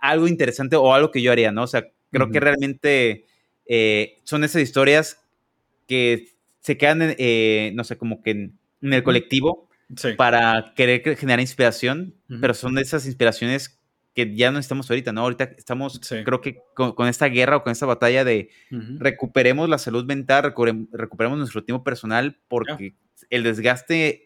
algo 0.00 0.26
interesante 0.26 0.76
o 0.76 0.92
algo 0.94 1.10
que 1.10 1.22
yo 1.22 1.30
haría, 1.30 1.52
¿no? 1.52 1.62
O 1.62 1.66
sea, 1.66 1.84
Creo 2.10 2.30
que 2.30 2.40
realmente 2.40 3.26
eh, 3.66 4.18
son 4.24 4.44
esas 4.44 4.62
historias 4.62 5.22
que 5.86 6.32
se 6.60 6.76
quedan, 6.76 7.14
eh, 7.18 7.72
no 7.74 7.84
sé, 7.84 7.96
como 7.98 8.22
que 8.22 8.30
en, 8.30 8.58
el 8.80 9.02
colectivo 9.02 9.65
para 10.16 10.72
querer 10.74 11.16
generar 11.16 11.40
inspiración, 11.40 12.14
pero 12.40 12.54
son 12.54 12.74
de 12.74 12.82
esas 12.82 13.06
inspiraciones 13.06 13.80
que 14.14 14.34
ya 14.34 14.50
no 14.50 14.58
estamos 14.58 14.90
ahorita, 14.90 15.12
¿no? 15.12 15.20
Ahorita 15.20 15.44
estamos, 15.58 16.00
creo 16.24 16.40
que 16.40 16.62
con, 16.74 17.06
esta 17.06 17.26
guerra 17.26 17.58
o 17.58 17.62
con 17.62 17.70
esta 17.70 17.84
batalla 17.84 18.24
de 18.24 18.48
recuperemos 18.70 19.68
la 19.68 19.78
salud 19.78 20.06
mental, 20.06 20.54
recuperemos 20.92 21.38
nuestro 21.38 21.64
tiempo 21.64 21.84
personal, 21.84 22.40
porque 22.48 22.96
el 23.30 23.42
desgaste 23.42 24.25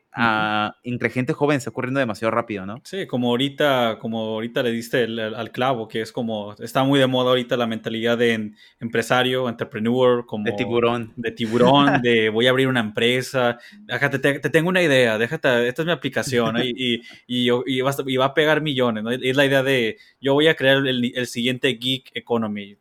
entre 0.83 1.11
gente 1.11 1.33
joven 1.33 1.59
está 1.59 1.71
ocurriendo 1.71 2.01
demasiado 2.01 2.33
rápido, 2.33 2.67
¿no? 2.67 2.81
Sí, 2.85 3.07
como 3.07 3.29
ahorita, 3.29 3.99
como 4.01 4.19
ahorita 4.35 4.63
le 4.63 4.73
diste 4.73 5.05
al 5.05 5.53
clavo, 5.53 5.87
que 5.87 6.01
es 6.01 6.11
como, 6.11 6.55
está 6.59 6.83
muy 6.83 6.99
de 6.99 7.07
moda 7.07 7.31
ahorita 7.31 7.57
la 7.57 7.67
mentalidad 7.67 8.19
de 8.19 8.53
empresario, 8.81 9.49
entrepreneur, 9.49 10.27
como... 10.27 10.45
De 10.45 10.53
tiburón. 10.53 11.13
De 11.17 11.31
tiburón, 11.31 12.01
de 12.03 12.29
voy 12.29 12.47
a 12.47 12.51
abrir 12.51 12.67
una 12.67 12.81
empresa, 12.81 13.59
déjate, 13.83 14.19
te, 14.19 14.51
tengo 14.51 14.69
una 14.69 14.83
idea, 14.83 15.17
déjate, 15.17 15.69
esta 15.69 15.83
es 15.83 15.87
mi 15.87 15.93
aplicación, 15.93 16.57
y, 16.63 17.03
y, 17.27 17.51
y, 17.67 17.81
va, 17.81 18.25
a 18.25 18.35
pegar 18.35 18.63
millones, 18.63 19.05
¿no? 19.05 19.11
Es 19.11 19.37
la 19.37 19.47
idea 19.47 19.63
de, 19.63 19.97
yo 20.21 20.35
voy 20.35 20.49
a 20.49 20.57
crear 20.57 20.79
el, 20.87 21.27
siguiente 21.27 21.69
geek 21.69 22.11
economy, 22.15 22.77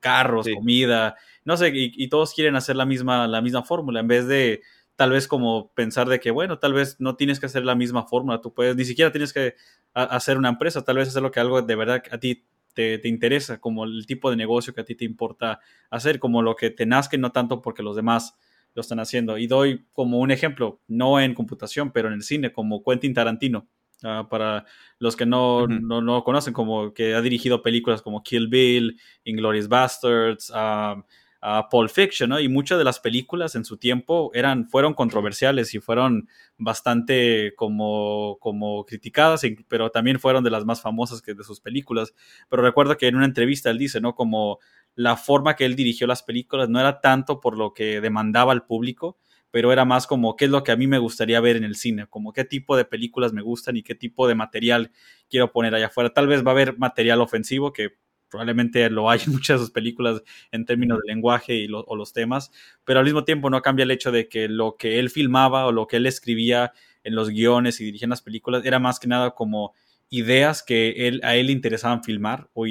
carros, 0.00 0.48
comida, 0.52 1.16
no 1.44 1.56
sé, 1.56 1.70
y, 1.72 2.08
todos 2.08 2.34
quieren 2.34 2.56
hacer 2.56 2.74
la 2.74 2.84
misma, 2.84 3.28
la 3.28 3.40
misma 3.40 3.62
fórmula, 3.62 4.00
en 4.00 4.08
vez 4.08 4.26
de 4.26 4.62
tal 4.96 5.10
vez 5.10 5.28
como 5.28 5.72
pensar 5.74 6.08
de 6.08 6.20
que, 6.20 6.30
bueno, 6.30 6.58
tal 6.58 6.72
vez 6.72 7.00
no 7.00 7.16
tienes 7.16 7.40
que 7.40 7.46
hacer 7.46 7.64
la 7.64 7.74
misma 7.74 8.06
fórmula, 8.06 8.40
tú 8.40 8.54
puedes, 8.54 8.76
ni 8.76 8.84
siquiera 8.84 9.10
tienes 9.12 9.32
que 9.32 9.54
hacer 9.92 10.38
una 10.38 10.48
empresa, 10.48 10.84
tal 10.84 10.96
vez 10.96 11.08
hacer 11.08 11.22
lo 11.22 11.30
que 11.30 11.40
algo 11.40 11.62
de 11.62 11.76
verdad 11.76 12.02
a 12.10 12.18
ti 12.18 12.44
te, 12.74 13.00
interesa, 13.04 13.60
como 13.60 13.84
el 13.84 14.06
tipo 14.06 14.30
de 14.30 14.36
negocio 14.36 14.74
que 14.74 14.80
a 14.80 14.84
ti 14.84 14.94
te 14.94 15.04
importa 15.04 15.60
hacer, 15.90 16.18
como 16.18 16.42
lo 16.42 16.56
que 16.56 16.70
te 16.70 16.86
nazca, 16.86 17.16
no 17.16 17.32
tanto 17.32 17.62
porque 17.62 17.82
los 17.82 17.96
demás 17.96 18.36
lo 18.74 18.80
están 18.80 18.98
haciendo. 18.98 19.38
Y 19.38 19.46
doy 19.46 19.86
como 19.92 20.18
un 20.18 20.30
ejemplo, 20.30 20.80
no 20.88 21.20
en 21.20 21.34
computación, 21.34 21.92
pero 21.92 22.08
en 22.08 22.14
el 22.14 22.22
cine, 22.22 22.52
como 22.52 22.82
Quentin 22.82 23.14
Tarantino. 23.14 23.68
Ah, 24.02 24.26
para 24.28 24.66
los 24.98 25.16
que 25.16 25.24
no, 25.24 25.66
no, 25.66 26.02
no, 26.02 26.24
conocen, 26.24 26.52
como 26.52 26.92
que 26.92 27.14
ha 27.14 27.22
dirigido 27.22 27.62
películas 27.62 28.02
como 28.02 28.22
Kill 28.22 28.48
Bill, 28.48 29.00
Inglourious 29.24 29.68
Bastards, 29.68 30.50
uh, 30.50 31.02
a 31.46 31.68
Pulp 31.68 31.90
Fiction, 31.90 32.30
¿no? 32.30 32.40
Y 32.40 32.48
muchas 32.48 32.78
de 32.78 32.84
las 32.84 33.00
películas 33.00 33.54
en 33.54 33.66
su 33.66 33.76
tiempo 33.76 34.30
eran, 34.32 34.66
fueron 34.66 34.94
controversiales 34.94 35.74
y 35.74 35.78
fueron 35.78 36.26
bastante 36.56 37.52
como, 37.54 38.38
como 38.40 38.86
criticadas, 38.86 39.42
pero 39.68 39.90
también 39.90 40.18
fueron 40.18 40.42
de 40.42 40.48
las 40.48 40.64
más 40.64 40.80
famosas 40.80 41.20
que 41.20 41.34
de 41.34 41.44
sus 41.44 41.60
películas. 41.60 42.14
Pero 42.48 42.62
recuerdo 42.62 42.96
que 42.96 43.08
en 43.08 43.16
una 43.16 43.26
entrevista 43.26 43.68
él 43.68 43.76
dice, 43.76 44.00
¿no? 44.00 44.14
Como 44.14 44.58
la 44.94 45.18
forma 45.18 45.54
que 45.54 45.66
él 45.66 45.76
dirigió 45.76 46.06
las 46.06 46.22
películas 46.22 46.70
no 46.70 46.80
era 46.80 47.02
tanto 47.02 47.40
por 47.40 47.58
lo 47.58 47.74
que 47.74 48.00
demandaba 48.00 48.52
al 48.52 48.64
público, 48.64 49.18
pero 49.50 49.70
era 49.70 49.84
más 49.84 50.06
como 50.06 50.36
qué 50.36 50.46
es 50.46 50.50
lo 50.50 50.64
que 50.64 50.72
a 50.72 50.76
mí 50.76 50.86
me 50.86 50.98
gustaría 50.98 51.40
ver 51.40 51.56
en 51.56 51.64
el 51.64 51.76
cine, 51.76 52.06
como 52.06 52.32
qué 52.32 52.46
tipo 52.46 52.74
de 52.74 52.86
películas 52.86 53.34
me 53.34 53.42
gustan 53.42 53.76
y 53.76 53.82
qué 53.82 53.94
tipo 53.94 54.26
de 54.26 54.34
material 54.34 54.92
quiero 55.28 55.52
poner 55.52 55.74
allá 55.74 55.88
afuera. 55.88 56.08
Tal 56.08 56.26
vez 56.26 56.42
va 56.42 56.52
a 56.52 56.54
haber 56.54 56.78
material 56.78 57.20
ofensivo 57.20 57.74
que 57.74 57.90
probablemente 58.34 58.90
lo 58.90 59.08
hay 59.08 59.20
en 59.26 59.32
muchas 59.32 59.60
de 59.60 59.66
sus 59.66 59.70
películas 59.70 60.20
en 60.50 60.64
términos 60.64 60.98
de 61.00 61.14
lenguaje 61.14 61.54
y 61.54 61.68
o 61.72 61.94
los 61.94 62.12
temas, 62.12 62.50
pero 62.84 62.98
al 62.98 63.04
mismo 63.04 63.22
tiempo 63.22 63.48
no 63.48 63.62
cambia 63.62 63.84
el 63.84 63.92
hecho 63.92 64.10
de 64.10 64.28
que 64.28 64.48
lo 64.48 64.76
que 64.76 64.98
él 64.98 65.08
filmaba 65.08 65.66
o 65.66 65.72
lo 65.72 65.86
que 65.86 65.98
él 65.98 66.06
escribía 66.06 66.72
en 67.04 67.14
los 67.14 67.30
guiones 67.30 67.80
y 67.80 67.84
dirigía 67.84 68.08
las 68.08 68.22
películas 68.22 68.64
era 68.64 68.80
más 68.80 68.98
que 68.98 69.06
nada 69.06 69.36
como 69.36 69.72
ideas 70.10 70.64
que 70.64 71.06
él, 71.06 71.20
a 71.22 71.36
él 71.36 71.46
le 71.46 71.52
interesaban 71.52 72.02
filmar 72.02 72.50
o, 72.54 72.66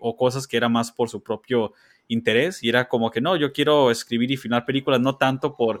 o, 0.00 0.16
cosas 0.16 0.46
que 0.46 0.58
eran 0.58 0.72
más 0.72 0.92
por 0.92 1.08
su 1.08 1.22
propio 1.22 1.72
interés 2.10 2.62
y 2.62 2.68
era 2.68 2.88
como 2.88 3.10
que 3.10 3.20
no, 3.20 3.36
yo 3.36 3.52
quiero 3.52 3.90
escribir 3.90 4.32
y 4.32 4.36
filmar 4.36 4.64
películas 4.64 5.00
no 5.00 5.16
tanto 5.16 5.56
por 5.56 5.80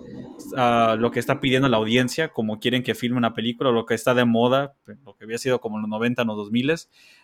ah, 0.56 0.96
lo 0.98 1.10
que 1.10 1.18
está 1.18 1.40
pidiendo 1.40 1.68
la 1.68 1.76
audiencia, 1.76 2.28
como 2.28 2.60
quieren 2.60 2.84
que 2.84 2.94
filme 2.94 3.18
una 3.18 3.34
película, 3.34 3.72
lo 3.72 3.84
que 3.84 3.94
está 3.94 4.14
de 4.14 4.24
moda, 4.24 4.76
lo 5.04 5.16
que 5.16 5.24
había 5.24 5.38
sido 5.38 5.60
como 5.60 5.76
en 5.76 5.82
los 5.82 5.90
90, 5.90 6.22
en 6.22 6.28
los 6.28 6.36
2000, 6.36 6.74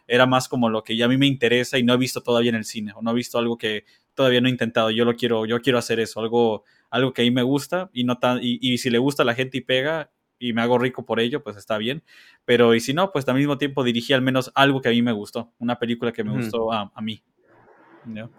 era 0.09 0.27
más 0.27 0.49
como 0.49 0.69
lo 0.69 0.83
que 0.83 0.97
ya 0.97 1.05
a 1.05 1.09
mí 1.09 1.17
me 1.17 1.27
interesa 1.27 1.79
y 1.79 1.85
no 1.85 1.95
he 1.95 1.97
visto 1.97 2.21
todavía 2.21 2.51
en 2.51 2.57
el 2.57 2.65
cine, 2.65 2.93
o 2.97 3.03
no 3.03 3.13
he 3.13 3.15
visto 3.15 3.39
algo 3.39 3.57
que 3.57 3.85
todavía 4.15 4.41
no 4.41 4.49
he 4.49 4.51
intentado, 4.51 4.91
yo 4.91 5.05
lo 5.05 5.15
quiero, 5.15 5.47
yo 5.47 5.61
quiero 5.61 5.79
hacer 5.79 6.01
eso, 6.01 6.19
algo, 6.19 6.65
algo 6.91 7.13
que 7.13 7.23
a 7.23 7.25
mí 7.25 7.31
me 7.31 7.43
gusta 7.43 7.91
y, 7.93 8.03
no 8.03 8.19
tan, 8.19 8.41
y, 8.43 8.79
si 8.79 8.91
le 8.91 8.99
gusta 8.99 9.23
a 9.23 9.27
la 9.27 9.35
gente 9.35 9.59
y 9.59 9.61
pega, 9.61 10.11
y 10.39 10.53
me 10.53 10.61
hago 10.61 10.79
rico 10.79 11.07
por 11.07 11.21
ello, 11.21 11.43
pues 11.43 11.57
está 11.57 11.79
bien. 11.79 12.03
Pero 12.45 12.75
y 12.75 12.81
si 12.81 12.93
no, 12.93 13.11
pues 13.11 13.27
al 13.27 13.37
mismo 13.37 13.57
tiempo 13.57 13.83
dirigí 13.83 14.13
al 14.13 14.21
menos 14.21 14.53
algo 14.55 14.83
que 14.83 14.91
a 14.91 14.93
mí 14.93 15.01
me 15.01 15.13
gustó, 15.13 15.55
una 15.59 15.79
película 15.79 16.13
que 16.13 16.25
me 16.25 16.33
gustó 16.33 16.73
a, 16.73 16.93
a 16.95 17.01
mí. 17.01 17.23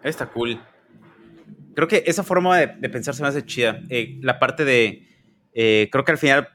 Está 0.04 0.28
cool. 0.28 0.60
Creo 1.76 1.88
que 1.88 2.04
esa 2.08 2.24
forma 2.24 2.58
de, 2.58 2.90
pensar 2.90 3.14
se 3.14 3.22
me 3.22 3.28
hace 3.28 3.46
chida. 3.46 3.82
Eh, 3.90 4.18
la 4.22 4.40
parte 4.40 4.66
de, 4.66 5.08
eh, 5.54 5.90
creo 5.92 6.04
que 6.04 6.12
al 6.12 6.18
final 6.18 6.50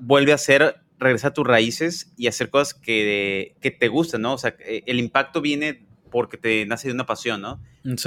vuelve 0.00 0.32
a 0.32 0.38
ser 0.38 0.76
regresar 0.98 1.30
a 1.30 1.34
tus 1.34 1.46
raíces 1.46 2.12
y 2.16 2.26
hacer 2.26 2.50
cosas 2.50 2.74
que, 2.74 3.54
que 3.60 3.70
te 3.70 3.88
gustan, 3.88 4.22
¿no? 4.22 4.34
O 4.34 4.38
sea, 4.38 4.56
eh, 4.60 4.82
el 4.86 4.98
impacto 4.98 5.40
viene 5.40 5.86
porque 6.10 6.36
te 6.36 6.66
nace 6.66 6.88
de 6.88 6.94
una 6.94 7.06
pasión, 7.06 7.42
¿no? 7.42 7.62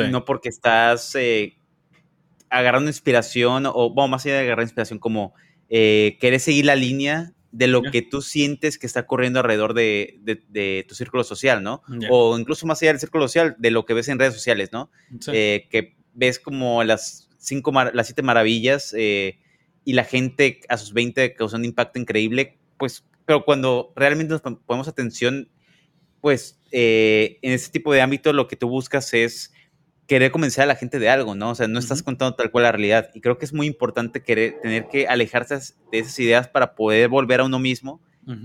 No 0.10 0.26
porque 0.26 0.50
estás 0.50 1.16
agarrando 2.50 2.90
inspiración 2.90 3.66
o, 3.68 3.94
bueno, 3.94 4.10
más 4.10 4.26
allá 4.26 4.36
de 4.36 4.42
agarrar 4.42 4.64
inspiración, 4.64 5.00
como 5.00 5.34
querer 5.70 6.40
seguir 6.40 6.66
la 6.66 6.76
línea 6.76 7.32
de 7.52 7.68
lo 7.68 7.82
que 7.82 8.02
tú 8.02 8.22
sientes 8.22 8.78
que 8.78 8.86
está 8.86 9.08
corriendo 9.08 9.40
alrededor 9.40 9.74
de, 9.74 10.86
tu 10.88 10.96
círculo 10.96 11.24
social, 11.24 11.64
¿no? 11.64 11.82
O 12.10 12.38
incluso 12.38 12.68
más 12.68 12.82
allá 12.82 12.92
del 12.92 13.00
círculo 13.00 13.28
social, 13.28 13.56
de 13.58 13.72
lo 13.72 13.86
que 13.86 13.94
ves 13.94 14.08
en 14.08 14.20
redes 14.20 14.34
sociales, 14.34 14.70
¿no? 14.72 14.92
Eh, 15.28 15.68
que 15.70 15.96
ves 16.14 16.40
como 16.40 16.84
las 16.84 17.30
cinco, 17.38 17.72
las 17.72 18.08
siete 18.08 18.22
maravillas 18.22 18.94
eh, 18.98 19.40
y 19.84 19.94
la 19.94 20.04
gente 20.04 20.62
a 20.70 20.78
sus 20.78 20.94
20 20.94 21.34
causando 21.34 21.66
un 21.66 21.70
impacto 21.70 22.00
increíble, 22.00 22.60
pues, 22.78 23.04
pero 23.26 23.46
cuando 23.46 23.94
realmente 23.96 24.34
nos 24.34 24.42
ponemos 24.42 24.88
atención, 24.88 25.50
pues, 26.22 26.60
eh, 26.72 27.40
en 27.42 27.54
ese 27.54 27.72
tipo 27.72 27.94
de 27.94 28.02
ámbito 28.02 28.34
lo 28.34 28.48
que 28.48 28.56
tú 28.56 28.70
buscas 28.70 29.14
es 29.14 29.54
querer 30.10 30.32
convencer 30.32 30.64
a 30.64 30.66
la 30.66 30.76
gente 30.76 30.98
de 30.98 31.08
algo, 31.08 31.36
¿no? 31.36 31.52
O 31.52 31.56
sea, 31.56 31.68
no 31.68 31.78
estás 31.78 32.02
contando 32.02 32.36
tal 32.36 32.50
cual 32.50 32.64
la 32.64 32.72
realidad. 32.72 33.12
Y 33.14 33.22
creo 33.22 33.38
que 33.38 33.46
es 33.46 33.54
muy 33.54 33.68
importante 33.68 34.24
querer, 34.24 34.60
tener 34.60 34.88
que 34.88 35.08
alejarse 35.08 35.56
de 35.92 36.00
esas 36.00 36.18
ideas 36.20 36.48
para 36.48 36.74
poder 36.74 37.10
volver 37.10 37.42
a 37.42 37.46
uno 37.46 37.60
mismo 37.60 38.02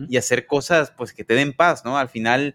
y 0.08 0.16
hacer 0.16 0.46
cosas, 0.46 0.92
pues, 0.96 1.12
que 1.12 1.24
te 1.24 1.34
den 1.34 1.52
paz, 1.52 1.84
¿no? 1.84 1.98
Al 1.98 2.08
final, 2.08 2.54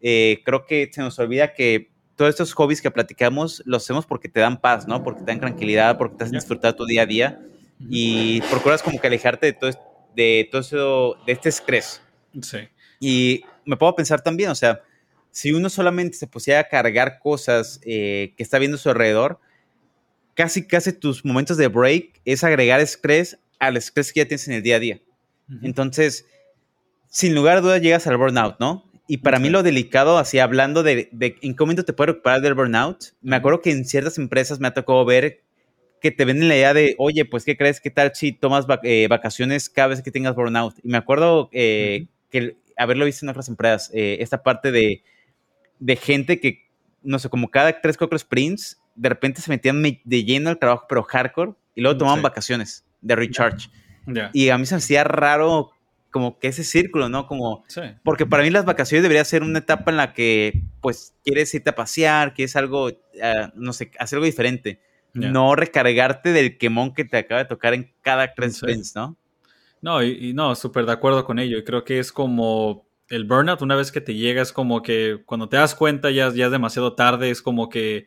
eh, 0.00 0.40
creo 0.44 0.64
que 0.64 0.90
se 0.90 1.02
nos 1.02 1.18
olvida 1.18 1.52
que 1.52 1.90
todos 2.16 2.30
estos 2.30 2.54
hobbies 2.54 2.80
que 2.80 2.90
platicamos 2.90 3.62
los 3.66 3.82
hacemos 3.82 4.06
porque 4.06 4.28
te 4.28 4.40
dan 4.40 4.60
paz, 4.60 4.86
¿no? 4.86 5.02
Porque 5.02 5.20
te 5.20 5.26
dan 5.26 5.40
tranquilidad, 5.40 5.98
porque 5.98 6.16
te 6.16 6.24
hacen 6.24 6.38
disfrutar 6.38 6.74
tu 6.74 6.86
día 6.86 7.02
a 7.02 7.06
día 7.06 7.40
y 7.90 8.40
procuras 8.42 8.82
como 8.82 8.98
que 9.00 9.06
alejarte 9.06 9.46
de 9.46 9.52
todo, 9.52 9.70
de 10.14 10.48
todo 10.50 10.60
eso, 10.60 11.16
de 11.26 11.32
este 11.32 11.50
estrés. 11.50 12.02
Sí. 12.40 12.58
Y 12.98 13.42
me 13.66 13.76
puedo 13.76 13.94
pensar 13.94 14.22
también, 14.22 14.50
o 14.50 14.54
sea, 14.54 14.80
si 15.30 15.52
uno 15.52 15.70
solamente 15.70 16.16
se 16.16 16.26
pusiera 16.26 16.60
a 16.60 16.68
cargar 16.68 17.18
cosas 17.18 17.80
eh, 17.84 18.34
que 18.36 18.42
está 18.42 18.58
viendo 18.58 18.76
a 18.76 18.80
su 18.80 18.90
alrededor, 18.90 19.38
casi, 20.34 20.66
casi 20.66 20.92
tus 20.92 21.24
momentos 21.24 21.56
de 21.56 21.68
break 21.68 22.20
es 22.24 22.44
agregar 22.44 22.80
estrés 22.80 23.38
al 23.58 23.76
estrés 23.76 24.12
que 24.12 24.20
ya 24.20 24.26
tienes 24.26 24.48
en 24.48 24.54
el 24.54 24.62
día 24.62 24.76
a 24.76 24.80
día. 24.80 25.00
Entonces, 25.62 26.26
sin 27.08 27.34
lugar 27.34 27.58
a 27.58 27.60
dudas 27.60 27.82
llegas 27.82 28.06
al 28.06 28.16
burnout, 28.16 28.56
¿no? 28.60 28.88
Y 29.08 29.18
para 29.18 29.40
mí 29.40 29.50
lo 29.50 29.64
delicado, 29.64 30.18
así 30.18 30.38
hablando 30.38 30.84
de, 30.84 31.08
de 31.10 31.36
en 31.42 31.56
qué 31.56 31.62
momento 31.62 31.84
te 31.84 31.92
puedes 31.92 32.14
recuperar 32.14 32.40
del 32.40 32.54
burnout, 32.54 33.06
me 33.20 33.34
acuerdo 33.36 33.60
que 33.60 33.72
en 33.72 33.84
ciertas 33.84 34.16
empresas 34.18 34.60
me 34.60 34.68
ha 34.68 34.74
tocado 34.74 35.04
ver 35.04 35.42
que 36.00 36.12
te 36.12 36.24
venden 36.24 36.48
la 36.48 36.56
idea 36.56 36.72
de, 36.72 36.94
oye, 36.96 37.24
pues, 37.24 37.44
¿qué 37.44 37.56
crees? 37.56 37.80
¿Qué 37.80 37.90
tal 37.90 38.12
si 38.14 38.32
tomas 38.32 38.66
eh, 38.84 39.06
vacaciones 39.10 39.68
cada 39.68 39.88
vez 39.88 40.02
que 40.02 40.12
tengas 40.12 40.36
burnout? 40.36 40.76
Y 40.82 40.88
me 40.88 40.96
acuerdo 40.96 41.50
eh, 41.52 42.06
que 42.30 42.56
haberlo 42.76 43.04
visto 43.04 43.26
en 43.26 43.30
otras 43.30 43.48
empresas, 43.48 43.90
esta 43.92 44.42
parte 44.42 44.72
de 44.72 45.02
de 45.80 45.96
gente 45.96 46.38
que, 46.38 46.70
no 47.02 47.18
sé, 47.18 47.28
como 47.28 47.50
cada 47.50 47.80
tres, 47.80 47.96
cuatro 47.96 48.16
sprints, 48.16 48.80
de 48.94 49.08
repente 49.08 49.40
se 49.40 49.50
metían 49.50 49.82
de 49.82 50.24
lleno 50.24 50.50
al 50.50 50.58
trabajo, 50.58 50.86
pero 50.88 51.02
hardcore, 51.02 51.54
y 51.74 51.80
luego 51.80 51.98
tomaban 51.98 52.22
vacaciones 52.22 52.86
de 53.00 53.16
recharge. 53.16 53.68
Y 54.32 54.50
a 54.50 54.58
mí 54.58 54.66
se 54.66 54.74
me 54.74 54.78
hacía 54.78 55.04
raro 55.04 55.72
como 56.10 56.38
que 56.38 56.48
ese 56.48 56.64
círculo, 56.64 57.08
¿no? 57.08 57.26
Como, 57.26 57.64
porque 58.02 58.26
para 58.26 58.42
mí 58.42 58.50
las 58.50 58.64
vacaciones 58.64 59.02
debería 59.02 59.24
ser 59.24 59.42
una 59.42 59.60
etapa 59.60 59.90
en 59.90 59.96
la 59.96 60.12
que, 60.12 60.62
pues, 60.80 61.14
quieres 61.24 61.54
irte 61.54 61.70
a 61.70 61.74
pasear, 61.74 62.34
quieres 62.34 62.56
algo, 62.56 62.90
ah, 63.22 63.52
no 63.54 63.72
sé, 63.72 63.90
hacer 63.98 64.16
algo 64.16 64.26
diferente. 64.26 64.80
No 65.12 65.56
recargarte 65.56 66.32
del 66.32 66.56
quemón 66.56 66.94
que 66.94 67.04
te 67.04 67.16
acaba 67.16 67.42
de 67.42 67.48
tocar 67.48 67.74
en 67.74 67.92
cada 68.00 68.32
tres 68.32 68.58
sprints, 68.58 68.94
¿no? 68.94 69.16
No, 69.82 70.02
y, 70.04 70.28
y 70.28 70.32
no, 70.34 70.54
súper 70.54 70.86
de 70.86 70.92
acuerdo 70.92 71.24
con 71.24 71.40
ello. 71.40 71.58
Y 71.58 71.64
creo 71.64 71.84
que 71.84 71.98
es 71.98 72.12
como 72.12 72.86
el 73.10 73.24
burnout, 73.24 73.60
una 73.60 73.76
vez 73.76 73.92
que 73.92 74.00
te 74.00 74.14
llega, 74.14 74.40
es 74.40 74.52
como 74.52 74.82
que 74.82 75.22
cuando 75.26 75.48
te 75.48 75.56
das 75.56 75.74
cuenta 75.74 76.10
ya, 76.10 76.32
ya 76.32 76.46
es 76.46 76.52
demasiado 76.52 76.94
tarde, 76.94 77.30
es 77.30 77.42
como 77.42 77.68
que 77.68 78.06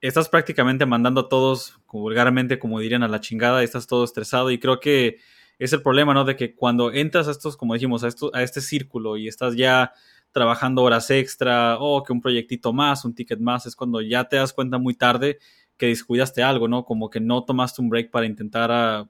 estás 0.00 0.28
prácticamente 0.30 0.86
mandando 0.86 1.22
a 1.22 1.28
todos, 1.28 1.78
vulgarmente, 1.92 2.58
como 2.58 2.80
dirían, 2.80 3.02
a 3.02 3.08
la 3.08 3.20
chingada, 3.20 3.62
estás 3.62 3.86
todo 3.86 4.02
estresado 4.02 4.50
y 4.50 4.58
creo 4.58 4.80
que 4.80 5.18
es 5.58 5.72
el 5.74 5.82
problema, 5.82 6.14
¿no? 6.14 6.24
De 6.24 6.36
que 6.36 6.54
cuando 6.54 6.90
entras 6.90 7.28
a 7.28 7.30
estos, 7.30 7.56
como 7.56 7.74
dijimos, 7.74 8.02
a, 8.02 8.08
esto, 8.08 8.30
a 8.34 8.42
este 8.42 8.60
círculo 8.62 9.16
y 9.18 9.28
estás 9.28 9.56
ya 9.56 9.92
trabajando 10.32 10.82
horas 10.82 11.10
extra 11.10 11.76
o 11.78 12.02
que 12.02 12.12
un 12.12 12.20
proyectito 12.20 12.72
más, 12.72 13.04
un 13.04 13.14
ticket 13.14 13.38
más, 13.40 13.66
es 13.66 13.76
cuando 13.76 14.00
ya 14.00 14.24
te 14.24 14.36
das 14.36 14.52
cuenta 14.52 14.78
muy 14.78 14.94
tarde 14.94 15.38
que 15.76 15.86
descuidaste 15.86 16.42
algo, 16.42 16.66
¿no? 16.66 16.84
Como 16.84 17.10
que 17.10 17.20
no 17.20 17.44
tomaste 17.44 17.82
un 17.82 17.90
break 17.90 18.10
para 18.10 18.26
intentar 18.26 19.06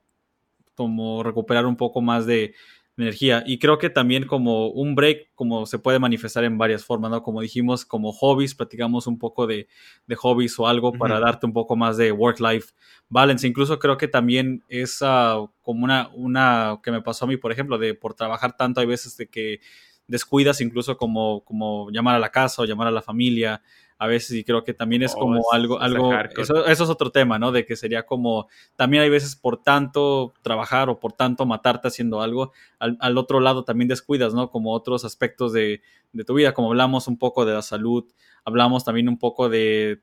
como 0.75 1.23
recuperar 1.23 1.67
un 1.67 1.77
poco 1.77 2.01
más 2.01 2.27
de, 2.27 2.55
energía. 2.97 3.43
Y 3.47 3.59
creo 3.59 3.79
que 3.79 3.91
también 3.91 4.27
como 4.27 4.69
un 4.69 4.95
break, 4.95 5.31
como 5.35 5.67
se 5.67 5.79
puede 5.79 5.99
manifestar 5.99 6.45
en 6.45 6.59
varias 6.59 6.85
formas, 6.85 7.11
¿no? 7.11 7.23
Como 7.23 7.41
dijimos, 7.41 7.85
como 7.85 8.13
hobbies, 8.13 8.55
platicamos 8.55 9.07
un 9.07 9.19
poco 9.19 9.47
de, 9.47 9.69
de 10.07 10.15
hobbies 10.15 10.59
o 10.59 10.67
algo 10.67 10.93
para 10.93 11.19
darte 11.19 11.47
un 11.47 11.53
poco 11.53 11.77
más 11.77 11.97
de 11.97 12.13
work-life 12.13 12.73
balance. 13.09 13.47
Incluso 13.47 13.79
creo 13.79 13.97
que 13.97 14.09
también 14.09 14.63
es 14.69 15.03
uh, 15.03 15.51
como 15.63 15.85
una, 15.85 16.09
una 16.15 16.81
que 16.83 16.91
me 16.91 17.03
pasó 17.03 17.25
a 17.25 17.29
mí, 17.29 17.37
por 17.37 17.53
ejemplo, 17.53 17.79
de 17.79 17.95
por 17.95 18.15
trabajar 18.15 18.57
tanto, 18.57 18.81
hay 18.81 18.87
veces 18.87 19.17
de 19.17 19.29
que 19.29 19.61
descuidas 20.07 20.61
incluso 20.61 20.97
como, 20.97 21.45
como 21.45 21.91
llamar 21.91 22.15
a 22.15 22.19
la 22.19 22.31
casa 22.31 22.63
o 22.63 22.65
llamar 22.65 22.89
a 22.89 22.93
la 22.93 23.03
familia 23.03 23.63
a 24.05 24.07
veces 24.07 24.37
y 24.37 24.45
creo 24.45 24.65
que 24.65 24.75
también 24.75 25.03
es 25.03 25.15
oh, 25.15 25.21
como 25.21 25.43
algo, 25.53 25.81
algo 25.81 26.13
eso, 26.37 26.67
eso, 26.67 26.85
es 26.85 26.91
otro 26.91 27.11
tema, 27.11 27.39
¿no? 27.39 27.53
De 27.53 27.65
que 27.65 27.77
sería 27.77 28.05
como, 28.05 28.49
también 28.77 29.03
hay 29.03 29.11
veces 29.11 29.35
por 29.35 29.63
tanto 29.63 30.35
trabajar 30.43 30.91
o 30.91 31.01
por 31.01 31.13
tanto 31.13 31.47
matarte 31.47 31.89
haciendo 31.89 32.21
algo, 32.21 32.53
al, 32.79 32.97
al 33.01 33.19
otro 33.19 33.41
lado 33.41 33.65
también 33.65 33.89
descuidas, 33.89 34.35
¿no? 34.35 34.51
Como 34.51 34.73
otros 34.73 35.05
aspectos 35.05 35.53
de, 35.53 35.81
de 36.15 36.25
tu 36.25 36.35
vida, 36.35 36.55
como 36.55 36.69
hablamos 36.69 37.09
un 37.09 37.19
poco 37.19 37.45
de 37.45 37.53
la 37.53 37.61
salud, 37.61 38.05
hablamos 38.45 38.85
también 38.85 39.09
un 39.09 39.19
poco 39.19 39.49
de 39.49 40.01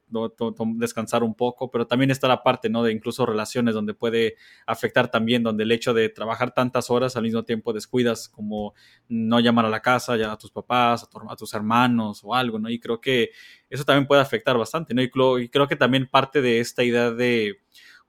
descansar 0.75 1.23
un 1.23 1.35
poco, 1.35 1.71
pero 1.71 1.87
también 1.87 2.11
está 2.11 2.27
la 2.27 2.43
parte, 2.43 2.69
¿no? 2.69 2.83
De 2.83 2.91
incluso 2.91 3.25
relaciones 3.25 3.73
donde 3.73 3.93
puede 3.93 4.35
afectar 4.67 5.09
también, 5.09 5.41
donde 5.41 5.63
el 5.63 5.71
hecho 5.71 5.93
de 5.93 6.09
trabajar 6.09 6.53
tantas 6.53 6.89
horas 6.89 7.15
al 7.15 7.23
mismo 7.23 7.43
tiempo 7.43 7.71
descuidas, 7.71 8.27
como 8.27 8.73
no 9.07 9.39
llamar 9.39 9.65
a 9.65 9.69
la 9.69 9.81
casa, 9.81 10.17
ya 10.17 10.33
a 10.33 10.37
tus 10.37 10.51
papás, 10.51 11.07
a, 11.29 11.35
tus 11.35 11.53
hermanos 11.53 12.21
o 12.23 12.35
algo, 12.35 12.59
¿no? 12.59 12.69
Y 12.69 12.79
creo 12.79 12.99
que 12.99 13.31
eso 13.69 13.85
también 13.85 14.05
puede 14.05 14.21
afectar 14.21 14.57
bastante, 14.57 14.93
¿no? 14.93 15.01
Y, 15.01 15.09
creo 15.09 15.67
que 15.67 15.75
también 15.77 16.07
parte 16.07 16.41
de 16.41 16.59
esta 16.59 16.83
idea 16.83 17.11
de 17.11 17.59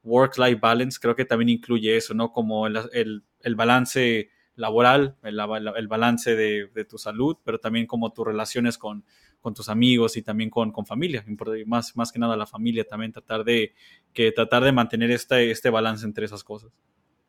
work-life 0.02 0.58
balance, 0.60 0.98
creo 1.00 1.14
que 1.14 1.24
también 1.24 1.50
incluye 1.50 1.96
eso, 1.96 2.14
¿no? 2.14 2.32
Como 2.32 2.66
el, 2.66 3.22
el, 3.42 3.54
balance 3.54 4.30
laboral, 4.56 5.16
el, 5.22 5.40
el 5.76 5.88
balance 5.88 6.34
de, 6.36 6.68
de, 6.74 6.84
tu 6.84 6.98
salud, 6.98 7.36
pero 7.44 7.58
también 7.58 7.86
como 7.86 8.12
tus 8.12 8.26
relaciones 8.26 8.76
con, 8.76 9.04
con 9.40 9.54
tus 9.54 9.68
amigos 9.68 10.16
y 10.16 10.22
también 10.22 10.50
con, 10.50 10.72
con 10.72 10.86
familia, 10.86 11.24
más, 11.66 11.96
más 11.96 12.12
que 12.12 12.18
nada 12.18 12.36
la 12.36 12.46
familia 12.46 12.84
también, 12.84 13.12
tratar 13.12 13.44
de, 13.44 13.74
que 14.12 14.30
tratar 14.32 14.62
de 14.62 14.72
mantener 14.72 15.10
este, 15.10 15.50
este 15.50 15.70
balance 15.70 16.04
entre 16.04 16.26
esas 16.26 16.44
cosas. 16.44 16.70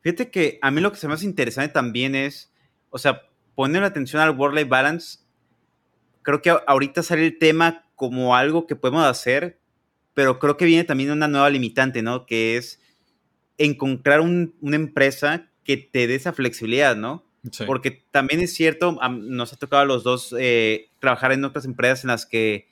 Fíjate 0.00 0.30
que 0.30 0.58
a 0.60 0.70
mí 0.70 0.80
lo 0.80 0.92
que 0.92 0.98
se 0.98 1.08
me 1.08 1.14
hace 1.14 1.24
interesante 1.24 1.72
también 1.72 2.14
es, 2.14 2.52
o 2.90 2.98
sea, 2.98 3.22
poner 3.54 3.82
atención 3.84 4.20
al 4.20 4.36
work-life 4.36 4.68
balance, 4.68 5.20
creo 6.22 6.42
que 6.42 6.54
ahorita 6.66 7.02
sale 7.02 7.26
el 7.26 7.38
tema 7.38 7.86
como 7.94 8.36
algo 8.36 8.66
que 8.66 8.76
podemos 8.76 9.04
hacer, 9.04 9.58
pero 10.12 10.38
creo 10.38 10.56
que 10.56 10.66
viene 10.66 10.84
también 10.84 11.10
una 11.10 11.28
nueva 11.28 11.50
limitante, 11.50 12.02
¿no? 12.02 12.26
Que 12.26 12.56
es 12.56 12.80
encontrar 13.56 14.20
una 14.20 14.76
empresa 14.76 15.50
que 15.64 15.76
te 15.76 16.06
dé 16.06 16.14
esa 16.14 16.32
flexibilidad, 16.32 16.96
¿no? 16.96 17.24
Porque 17.66 18.02
también 18.10 18.40
es 18.40 18.54
cierto, 18.54 18.98
nos 19.10 19.52
ha 19.52 19.56
tocado 19.56 19.82
a 19.82 19.86
los 19.86 20.02
dos 20.02 20.34
eh, 20.38 20.88
trabajar 20.98 21.32
en 21.32 21.44
otras 21.44 21.66
empresas 21.66 22.04
en 22.04 22.08
las 22.08 22.24
que, 22.24 22.66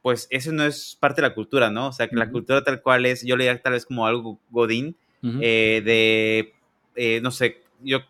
pues, 0.00 0.28
eso 0.30 0.52
no 0.52 0.64
es 0.64 0.96
parte 1.00 1.20
de 1.20 1.28
la 1.28 1.34
cultura, 1.34 1.70
¿no? 1.70 1.88
O 1.88 1.92
sea, 1.92 2.06
que 2.08 2.16
la 2.16 2.30
cultura 2.30 2.62
tal 2.62 2.82
cual 2.82 3.04
es, 3.06 3.22
yo 3.24 3.36
le 3.36 3.44
diría 3.44 3.60
tal 3.60 3.72
vez 3.72 3.84
como 3.84 4.06
algo 4.06 4.38
godín, 4.50 4.96
eh, 5.22 5.82
de, 5.84 6.54
eh, 6.94 7.20
no 7.20 7.30
sé, 7.30 7.62
yo 7.82 8.00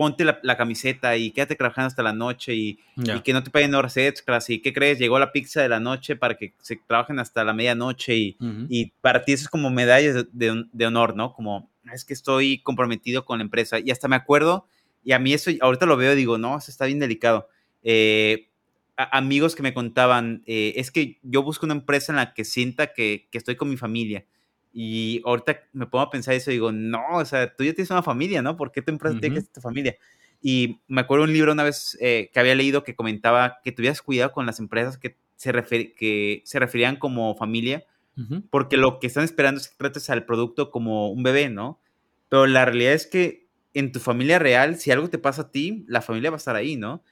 ponte 0.00 0.24
la, 0.24 0.56
camiseta 0.56 1.16
y 1.16 1.30
quédate 1.30 1.56
trabajando 1.56 1.88
hasta 1.88 2.02
la 2.02 2.14
noche 2.14 2.54
y, 2.54 2.78
que 3.22 3.34
no 3.34 3.42
te 3.42 3.50
paguen 3.50 3.74
horas 3.74 3.96
extras 3.96 4.48
y 4.48 4.60
qué 4.60 4.72
crees, 4.72 4.98
llegó 4.98 5.18
la 5.18 5.30
pizza 5.30 5.60
de 5.60 5.68
la 5.68 5.78
noche 5.78 6.16
para 6.16 6.36
que 6.36 6.54
se 6.62 6.76
trabajen 6.76 7.18
hasta 7.18 7.44
la 7.44 7.52
medianoche 7.52 8.16
y, 8.16 8.36
y 8.70 8.92
para 9.02 9.24
ti 9.24 9.32
eso 9.32 9.44
es 9.44 9.48
como 9.50 9.68
medallas 9.68 10.26
de, 10.32 10.64
de, 10.72 10.86
honor, 10.86 11.14
¿no? 11.14 11.34
Como 11.34 11.69
es 11.92 12.04
que 12.04 12.14
estoy 12.14 12.62
comprometido 12.62 13.24
con 13.24 13.38
la 13.38 13.44
empresa 13.44 13.78
y 13.78 13.90
hasta 13.90 14.08
me 14.08 14.16
acuerdo 14.16 14.66
y 15.02 15.12
a 15.12 15.18
mí 15.18 15.32
eso, 15.32 15.50
ahorita 15.60 15.86
lo 15.86 15.96
veo 15.96 16.12
y 16.12 16.16
digo, 16.16 16.38
no, 16.38 16.58
eso 16.58 16.70
está 16.70 16.86
bien 16.86 16.98
delicado. 16.98 17.48
Eh, 17.82 18.48
amigos 18.96 19.54
que 19.54 19.62
me 19.62 19.72
contaban, 19.72 20.42
eh, 20.46 20.74
es 20.76 20.90
que 20.90 21.18
yo 21.22 21.42
busco 21.42 21.64
una 21.64 21.74
empresa 21.74 22.12
en 22.12 22.16
la 22.16 22.34
que 22.34 22.44
sienta 22.44 22.92
que, 22.92 23.28
que, 23.30 23.38
estoy 23.38 23.56
con 23.56 23.70
mi 23.70 23.76
familia. 23.76 24.26
Y 24.72 25.22
ahorita 25.24 25.58
me 25.72 25.86
pongo 25.86 26.04
a 26.04 26.10
pensar 26.10 26.34
eso 26.34 26.50
y 26.50 26.54
digo, 26.54 26.70
no, 26.70 27.02
o 27.12 27.24
sea, 27.24 27.54
tú 27.54 27.64
ya 27.64 27.72
tienes 27.72 27.90
una 27.90 28.02
familia, 28.02 28.42
¿no? 28.42 28.56
¿Por 28.56 28.70
qué 28.70 28.82
tu 28.82 28.92
empresa 28.92 29.18
tiene 29.18 29.36
que 29.36 29.40
ser 29.42 29.52
tu 29.52 29.60
familia? 29.60 29.96
Y 30.42 30.80
me 30.86 31.00
acuerdo 31.00 31.24
un 31.24 31.32
libro 31.32 31.52
una 31.52 31.64
vez 31.64 31.98
eh, 32.00 32.30
que 32.32 32.40
había 32.40 32.54
leído 32.54 32.84
que 32.84 32.94
comentaba 32.94 33.58
que 33.64 33.72
tuvieras 33.72 34.00
cuidado 34.00 34.32
con 34.32 34.46
las 34.46 34.58
empresas 34.58 34.96
que 34.96 35.16
se, 35.36 35.52
que 35.96 36.42
se 36.44 36.58
referían 36.58 36.96
como 36.96 37.34
familia, 37.36 37.84
porque 38.50 38.76
lo 38.76 38.98
que 38.98 39.06
están 39.06 39.24
esperando 39.24 39.60
es 39.60 39.68
que 39.68 39.76
trates 39.76 40.10
al 40.10 40.24
producto 40.24 40.70
como 40.70 41.10
un 41.10 41.22
bebé, 41.22 41.48
¿no? 41.48 41.80
Pero 42.28 42.46
la 42.46 42.64
realidad 42.64 42.92
es 42.92 43.06
que 43.06 43.48
en 43.72 43.92
tu 43.92 44.00
familia 44.00 44.38
real, 44.38 44.76
si 44.76 44.90
algo 44.90 45.08
te 45.08 45.18
pasa 45.18 45.42
a 45.42 45.50
ti, 45.50 45.84
la 45.86 46.02
familia 46.02 46.30
va 46.30 46.36
a 46.36 46.38
estar 46.38 46.56
ahí, 46.56 46.76
¿no? 46.76 47.04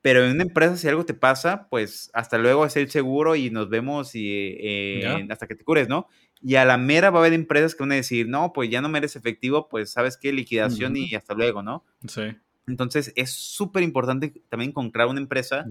Pero 0.00 0.24
en 0.24 0.32
una 0.32 0.42
empresa, 0.42 0.76
si 0.76 0.88
algo 0.88 1.04
te 1.04 1.14
pasa, 1.14 1.68
pues 1.68 2.10
hasta 2.14 2.38
luego 2.38 2.64
es 2.64 2.76
el 2.76 2.90
seguro 2.90 3.36
y 3.36 3.50
nos 3.50 3.68
vemos 3.68 4.14
y, 4.14 4.56
eh, 4.58 5.26
hasta 5.30 5.46
que 5.46 5.54
te 5.54 5.64
cures, 5.64 5.88
¿no? 5.88 6.06
Y 6.40 6.54
a 6.54 6.64
la 6.64 6.78
mera 6.78 7.10
va 7.10 7.18
a 7.18 7.22
haber 7.22 7.34
empresas 7.34 7.74
que 7.74 7.82
van 7.82 7.92
a 7.92 7.96
decir, 7.96 8.28
no, 8.28 8.52
pues 8.52 8.70
ya 8.70 8.80
no 8.80 8.88
me 8.88 8.98
eres 8.98 9.16
efectivo, 9.16 9.68
pues 9.68 9.90
sabes 9.90 10.16
qué, 10.16 10.32
liquidación 10.32 10.96
y 10.96 11.14
hasta 11.14 11.34
luego, 11.34 11.62
¿no? 11.62 11.84
Sí. 12.06 12.22
Entonces 12.66 13.12
es 13.16 13.32
súper 13.32 13.82
importante 13.82 14.42
también 14.48 14.70
encontrar 14.70 15.08
una 15.08 15.20
empresa 15.20 15.66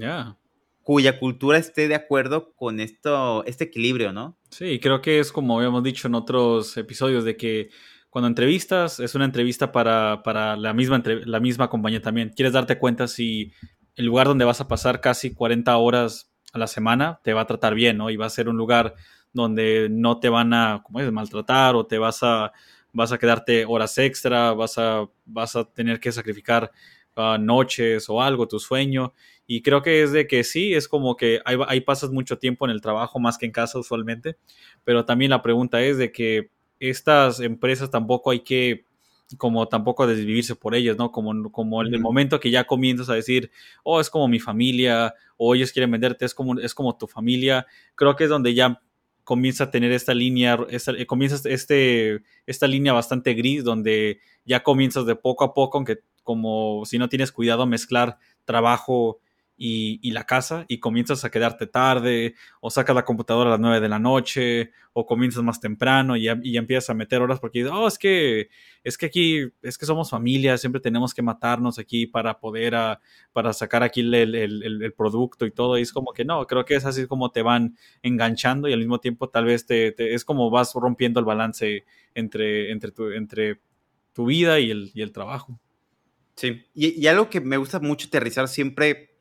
cuya 0.87 1.19
cultura 1.19 1.57
esté 1.57 1.89
de 1.89 1.95
acuerdo 1.95 2.53
con 2.55 2.79
esto, 2.79 3.43
este 3.43 3.65
equilibrio, 3.65 4.13
¿no? 4.13 4.37
Sí, 4.51 4.79
creo 4.79 5.01
que 5.01 5.19
es 5.19 5.33
como 5.33 5.57
habíamos 5.57 5.83
dicho 5.83 6.07
en 6.07 6.15
otros 6.15 6.77
episodios 6.77 7.25
de 7.25 7.35
que 7.35 7.71
cuando 8.09 8.29
entrevistas, 8.29 9.01
es 9.01 9.13
una 9.13 9.25
entrevista 9.25 9.73
para, 9.73 10.23
para 10.23 10.55
la, 10.55 10.73
misma 10.73 11.03
la 11.03 11.41
misma 11.41 11.69
compañía 11.69 12.01
también. 12.01 12.31
Quieres 12.33 12.53
darte 12.53 12.79
cuenta 12.79 13.09
si 13.09 13.51
el 13.97 14.05
lugar 14.05 14.27
donde 14.27 14.45
vas 14.45 14.61
a 14.61 14.69
pasar 14.69 15.01
casi 15.01 15.33
40 15.33 15.75
horas 15.75 16.31
a 16.53 16.57
la 16.57 16.67
semana 16.67 17.19
te 17.21 17.33
va 17.33 17.41
a 17.41 17.47
tratar 17.47 17.75
bien, 17.75 17.97
¿no? 17.97 18.09
Y 18.09 18.15
va 18.15 18.27
a 18.27 18.29
ser 18.29 18.47
un 18.47 18.55
lugar 18.55 18.95
donde 19.33 19.89
no 19.91 20.21
te 20.21 20.29
van 20.29 20.53
a, 20.53 20.83
como 20.85 21.01
es, 21.01 21.11
maltratar 21.11 21.75
o 21.75 21.85
te 21.85 21.97
vas 21.97 22.19
a, 22.23 22.53
vas 22.93 23.11
a 23.11 23.17
quedarte 23.17 23.65
horas 23.65 23.97
extra, 23.97 24.53
vas 24.53 24.77
a, 24.77 25.05
vas 25.25 25.57
a 25.57 25.65
tener 25.65 25.99
que 25.99 26.13
sacrificar 26.13 26.71
ah, 27.17 27.37
noches 27.37 28.07
o 28.07 28.21
algo, 28.21 28.47
tu 28.47 28.57
sueño. 28.57 29.13
Y 29.47 29.61
creo 29.61 29.81
que 29.81 30.03
es 30.03 30.11
de 30.11 30.27
que 30.27 30.43
sí, 30.43 30.73
es 30.73 30.87
como 30.87 31.15
que 31.15 31.41
ahí, 31.45 31.57
ahí 31.67 31.81
pasas 31.81 32.11
mucho 32.11 32.37
tiempo 32.37 32.65
en 32.65 32.71
el 32.71 32.81
trabajo 32.81 33.17
más 33.19 33.37
que 33.37 33.45
en 33.45 33.51
casa 33.51 33.79
usualmente, 33.79 34.37
pero 34.83 35.05
también 35.05 35.31
la 35.31 35.41
pregunta 35.41 35.81
es 35.81 35.97
de 35.97 36.11
que 36.11 36.51
estas 36.79 37.39
empresas 37.39 37.89
tampoco 37.89 38.31
hay 38.31 38.41
que 38.41 38.85
como 39.35 39.67
tampoco 39.67 40.07
desvivirse 40.07 40.55
por 40.55 40.73
ellas, 40.73 40.97
¿no? 40.97 41.11
Como, 41.11 41.51
como 41.51 41.83
en 41.83 41.93
el 41.93 41.99
momento 41.99 42.39
que 42.39 42.49
ya 42.49 42.65
comienzas 42.65 43.09
a 43.09 43.15
decir, 43.15 43.51
oh, 43.83 43.99
es 43.99 44.09
como 44.09 44.27
mi 44.29 44.39
familia, 44.39 45.13
o 45.35 45.53
ellos 45.53 45.73
quieren 45.73 45.91
venderte, 45.91 46.23
es 46.23 46.33
como, 46.33 46.57
es 46.59 46.73
como 46.73 46.97
tu 46.97 47.07
familia, 47.07 47.65
creo 47.95 48.15
que 48.15 48.23
es 48.23 48.29
donde 48.29 48.53
ya 48.53 48.81
comienza 49.25 49.65
a 49.65 49.71
tener 49.71 49.91
esta 49.91 50.13
línea, 50.13 50.57
esta, 50.69 50.91
eh, 50.91 51.05
comienzas 51.05 51.45
este, 51.45 52.21
esta 52.45 52.67
línea 52.67 52.93
bastante 52.93 53.33
gris, 53.33 53.65
donde 53.65 54.19
ya 54.45 54.63
comienzas 54.63 55.05
de 55.05 55.15
poco 55.15 55.43
a 55.43 55.53
poco, 55.53 55.77
aunque 55.77 55.99
como 56.23 56.83
si 56.85 56.97
no 56.97 57.09
tienes 57.09 57.33
cuidado, 57.33 57.65
mezclar 57.65 58.17
trabajo 58.45 59.19
y, 59.57 60.11
la 60.11 60.23
casa 60.23 60.65
y 60.67 60.79
comienzas 60.79 61.25
a 61.25 61.31
quedarte 61.31 61.65
tarde 61.65 62.35
o 62.61 62.69
sacas 62.69 62.95
la 62.95 63.03
computadora 63.03 63.49
a 63.49 63.51
las 63.53 63.59
9 63.59 63.79
de 63.79 63.89
la 63.89 63.97
noche 63.97 64.71
o 64.93 65.05
comienzas 65.05 65.43
más 65.43 65.59
temprano 65.59 66.15
y 66.15 66.27
y 66.43 66.57
empiezas 66.57 66.91
a 66.91 66.93
meter 66.93 67.21
horas 67.21 67.39
porque 67.39 67.65
oh, 67.65 67.87
es 67.87 67.97
que, 67.97 68.49
es 68.83 68.97
que 68.97 69.07
aquí, 69.07 69.47
es 69.61 69.77
que 69.77 69.85
somos 69.85 70.09
familia, 70.09 70.57
siempre 70.57 70.79
tenemos 70.79 71.13
que 71.13 71.21
matarnos 71.21 71.79
aquí 71.79 72.05
para 72.05 72.39
poder, 72.39 72.75
ah, 72.75 72.99
para 73.33 73.51
sacar 73.53 73.83
aquí 73.83 74.01
el, 74.01 74.13
el, 74.13 74.63
el, 74.63 74.93
producto 74.93 75.45
y 75.45 75.51
todo. 75.51 75.77
Y 75.77 75.81
es 75.81 75.91
como 75.91 76.13
que 76.13 76.25
no, 76.25 76.45
creo 76.45 76.65
que 76.65 76.75
es 76.75 76.85
así 76.85 77.07
como 77.07 77.31
te 77.31 77.41
van 77.41 77.77
enganchando 78.01 78.67
y 78.67 78.73
al 78.73 78.79
mismo 78.79 78.99
tiempo 78.99 79.29
tal 79.29 79.45
vez 79.45 79.65
te, 79.65 79.93
es 80.13 80.23
como 80.23 80.49
vas 80.49 80.73
rompiendo 80.75 81.19
el 81.19 81.25
balance 81.25 81.85
entre, 82.13 82.71
entre, 82.71 82.91
tu, 82.91 83.11
entre 83.11 83.59
tu 84.13 84.25
vida 84.25 84.59
y 84.59 84.71
el, 84.71 84.91
y 84.93 85.05
trabajo. 85.07 85.59
Sí, 86.35 86.63
y, 86.75 87.01
y 87.01 87.07
algo 87.07 87.29
que 87.29 87.41
me 87.41 87.57
gusta 87.57 87.79
mucho 87.79 88.07
aterrizar 88.07 88.47
siempre 88.47 89.16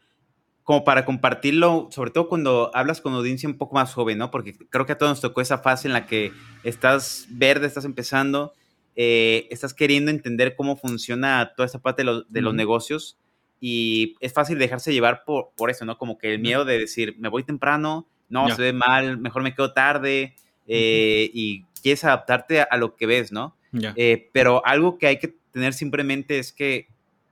como 0.67 0.83
para 0.83 1.05
compartirlo, 1.05 1.89
sobre 1.93 2.11
todo 2.11 2.29
cuando 2.29 2.73
hablas 2.75 3.01
con 3.01 3.14
audiencia 3.14 3.49
un 3.49 3.57
poco 3.57 3.77
más 3.77 3.95
joven, 3.95 4.19
¿no? 4.19 4.33
Porque 4.33 4.53
creo 4.69 4.85
que 4.85 4.95
a 4.95 4.99
todos 4.99 5.12
nos 5.12 5.21
tocó 5.21 5.41
esa 5.41 5.59
fase 5.59 5.87
en 5.87 5.93
la 5.93 6.07
que 6.07 6.33
estás 6.64 7.29
verde, 7.31 7.69
estás 7.69 7.85
empezando, 7.85 8.53
eh, 8.97 9.47
estás 9.53 9.75
queriendo 9.75 10.11
entender 10.11 10.57
cómo 10.57 10.77
funciona 10.77 11.53
toda 11.55 11.67
esta 11.67 11.79
parte 11.79 12.03
de, 12.03 12.43
los 12.43 12.55
negocios 12.55 13.17
y 13.61 14.17
es 14.19 14.33
fácil 14.33 14.59
dejarse 14.59 14.93
llevar 14.93 15.23
por, 15.25 15.51
por, 15.57 15.71
eso, 15.71 15.85
¿no? 15.85 15.99
Como 15.99 16.19
que 16.19 16.35
el 16.35 16.41
miedo 16.41 16.64
de 16.64 16.81
decir, 16.81 17.14
me 17.17 17.29
voy 17.29 17.45
temprano, 17.45 18.09
no, 18.29 18.53
se 18.53 18.61
ve 18.61 18.73
mal, 18.73 19.19
mejor 19.19 19.45
me 19.45 19.55
quedo 19.55 19.73
tarde 19.73 20.35
eh, 20.67 21.31
y 21.33 21.62
quieres 21.81 22.03
adaptarte 22.03 22.62
a, 22.62 22.77
lo 22.77 22.97
que 22.97 23.07
ves, 23.07 23.31
¿no? 23.31 23.57
Eh, 23.95 24.31
pero 24.33 24.67
algo 24.67 24.99
que 24.99 25.07
hay 25.07 25.21
que 25.21 25.33
tener 25.53 25.75
simplemente 25.75 26.41
es 26.41 26.51
que 26.51 26.89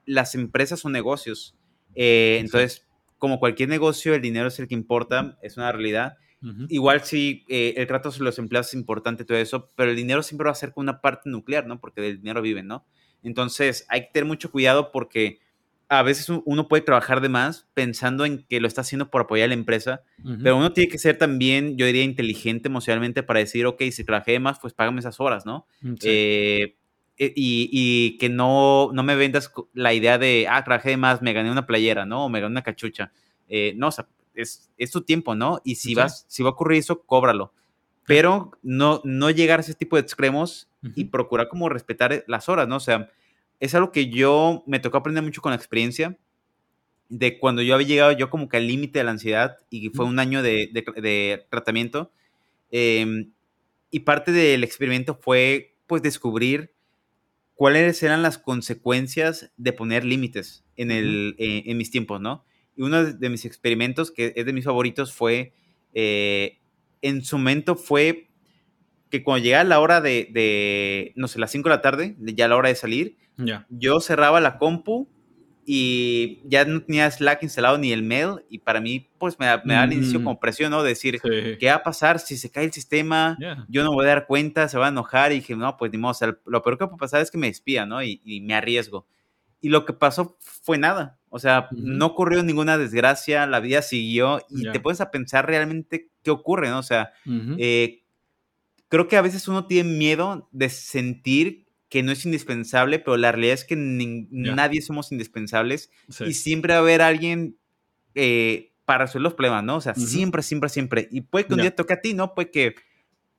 las 0.07 0.37
empresas 0.37 0.79
son 0.79 0.93
negocios. 0.93 1.57
entonces, 1.97 2.84
como 3.25 3.41
cualquier 3.41 3.71
negocio, 3.71 4.15
el 4.15 4.21
dinero 4.21 4.49
es 4.49 4.59
el 4.59 4.69
que 4.69 4.75
importa, 4.75 5.39
es 5.41 5.57
una 5.57 5.73
realidad. 5.73 6.19
Igual 6.69 7.03
sí, 7.05 7.47
eh, 7.49 7.73
el 7.79 7.87
trato 7.87 8.11
de 8.11 8.19
los 8.19 8.39
empleados 8.39 8.69
es 8.69 8.75
importante, 8.75 9.25
todo 9.25 9.39
eso, 9.39 9.71
pero 9.77 9.93
el 9.93 9.97
dinero 9.97 10.23
siempre 10.23 10.45
va 10.45 10.51
a 10.51 10.55
ser 10.55 10.75
con 10.75 10.83
una 10.83 11.01
parte 11.01 11.31
nuclear, 11.31 11.67
¿no? 11.67 11.81
Porque 11.81 12.03
del 12.03 12.19
dinero 12.19 12.43
viven, 12.43 12.67
¿no? 12.67 12.85
Entonces 13.23 13.87
hay 13.89 14.03
que 14.03 14.11
tener 14.13 14.27
mucho 14.27 14.51
cuidado 14.51 14.93
porque 14.93 15.41
a 15.89 16.03
veces 16.03 16.31
uno 16.45 16.69
puede 16.69 16.83
trabajar 16.83 17.23
de 17.23 17.31
más 17.31 17.67
pensando 17.73 18.27
en 18.27 18.45
que 18.45 18.61
lo 18.61 18.69
está 18.69 18.83
haciendo 18.83 19.11
por 19.11 19.23
apoyar 19.23 19.47
a 19.47 19.49
la 19.49 19.55
empresa, 19.55 20.03
pero 20.43 20.59
uno 20.59 20.75
tiene 20.75 20.91
que 20.91 20.99
ser 20.99 21.17
también, 21.17 21.79
yo 21.79 21.87
diría, 21.87 22.05
inteligente 22.05 22.69
emocionalmente 22.69 23.23
para 23.23 23.41
decir, 23.41 23.65
ok, 23.65 23.81
si 23.91 24.05
trabajé 24.05 24.33
de 24.33 24.41
más, 24.41 24.59
pues 24.61 24.75
págame 24.75 24.99
esas 24.99 25.21
horas, 25.21 25.47
¿no? 25.47 25.67
Mm, 25.81 25.95
eh, 26.03 26.77
eh, 27.19 27.33
y, 27.37 28.19
que 28.19 28.29
no, 28.29 28.91
no 28.93 29.03
me 29.03 29.17
vendas 29.17 29.53
la 29.73 29.93
idea 29.93 30.19
de, 30.19 30.47
ah, 30.49 30.65
trabajé 30.65 30.91
de 30.91 30.97
más, 30.97 31.23
me 31.23 31.33
gané 31.33 31.51
una 31.51 31.67
playera, 31.67 32.05
¿no? 32.05 32.27
O 32.27 32.29
me 32.29 32.41
gané 32.41 32.53
una 32.53 32.63
cachucha. 32.63 33.13
no, 33.77 33.89
o 33.89 33.93
sea, 33.93 34.07
es, 34.35 34.71
es 34.77 34.91
tu 34.91 35.03
tiempo, 35.03 35.35
¿no? 35.35 35.61
Y 35.65 35.77
si, 35.77 35.95
vas, 35.95 36.25
si 36.29 36.43
va 36.43 36.51
a 36.51 36.53
ocurrir 36.53 36.79
eso, 36.79 37.03
cóbralo. 37.03 37.53
Pero 38.07 38.53
no, 38.63 39.01
no 39.05 39.31
llegar 39.31 39.61
a 39.61 39.63
ese 39.63 39.75
tipo 39.75 39.97
de 39.97 40.03
extremos 40.03 40.69
y 40.95 41.07
procurar 41.07 41.49
como 41.49 41.69
respetar 41.69 42.13
eh, 42.13 42.25
las 42.27 42.49
horas, 42.49 42.69
¿no? 42.69 42.77
O 42.77 42.81
sea, 42.81 43.11
es 43.61 43.75
algo 43.75 43.93
que 43.93 44.11
yo 44.11 44.63
me 44.67 44.79
tocó 44.79 44.99
aprender 44.99 45.23
mucho 45.23 45.41
con 45.41 45.51
la 45.51 45.57
experiencia 45.57 46.19
de 47.09 47.39
cuando 47.39 47.63
yo 47.63 47.75
había 47.75 47.87
llegado 47.87 48.13
yo 48.13 48.29
como 48.29 48.49
que 48.49 48.57
al 48.57 48.67
límite 48.67 48.99
de 48.99 49.05
la 49.05 49.13
ansiedad 49.13 49.59
y 49.71 49.91
fue 49.91 50.05
un 50.05 50.19
año 50.19 50.43
de, 50.43 50.69
de, 50.73 51.47
tratamiento. 51.49 52.11
Em, 52.71 53.33
y 53.91 54.01
parte 54.01 54.33
del 54.33 54.65
experimento 54.65 55.15
fue 55.15 55.77
pues 55.87 56.03
descubrir 56.03 56.74
cuáles 57.55 58.03
eran 58.03 58.23
las 58.23 58.39
consecuencias 58.39 59.53
de 59.57 59.73
poner 59.73 60.05
límites 60.05 60.65
en, 60.77 60.91
el, 60.91 61.37
eh, 61.39 61.63
en 61.67 61.77
mis 61.77 61.91
tiempos, 61.91 62.21
¿no? 62.21 62.45
Y 62.77 62.83
uno 62.83 63.05
de 63.05 63.29
mis 63.31 63.45
experimentos, 63.45 64.11
que 64.11 64.33
es 64.37 64.45
de 64.45 64.53
mis 64.53 64.65
favoritos, 64.65 65.13
fue, 65.13 65.55
eh, 65.93 66.59
en 67.03 67.23
su 67.23 67.39
momento 67.39 67.77
fue 67.77 68.29
que 69.11 69.23
cuando 69.23 69.45
llegaba 69.45 69.63
la 69.63 69.79
hora 69.79 70.01
de, 70.01 71.13
no 71.15 71.29
sé, 71.29 71.39
las 71.39 71.53
5 71.53 71.69
de 71.69 71.75
la 71.75 71.83
tarde, 71.83 72.17
ya 72.19 72.49
la 72.49 72.57
hora 72.57 72.69
de 72.69 72.75
salir, 72.75 73.17
yo 73.69 74.01
cerraba 74.01 74.41
la 74.41 74.59
compu 74.59 75.09
y 75.67 76.43
ya 76.45 76.65
no 76.65 76.83
tenía 76.83 77.11
Slack 77.11 77.43
instalado 77.43 77.79
ni 77.79 77.93
el 77.93 78.03
mail 78.03 78.45
y 78.49 78.59
para 78.59 78.81
mí 78.81 79.11
pues 79.19 79.39
me, 79.39 79.47
me 79.65 79.75
da 79.75 79.85
el 79.85 79.93
inicio 79.95 80.21
mm. 80.21 80.25
como 80.25 80.41
presión, 80.41 80.71
¿no? 80.71 80.83
Decir, 80.83 81.21
¿qué 81.21 81.67
va 81.67 81.77
a 81.77 81.83
pasar 81.83 82.19
si 82.19 82.37
se 82.37 82.51
cae 82.51 82.65
el 82.65 82.73
sistema? 82.73 83.37
Yo 83.69 83.85
no 83.85 83.93
voy 83.93 84.05
a 84.05 84.09
dar 84.09 84.27
cuenta, 84.27 84.69
se 84.69 84.79
va 84.79 84.87
a 84.87 84.91
enojar 84.91 85.33
y 85.33 85.37
dije, 85.37 85.57
no, 85.57 85.77
pues 85.77 85.93
ni 85.93 85.99
modo, 85.99 86.13
o 86.13 86.15
sea, 86.15 86.37
lo 86.45 86.63
peor 86.63 86.79
que 86.79 86.87
puede 86.87 86.99
pasar 86.99 87.21
es 87.23 87.31
que 87.31 87.39
me 87.39 87.47
despida, 87.47 87.87
¿no? 87.87 88.03
Y, 88.03 88.21
y 88.25 88.41
me 88.41 88.55
arriesgo. 88.55 89.07
Y 89.61 89.71
lo 89.71 89.87
que 89.87 89.95
pasó 89.95 90.37
fue 90.41 90.77
nada. 90.77 91.19
O 91.31 91.39
sea, 91.39 91.69
no 91.73 92.07
ocurrió 92.07 92.43
ninguna 92.45 92.79
desgracia, 92.79 93.47
la 93.47 93.59
vida 93.59 93.83
siguió 93.83 94.41
y 94.49 94.71
te 94.71 94.79
puedes 94.79 95.01
a 95.01 95.11
pensar 95.11 95.47
realmente 95.47 96.11
qué 96.23 96.31
ocurre, 96.31 96.69
¿no? 96.69 96.79
O 96.79 96.85
sea, 96.85 97.13
eh, 97.59 98.05
creo 98.89 99.09
que 99.09 99.17
a 99.17 99.23
veces 99.23 99.49
uno 99.49 99.67
tiene 99.67 99.91
miedo 99.91 100.49
de 100.53 100.69
sentir 100.69 101.64
que 101.95 102.03
no 102.03 102.11
es 102.11 102.25
indispensable, 102.25 102.99
pero 102.99 103.17
la 103.17 103.31
realidad 103.31 103.55
es 103.55 103.65
que 103.65 103.77
nadie 103.77 104.83
somos 104.83 105.13
indispensables 105.13 105.93
y 106.27 106.35
siempre 106.35 106.73
va 106.73 106.81
a 106.81 106.83
haber 106.83 107.03
alguien 107.03 107.57
eh, 108.17 108.73
para 108.85 109.05
resolver 109.05 109.23
los 109.23 109.35
problemas, 109.35 109.63
¿no? 109.63 109.77
O 109.77 109.81
sea, 109.81 109.95
siempre, 109.95 110.43
siempre, 110.43 110.71
siempre. 110.71 111.09
Y 111.13 111.21
puede 111.21 111.47
que 111.47 111.55
un 111.55 111.61
día 111.61 111.73
toque 111.73 111.93
a 111.93 112.01
ti, 112.01 112.13
¿no? 112.13 112.35
Puede 112.35 112.51
que 112.51 112.75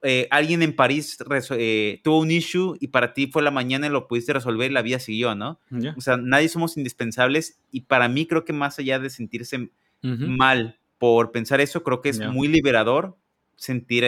eh, 0.03 0.29
alguien 0.31 0.61
en 0.61 0.73
París 0.73 1.17
eh, 1.51 1.99
tuvo 2.01 2.21
un 2.21 2.31
issue 2.31 2.77
y 2.79 2.87
para 2.87 3.13
ti 3.13 3.27
fue 3.27 3.43
la 3.43 3.51
mañana 3.51 3.87
y 3.87 3.89
lo 3.89 4.07
pudiste 4.07 4.31
resolver 4.31 4.71
y 4.71 4.73
la 4.73 4.81
vida 4.81 4.99
siguió, 4.99 5.35
¿no? 5.35 5.59
O 5.97 5.99
sea, 5.99 6.15
nadie 6.15 6.47
somos 6.47 6.77
indispensables 6.77 7.59
y 7.71 7.81
para 7.81 8.07
mí 8.07 8.25
creo 8.25 8.45
que 8.45 8.53
más 8.53 8.79
allá 8.79 8.99
de 8.99 9.09
sentirse 9.09 9.69
mal 10.01 10.79
por 10.97 11.33
pensar 11.33 11.59
eso, 11.59 11.83
creo 11.83 11.99
que 11.99 12.07
es 12.07 12.25
muy 12.25 12.47
liberador 12.47 13.17
sentir 13.57 14.05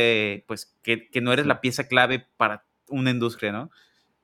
pues 0.47 0.73
que, 0.83 1.09
no 1.21 1.33
eres 1.33 1.45
la 1.45 1.59
pieza 1.59 1.89
clave 1.89 2.25
para 2.37 2.63
una 2.87 3.11
industria, 3.11 3.51
¿no? 3.51 3.71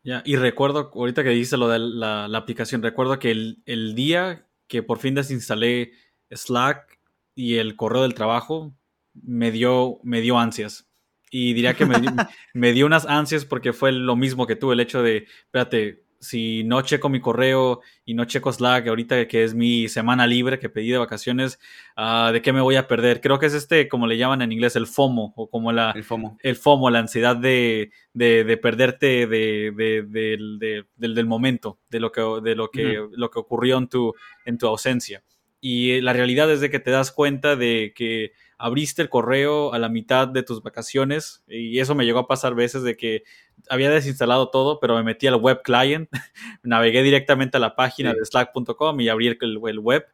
Ya, 0.04 0.22
y 0.26 0.36
recuerdo, 0.36 0.92
ahorita 0.94 1.24
que 1.24 1.30
dices 1.30 1.58
lo 1.58 1.70
de 1.70 1.80
la, 1.80 2.26
aplicación, 2.26 2.82
recuerdo 2.82 3.20
que 3.20 3.32
el, 3.32 3.64
el, 3.66 3.96
día 3.96 4.48
que 4.68 4.84
por 4.84 5.00
fin 5.00 5.16
desinstalé 5.16 5.94
Slack 6.30 7.00
y 7.36 7.56
el 7.56 7.76
correo 7.76 8.04
del 8.04 8.14
trabajo, 8.14 8.76
me 9.14 9.52
dio, 9.52 10.00
me 10.04 10.22
dio 10.22 10.38
ansias. 10.38 10.90
Y 11.32 11.54
diría 11.54 11.74
que 11.74 11.86
me, 11.86 11.96
dio 12.74 12.86
unas 12.86 13.06
ansias 13.06 13.46
porque 13.46 13.74
fue 13.74 13.92
lo 13.92 14.16
mismo 14.16 14.46
que 14.46 14.56
tú, 14.56 14.72
el 14.72 14.80
hecho 14.80 15.02
de, 15.02 15.28
espérate, 15.46 16.03
si 16.24 16.64
no 16.64 16.82
checo 16.82 17.10
mi 17.10 17.20
correo 17.20 17.82
y 18.06 18.14
no 18.14 18.26
checo 18.26 18.52
Slack 18.52 18.88
ahorita 18.88 19.28
que 19.28 19.44
es 19.44 19.54
mi 19.54 19.88
semana 19.90 20.26
libre 20.26 20.58
que 20.58 20.70
pedí 20.70 20.90
de 20.90 20.98
vacaciones, 20.98 21.60
ah, 21.96 22.32
¿de 22.32 22.42
qué 22.42 22.54
me 22.54 22.62
voy 22.62 22.78
a 22.78 22.88
perder? 22.88 23.22
Creo 23.22 23.40
que 23.40 23.48
es 23.48 23.54
este, 23.54 23.88
como 23.88 24.08
le 24.08 24.18
llaman 24.18 24.42
en 24.42 24.52
inglés, 24.52 24.76
el 24.76 24.88
FOMO, 24.88 25.34
o 25.36 25.50
como 25.50 25.72
la... 25.72 25.92
El 25.92 26.04
FOMO. 26.04 26.38
El 26.42 26.56
FOMO, 26.56 26.90
la 26.90 27.00
ansiedad 27.00 27.36
de, 27.36 27.92
de, 28.14 28.58
perderte 28.58 29.28
de, 29.28 30.86
del, 30.96 31.26
momento, 31.28 31.80
de 31.90 32.00
lo 32.00 32.12
que, 32.12 32.22
de 32.42 32.56
lo 32.56 32.72
que, 32.72 33.08
lo 33.12 33.30
que 33.30 33.40
ocurrió 33.40 33.78
en 33.78 33.88
tu, 33.88 34.14
en 34.46 34.58
tu 34.58 34.68
ausencia. 34.68 35.24
Y 35.66 36.02
la 36.02 36.12
realidad 36.12 36.52
es 36.52 36.60
de 36.60 36.70
que 36.70 36.82
te 36.82 36.92
das 36.92 37.14
cuenta 37.14 37.56
de 37.56 37.94
que 37.96 38.34
abriste 38.58 39.02
el 39.02 39.08
correo 39.08 39.74
a 39.74 39.80
la 39.80 39.88
mitad 39.88 40.28
de 40.28 40.44
tus 40.44 40.62
vacaciones 40.62 41.42
y 41.48 41.80
eso 41.80 41.96
me 41.96 42.04
llegó 42.04 42.20
a 42.20 42.28
pasar 42.28 42.54
veces 42.54 42.84
de 42.84 42.98
que 42.98 43.24
había 43.70 43.90
desinstalado 43.90 44.50
todo, 44.50 44.82
pero 44.82 44.94
me 44.98 45.04
metí 45.04 45.26
al 45.26 45.38
web 45.38 45.62
client, 45.64 46.10
navegué 46.64 47.02
directamente 47.02 47.56
a 47.56 47.62
la 47.62 47.78
página 47.78 48.12
de 48.12 48.26
slack.com 48.26 49.00
y 49.00 49.08
abrí 49.08 49.28
el, 49.40 49.80
web 49.80 50.06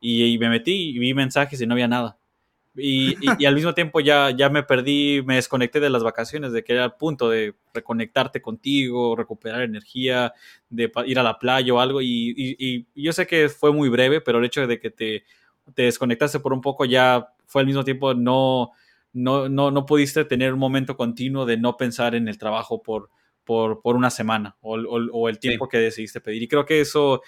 y, 0.00 0.38
me 0.38 0.48
metí 0.48 0.96
y 0.96 0.98
vi 0.98 1.12
mensajes 1.12 1.60
y 1.60 1.66
no 1.66 1.74
había 1.74 1.86
nada. 1.86 2.18
Y, 2.76 3.44
al 3.44 3.54
mismo 3.54 3.72
tiempo 3.72 4.00
ya, 4.00 4.30
ya 4.30 4.48
me 4.48 4.62
perdí, 4.64 5.22
me 5.24 5.36
desconecté 5.36 5.78
de 5.78 5.90
las 5.90 6.02
vacaciones, 6.02 6.52
de 6.52 6.64
que 6.64 6.72
era 6.72 6.84
el 6.84 6.92
punto 6.94 7.30
de 7.30 7.54
reconectarte 7.72 8.42
contigo, 8.42 9.14
recuperar 9.14 9.62
energía, 9.62 10.32
de 10.70 10.90
ir 11.06 11.18
a 11.18 11.22
la 11.22 11.38
playa 11.38 11.72
o 11.72 11.80
algo. 11.80 12.02
Y, 12.02 12.34
y 12.36 12.86
yo 13.00 13.12
sé 13.12 13.26
que 13.26 13.48
fue 13.48 13.72
muy 13.72 13.88
breve, 13.88 14.20
pero 14.20 14.38
el 14.38 14.44
hecho 14.44 14.66
de 14.66 14.80
que 14.80 14.90
te 14.90 15.24
te 15.72 15.82
desconectaste 15.82 16.40
por 16.40 16.52
un 16.52 16.60
poco, 16.60 16.84
ya 16.84 17.28
fue 17.46 17.62
al 17.62 17.66
mismo 17.66 17.84
tiempo, 17.84 18.14
no, 18.14 18.72
no, 19.12 19.48
no, 19.48 19.70
no 19.70 19.86
pudiste 19.86 20.24
tener 20.24 20.52
un 20.52 20.58
momento 20.58 20.96
continuo 20.96 21.46
de 21.46 21.56
no 21.56 21.76
pensar 21.76 22.14
en 22.14 22.28
el 22.28 22.38
trabajo 22.38 22.82
por, 22.82 23.10
por, 23.44 23.80
por 23.80 23.96
una 23.96 24.10
semana 24.10 24.56
o, 24.60 24.74
o, 24.76 25.28
el 25.28 25.38
tiempo 25.38 25.68
que 25.68 25.78
decidiste 25.78 26.20
pedir. 26.20 26.42
Y 26.42 26.48
creo 26.48 26.66
que 26.66 26.80
eso, 26.80 27.22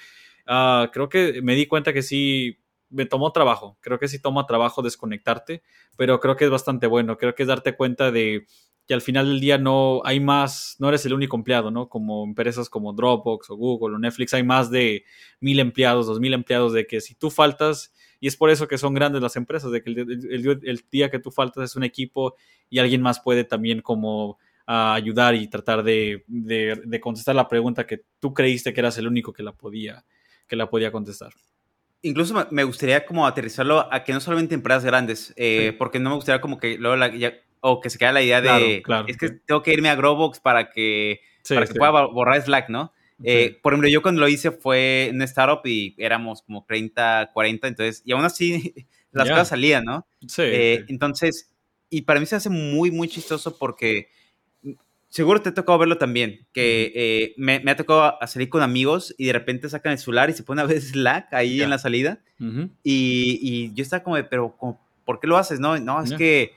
uh, 0.49 0.91
creo 0.93 1.09
que 1.09 1.41
me 1.43 1.55
di 1.55 1.67
cuenta 1.67 1.93
que 1.93 2.03
sí, 2.03 2.59
me 2.91 3.07
tomó 3.07 3.33
trabajo, 3.33 3.79
creo 3.81 3.99
que 3.99 4.09
sí 4.09 4.21
toma 4.21 4.47
trabajo 4.47 4.83
desconectarte, 4.83 5.63
pero 5.97 6.21
creo 6.21 6.37
que 6.37 6.45
es 6.45 6.51
bastante 6.51 6.87
bueno, 6.87 7.17
creo 7.17 7.35
que 7.35 7.43
es 7.43 7.49
darte 7.49 7.77
cuenta 7.77 8.11
de 8.11 8.47
que 8.87 8.95
al 8.95 9.03
final 9.03 9.27
del 9.27 9.41
día 9.41 9.59
no 9.59 10.01
hay 10.05 10.21
más, 10.21 10.77
no 10.79 10.89
eres 10.89 11.05
el 11.07 11.13
único 11.13 11.37
empleado, 11.37 11.71
¿no? 11.71 11.89
Como 11.89 12.25
empresas 12.25 12.71
como 12.71 12.93
Dropbox 12.93 13.51
o 13.51 13.57
Google 13.57 13.97
o 13.97 13.99
Netflix, 13.99 14.33
hay 14.33 14.45
más 14.45 14.71
de 14.71 15.05
mil 15.41 15.59
empleados, 15.59 16.07
dos 16.07 16.21
mil 16.21 16.33
empleados, 16.35 16.73
de 16.73 16.87
que 16.87 17.01
si 17.01 17.17
tú 17.17 17.31
faltas, 17.31 17.93
y 18.21 18.29
es 18.29 18.37
por 18.37 18.49
eso 18.49 18.69
que 18.69 18.79
son 18.79 18.95
grandes 18.95 19.21
las 19.21 19.35
empresas, 19.35 19.73
de 19.73 19.83
que 19.83 19.91
el, 19.91 20.85
día 20.91 21.11
que 21.11 21.19
tú 21.19 21.33
faltas 21.33 21.65
es 21.65 21.77
un 21.77 21.83
equipo 21.83 22.37
y 22.71 22.79
alguien 22.79 23.03
más 23.03 23.19
puede 23.21 23.43
también 23.43 23.83
como 23.83 24.39
ah, 24.69 24.95
ayudar 24.95 25.35
y 25.35 25.49
tratar 25.49 25.83
de, 25.83 26.25
contestar 27.01 27.35
la 27.35 27.49
pregunta 27.49 27.87
que 27.87 28.05
tú 28.21 28.33
creíste 28.33 28.73
que 28.73 28.81
eras 28.81 28.99
el 28.99 29.09
único 29.09 29.33
que 29.33 29.43
la 29.43 29.53
podía, 29.53 30.05
que 30.47 30.55
la 30.55 30.71
podía 30.71 30.93
contestar. 30.93 31.33
Incluso 32.07 32.47
me 32.53 32.63
gustaría 32.63 33.05
como 33.05 33.27
aterrizarlo 33.27 33.93
a 33.93 34.05
que 34.05 34.13
no 34.13 34.21
solamente 34.21 34.55
empresas 34.55 34.85
grandes, 34.85 35.35
eh, 35.37 35.75
porque 35.77 35.99
no 35.99 36.11
me 36.11 36.17
gustaría 36.17 36.41
como 36.41 36.59
que 36.59 36.79
luego 36.79 37.05
o 37.61 37.81
que 37.81 37.91
se 37.91 37.99
quede 37.99 38.13
la 38.13 38.23
idea 38.23 38.41
de, 38.41 38.83
es 39.09 39.17
que 39.17 39.31
tengo 39.31 39.63
que 39.63 39.73
irme 39.73 39.89
a 39.89 39.97
Growbox 39.97 40.39
para 40.39 40.71
que, 40.71 41.21
para 41.49 41.67
que 41.67 41.75
pueda 41.75 41.91
borrar 42.07 42.41
Slack, 42.41 42.69
¿no? 42.69 42.93
Eh, 43.25 43.59
por 43.61 43.73
ejemplo, 43.73 43.89
yo 43.89 44.03
cuando 44.03 44.21
lo 44.21 44.29
hice 44.29 44.53
fue 44.53 45.09
en 45.09 45.21
startup 45.23 45.67
y 45.67 45.97
éramos 45.99 46.43
como 46.43 46.65
30, 46.65 47.31
40, 47.33 47.67
entonces, 47.67 48.03
y 48.05 48.13
aún 48.13 48.25
así 48.25 48.73
las 49.11 49.29
cosas 49.29 49.49
salían, 49.49 49.85
¿no? 49.85 50.07
Eh, 50.39 50.85
sí, 50.87 50.93
Entonces, 50.93 51.51
y 51.91 52.03
para 52.03 52.21
mí 52.21 52.27
se 52.27 52.37
hace 52.37 52.51
muy, 52.51 52.93
muy 52.93 53.09
chistoso 53.09 53.59
porque 53.59 54.11
seguro 55.09 55.41
te 55.41 55.51
ha 55.51 55.55
tocado 55.55 55.79
verlo 55.79 55.99
también, 55.99 56.47
que 56.53 56.93
eh, 56.95 57.35
me, 57.37 57.61
me, 57.61 57.71
ha 57.71 57.77
tocado 57.77 58.15
salir 58.27 58.49
con 58.49 58.63
amigos 58.63 59.15
y 59.19 59.27
de 59.27 59.33
repente 59.33 59.69
sacan 59.69 59.93
el 59.93 59.99
celular 59.99 60.31
y 60.31 60.33
se 60.33 60.43
pone 60.43 60.63
a 60.63 60.67
ver 60.67 60.81
Slack 60.81 61.33
ahí 61.33 61.61
en 61.63 61.71
la 61.71 61.79
salida. 61.79 62.21
y, 62.39 63.39
y, 63.43 63.75
yo 63.75 63.83
estaba 63.83 64.03
como 64.03 64.17
de, 64.17 64.25
pero 64.25 64.57
¿por 65.05 65.21
qué 65.21 65.27
lo 65.27 65.37
haces? 65.37 65.61
No, 65.61 65.79
no 65.79 66.03
es 66.03 66.13
que 66.13 66.53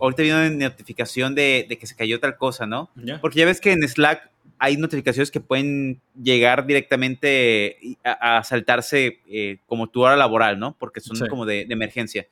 ahorita 0.00 0.22
viene 0.22 0.48
una 0.48 0.68
notificación 0.68 1.34
de, 1.34 1.66
de, 1.68 1.78
que 1.78 1.86
se 1.86 1.96
cayó 1.96 2.20
tal 2.20 2.36
cosa, 2.36 2.66
¿no? 2.66 2.90
Porque 3.20 3.38
ya 3.38 3.46
ves 3.46 3.60
que 3.60 3.72
en 3.72 3.86
Slack 3.86 4.30
hay 4.58 4.76
notificaciones 4.76 5.30
que 5.30 5.40
pueden 5.40 6.00
llegar 6.20 6.66
directamente 6.66 7.96
a, 8.04 8.42
saltarse 8.42 9.20
eh, 9.30 9.58
como 9.66 9.88
tu 9.88 10.02
hora 10.02 10.16
laboral, 10.16 10.58
¿no? 10.58 10.76
Porque 10.78 11.00
son 11.00 11.16
como 11.28 11.46
de, 11.46 11.66
emergencia. 11.70 12.26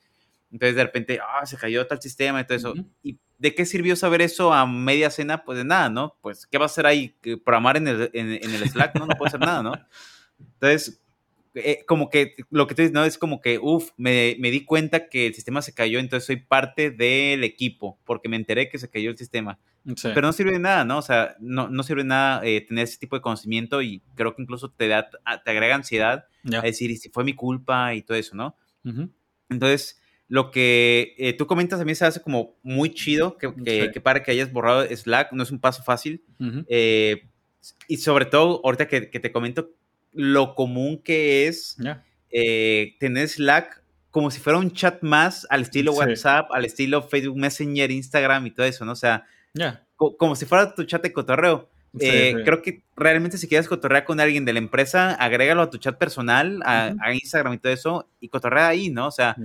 Entonces 0.51 0.75
de 0.75 0.83
repente, 0.83 1.19
ah, 1.21 1.45
se 1.45 1.57
cayó 1.57 1.85
tal 1.87 2.01
sistema 2.01 2.41
y 2.41 2.45
todo 2.45 2.57
eso. 2.57 2.73
¿Y 3.03 3.17
de 3.37 3.53
qué 3.53 3.65
sirvió 3.65 3.95
saber 3.95 4.21
eso 4.21 4.53
a 4.53 4.65
media 4.65 5.09
cena? 5.09 5.43
Pues 5.43 5.57
de 5.57 5.65
nada, 5.65 5.89
¿no? 5.89 6.17
Pues, 6.21 6.47
¿qué 6.47 6.57
va 6.57 6.65
a 6.65 6.67
hacer 6.67 6.85
ahí? 6.85 7.15
¿Programar 7.43 7.77
en 7.77 7.87
el, 7.87 8.09
en, 8.13 8.31
el 8.31 8.69
Slack? 8.69 8.95
No, 8.95 9.05
no 9.05 9.15
puede 9.15 9.29
hacer 9.29 9.39
nada, 9.41 9.61
¿no? 9.61 9.73
Entonces, 10.39 11.01
eh, 11.53 11.83
como 11.87 12.09
que 12.09 12.35
lo 12.49 12.67
que 12.67 12.75
tú 12.75 12.81
dices, 12.81 12.93
¿no? 12.93 13.03
Es 13.03 13.17
como 13.17 13.41
que, 13.41 13.59
uff, 13.59 13.91
me, 13.97 14.35
me, 14.39 14.51
di 14.51 14.63
cuenta 14.63 15.09
que 15.09 15.27
el 15.27 15.33
sistema 15.33 15.61
se 15.61 15.73
cayó, 15.73 15.99
entonces 15.99 16.25
soy 16.25 16.37
parte 16.37 16.91
del 16.91 17.43
equipo, 17.43 17.99
porque 18.05 18.29
me 18.29 18.37
enteré 18.37 18.69
que 18.69 18.77
se 18.77 18.89
cayó 18.89 19.11
el 19.11 19.17
sistema. 19.17 19.59
Pero 20.03 20.21
no 20.21 20.33
sirve 20.33 20.51
de 20.51 20.59
nada, 20.59 20.83
¿no? 20.83 20.97
O 20.97 21.01
sea, 21.01 21.37
no, 21.39 21.69
no 21.69 21.81
sirve 21.81 22.03
de 22.03 22.09
nada 22.09 22.41
eh, 22.43 22.59
tener 22.61 22.83
ese 22.83 22.97
tipo 22.97 23.15
de 23.15 23.21
conocimiento 23.21 23.81
y 23.81 24.01
creo 24.15 24.35
que 24.35 24.41
incluso 24.41 24.69
te, 24.69 24.89
da, 24.89 25.09
te 25.09 25.51
agrega 25.51 25.75
ansiedad 25.75 26.25
a 26.53 26.61
decir, 26.61 26.91
y 26.91 26.97
si 26.97 27.09
fue 27.09 27.23
mi 27.23 27.33
culpa 27.33 27.93
y 27.93 28.01
todo 28.01 28.17
eso, 28.17 28.35
¿no? 28.35 28.55
Entonces, 29.49 30.01
lo 30.27 30.51
que 30.51 31.15
eh, 31.17 31.33
tú 31.33 31.47
comentas 31.47 31.79
a 31.79 31.85
mí 31.85 31.95
se 31.95 32.05
hace 32.05 32.21
como 32.21 32.55
muy 32.63 32.93
chido, 32.93 33.37
que, 33.37 33.53
que, 33.93 34.01
para 34.01 34.23
que 34.23 34.31
hayas 34.31 34.51
borrado 34.51 34.85
Slack, 34.85 35.31
no 35.31 35.43
es 35.43 35.51
un 35.51 35.59
paso 35.59 35.83
fácil. 35.83 36.23
y 37.87 37.97
sobre 37.97 38.25
todo, 38.25 38.61
ahorita 38.63 38.87
que, 38.87 39.09
que 39.09 39.19
te 39.19 39.31
comento 39.31 39.69
lo 40.13 40.55
común 40.55 41.01
que 41.03 41.47
es 41.47 41.77
eh, 42.29 42.95
tener 42.99 43.29
Slack 43.29 43.83
como 44.09 44.31
si 44.31 44.39
fuera 44.39 44.57
un 44.57 44.71
chat 44.71 45.03
más 45.03 45.45
al 45.49 45.61
estilo 45.61 45.93
WhatsApp, 45.93 46.49
al 46.51 46.65
estilo 46.65 47.03
Facebook 47.03 47.37
Messenger, 47.37 47.91
Instagram 47.91 48.47
y 48.47 48.51
todo 48.51 48.65
eso, 48.65 48.83
¿no? 48.83 48.93
O 48.93 48.95
sea, 48.95 49.25
como 49.95 50.35
si 50.35 50.45
fuera 50.45 50.73
tu 50.73 50.83
chat 50.85 51.03
de 51.03 51.13
cotorreo. 51.13 51.69
Eh, 51.99 52.35
creo 52.45 52.61
que 52.61 52.83
realmente 52.95 53.37
si 53.37 53.47
quieres 53.47 53.67
cotorrear 53.67 54.03
con 54.03 54.19
alguien 54.19 54.45
de 54.45 54.53
la 54.53 54.59
empresa, 54.59 55.13
agrégalo 55.13 55.61
a 55.61 55.69
tu 55.69 55.77
chat 55.77 55.97
personal, 55.97 56.61
a, 56.65 57.13
Instagram 57.13 57.53
y 57.53 57.57
todo 57.57 57.73
eso, 57.73 58.09
y 58.19 58.29
cotorrea 58.29 58.67
ahí, 58.67 58.89
¿no? 58.89 59.07
O 59.07 59.11
sea, 59.11 59.35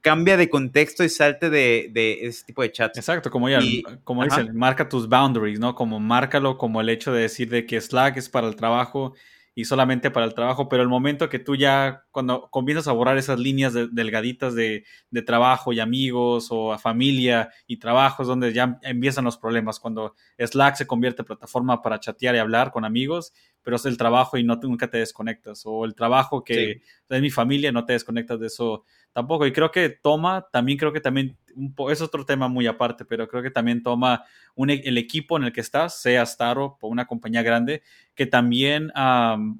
cambia 0.00 0.36
de 0.36 0.48
contexto 0.48 1.04
y 1.04 1.08
salte 1.08 1.50
de, 1.50 2.18
ese 2.22 2.44
tipo 2.44 2.62
de 2.62 2.72
chat. 2.72 2.96
Exacto, 2.96 3.30
como 3.30 3.48
ya, 3.48 3.60
como 4.04 4.24
dicen, 4.24 4.54
marca 4.56 4.88
tus 4.88 5.08
boundaries, 5.08 5.60
¿no? 5.60 5.74
Como 5.74 6.00
márcalo 6.00 6.58
como 6.58 6.80
el 6.80 6.88
hecho 6.88 7.12
de 7.12 7.22
decir 7.22 7.48
de 7.48 7.66
que 7.66 7.80
Slack 7.80 8.16
es 8.16 8.28
para 8.28 8.46
el 8.46 8.56
trabajo 8.56 9.14
y 9.56 9.66
solamente 9.66 10.10
para 10.10 10.26
el 10.26 10.34
trabajo, 10.34 10.68
pero 10.68 10.82
el 10.82 10.88
momento 10.88 11.28
que 11.28 11.38
tú 11.38 11.54
ya, 11.54 12.04
cuando 12.10 12.48
comienzas 12.50 12.88
a 12.88 12.92
borrar 12.92 13.18
esas 13.18 13.38
líneas 13.38 13.72
delgaditas 13.72 14.54
de, 14.54 14.84
de, 15.10 15.22
trabajo 15.22 15.72
y 15.72 15.78
amigos 15.78 16.48
o 16.50 16.72
a 16.72 16.78
familia 16.78 17.50
y 17.66 17.76
trabajo, 17.76 18.22
es 18.22 18.28
donde 18.28 18.52
ya 18.52 18.78
empiezan 18.82 19.24
los 19.24 19.38
problemas, 19.38 19.78
cuando 19.78 20.16
Slack 20.38 20.74
se 20.74 20.86
convierte 20.88 21.22
en 21.22 21.26
plataforma 21.26 21.82
para 21.82 22.00
chatear 22.00 22.34
y 22.34 22.38
hablar 22.38 22.72
con 22.72 22.84
amigos, 22.84 23.32
pero 23.62 23.76
es 23.76 23.86
el 23.86 23.96
trabajo 23.96 24.36
y 24.36 24.42
no, 24.42 24.56
nunca 24.56 24.90
te 24.90 24.98
desconectas, 24.98 25.62
o 25.66 25.84
el 25.84 25.94
trabajo 25.94 26.42
que 26.42 26.82
es 27.08 27.20
mi 27.22 27.30
familia, 27.30 27.70
no 27.70 27.84
te 27.84 27.92
desconectas 27.92 28.40
de 28.40 28.48
eso 28.48 28.84
tampoco. 29.14 29.46
Y 29.46 29.52
creo 29.52 29.70
que 29.70 29.88
toma, 29.88 30.48
también 30.52 30.76
creo 30.76 30.92
que 30.92 31.00
también, 31.00 31.38
un 31.54 31.74
es 31.90 32.02
otro 32.02 32.26
tema 32.26 32.48
muy 32.48 32.66
aparte, 32.66 33.06
pero 33.06 33.26
creo 33.28 33.42
que 33.42 33.50
también 33.50 33.82
toma 33.82 34.24
un, 34.56 34.70
e, 34.70 34.82
el 34.84 34.98
equipo 34.98 35.38
en 35.38 35.44
el 35.44 35.52
que 35.52 35.60
estás, 35.62 36.02
sea 36.02 36.26
Staro 36.26 36.76
o 36.80 36.88
una 36.88 37.06
compañía 37.06 37.42
grande, 37.42 37.82
que 38.14 38.26
también 38.26 38.92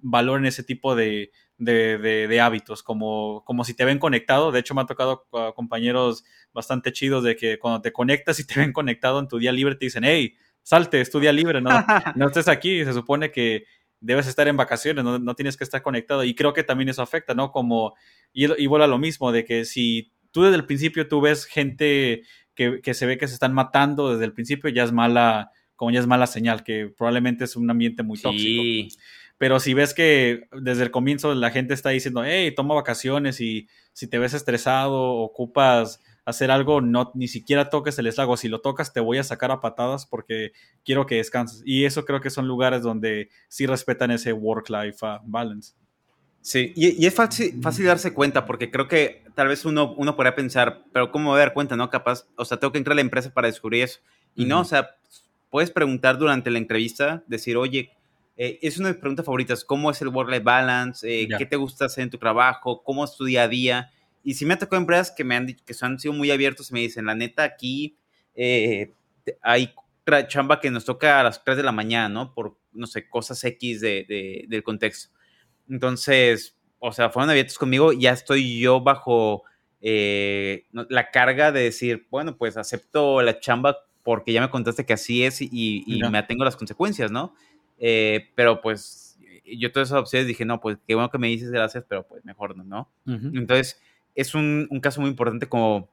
valoren 0.03 0.45
ese 0.45 0.65
tipo 0.65 0.95
de, 0.97 1.31
de, 1.57 2.41
hábitos, 2.41 2.83
como, 2.83 3.45
como 3.47 3.65
si 3.65 3.75
te 3.75 3.85
ven 3.85 4.01
conectado. 4.01 4.51
De 4.51 4.59
hecho, 4.59 4.75
me 4.75 4.83
ha 4.83 4.87
tocado 4.87 5.27
compañeros 5.55 6.25
bastante 6.53 6.93
chidos 6.93 7.23
de 7.23 7.37
que 7.37 7.59
cuando 7.59 7.81
te 7.81 7.93
conectas 7.93 8.41
y 8.41 8.47
te 8.47 8.59
ven 8.59 8.73
conectado 8.73 9.21
en 9.21 9.29
tu 9.29 9.39
día 9.39 9.53
libre, 9.53 9.77
te 9.77 9.87
dicen, 9.87 10.05
hey, 10.05 10.35
salte, 10.63 11.01
es 11.01 11.11
tu 11.11 11.21
día 11.21 11.33
libre, 11.33 11.61
no, 11.61 11.71
no 12.17 12.27
estés 12.27 12.49
aquí. 12.49 12.85
Se 12.85 12.93
supone 12.93 13.31
que 13.31 13.67
debes 14.05 14.27
estar 14.27 14.47
en 14.49 14.57
vacaciones, 14.57 15.03
no, 15.03 15.19
no, 15.19 15.35
tienes 15.35 15.57
que 15.57 15.65
estar 15.65 15.83
conectado. 15.83 16.25
Y 16.25 16.35
creo 16.35 16.53
que 16.53 16.63
también 16.63 16.89
eso 16.89 17.03
afecta, 17.03 17.35
¿no? 17.35 17.51
Como 17.51 17.95
y, 18.33 18.45
y 18.63 18.67
vuelve 18.67 18.85
a 18.85 18.89
lo 18.89 18.99
mismo, 18.99 19.33
de 19.33 19.45
que 19.45 19.65
si 19.65 20.13
tú 20.31 20.43
desde 20.43 20.57
el 20.57 20.67
principio 20.67 21.09
tú 21.09 21.21
ves 21.21 21.47
gente 21.47 22.23
que, 22.55 22.81
que, 22.83 22.95
se 22.95 23.07
ve 23.07 23.19
que 23.19 23.29
se 23.29 23.35
están 23.35 23.55
matando 23.55 24.13
desde 24.13 24.25
el 24.25 24.33
principio, 24.33 24.71
ya 24.71 24.85
es 24.85 24.93
mala, 24.93 25.51
como 25.77 25.91
ya 25.91 26.01
es 26.01 26.07
mala 26.07 26.27
señal, 26.27 26.65
que 26.65 26.93
probablemente 26.97 27.45
es 27.45 27.57
un 27.57 27.71
ambiente 27.71 28.03
muy 28.03 28.21
tóxico. 28.21 28.63
Pero 29.39 29.59
si 29.59 29.75
ves 29.75 29.95
que 29.95 30.45
desde 30.53 30.85
el 30.85 30.91
comienzo 30.91 31.35
la 31.35 31.51
gente 31.51 31.75
está 31.75 31.91
diciendo, 31.91 32.23
hey, 32.25 32.53
toma 32.55 32.75
vacaciones 32.75 33.41
y 33.41 33.69
si 33.93 34.07
te 34.07 34.19
ves 34.19 34.35
estresado, 34.35 35.01
ocupas 35.01 36.01
hacer 36.25 36.51
algo, 36.51 36.81
no, 36.81 37.11
ni 37.15 37.29
siquiera 37.29 37.71
toques 37.71 37.99
el 37.99 38.07
eslago. 38.07 38.37
Si 38.37 38.49
lo 38.49 38.61
tocas, 38.61 38.93
te 38.93 39.01
voy 39.01 39.19
a 39.19 39.25
sacar 39.25 39.51
a 39.51 39.61
patadas 39.61 40.07
porque 40.07 40.53
quiero 40.85 41.07
que 41.07 41.17
descanses. 41.17 41.63
Y 41.65 41.85
eso 41.85 42.05
creo 42.05 42.21
que 42.21 42.31
son 42.31 42.49
lugares 42.49 42.83
donde 42.83 43.31
sí 43.49 43.67
respetan 43.67 44.11
ese 44.11 44.33
work-life 44.33 45.05
uh, 45.05 45.19
balance. 45.25 45.75
Sí, 46.41 46.73
y, 46.77 47.07
es 47.07 47.15
fácil, 47.15 47.61
fácil, 47.63 47.87
darse 47.87 48.13
cuenta 48.13 48.45
porque 48.45 48.71
creo 48.71 48.87
que 48.87 49.25
tal 49.35 49.49
vez 49.49 49.65
uno, 49.65 49.95
uno 49.97 50.15
podría 50.15 50.35
pensar, 50.35 50.85
pero 50.93 51.11
¿cómo 51.11 51.31
voy 51.31 51.39
a 51.39 51.45
dar 51.45 51.55
cuenta, 51.55 51.75
no? 51.75 51.89
Capaz, 51.89 52.27
o 52.37 52.45
sea, 52.45 52.59
tengo 52.59 52.71
que 52.71 52.79
entrar 52.79 52.93
a 52.93 52.97
la 52.97 53.01
empresa 53.01 53.33
para 53.33 53.49
descubrir 53.49 53.85
eso. 53.85 54.01
Y 54.37 54.45
no, 54.45 54.61
o 54.61 54.65
sea, 54.65 54.91
puedes 55.49 55.71
preguntar 55.71 56.19
durante 56.19 56.51
la 56.51 56.59
entrevista, 56.59 57.23
decir, 57.29 57.57
oye, 57.57 57.91
eh, 58.37 58.59
es 58.61 58.79
una 58.79 58.89
de 58.89 58.95
mis 58.95 59.01
preguntas 59.01 59.25
favoritas, 59.25 59.65
¿cómo 59.65 59.91
es 59.91 60.03
el 60.03 60.09
work-life 60.09 60.43
balance? 60.43 61.09
Eh, 61.09 61.29
¿Qué 61.39 61.47
te 61.47 61.57
gusta 61.57 61.87
hacer 61.87 62.05
en 62.05 62.11
tu 62.11 62.19
trabajo? 62.19 62.83
¿Cómo 62.83 63.05
es 63.05 63.17
tu 63.17 63.25
día 63.25 63.45
a 63.45 63.49
día? 63.49 63.91
Y 64.25 64.35
si 64.35 64.47
me 64.47 64.55
ha 64.55 64.59
tocado 64.59 64.81
empresas 64.81 65.11
que 65.11 65.23
me 65.23 65.37
han 65.37 65.47
dicho, 65.47 65.63
que 65.65 65.75
han 65.83 66.01
sido 66.01 66.15
muy 66.15 66.31
abiertos 66.31 66.71
y 66.71 66.75
me 66.75 66.81
dicen, 66.81 67.05
la 67.05 67.15
neta, 67.15 67.45
aquí 67.45 67.99
eh, 68.35 68.95
hay 69.43 69.73
chamba 70.29 70.61
que 70.61 70.71
nos 70.71 70.85
toca 70.85 71.21
a 71.21 71.23
las 71.23 71.45
3 71.45 71.59
de 71.59 71.63
la 71.63 71.73
mañana, 71.73 72.09
¿no? 72.09 72.35
Por, 72.35 72.57
no 72.73 72.87
sé, 72.87 73.09
cosas 73.09 73.43
X 73.45 73.81
de, 73.81 74.47
del 74.49 74.63
contexto. 74.63 75.15
Entonces, 75.69 76.57
o 76.79 76.93
sea, 76.93 77.11
fueron 77.11 77.31
abiertos 77.31 77.59
conmigo, 77.59 77.93
ya 77.93 78.13
estoy 78.13 78.59
yo 78.59 78.81
bajo 78.81 79.45
eh, 79.81 80.67
la 80.73 81.11
carga 81.11 81.53
de 81.53 81.61
decir, 81.61 82.07
bueno, 82.11 82.37
pues 82.37 82.57
acepto 82.57 83.23
la 83.23 83.41
chamba 83.41 83.79
porque 84.03 84.33
ya 84.33 84.41
me 84.41 84.51
contaste 84.51 84.85
que 84.85 84.93
así 84.93 85.25
es 85.25 85.41
y, 85.41 85.85
me 86.11 86.19
atengo 86.19 86.43
a 86.43 86.47
las 86.47 86.57
consecuencias, 86.57 87.11
¿no? 87.11 87.35
Eh, 87.79 88.31
pero 88.35 88.61
pues 88.61 89.19
yo 89.45 89.73
todas 89.73 89.89
esas 89.89 90.01
opciones 90.01 90.27
dije, 90.27 90.45
no, 90.45 90.61
pues 90.61 90.79
qué 90.87 90.95
bueno 90.95 91.11
que 91.11 91.19
me 91.19 91.29
dices 91.29 91.51
gracias, 91.51 91.85
pero 91.89 92.07
pues 92.07 92.25
mejor 92.25 92.57
no, 92.57 92.65
¿no? 92.65 92.91
Entonces, 93.07 93.81
es 94.15 94.35
un, 94.35 94.69
caso 94.83 95.01
muy 95.01 95.11
importante 95.11 95.49
como 95.49 95.89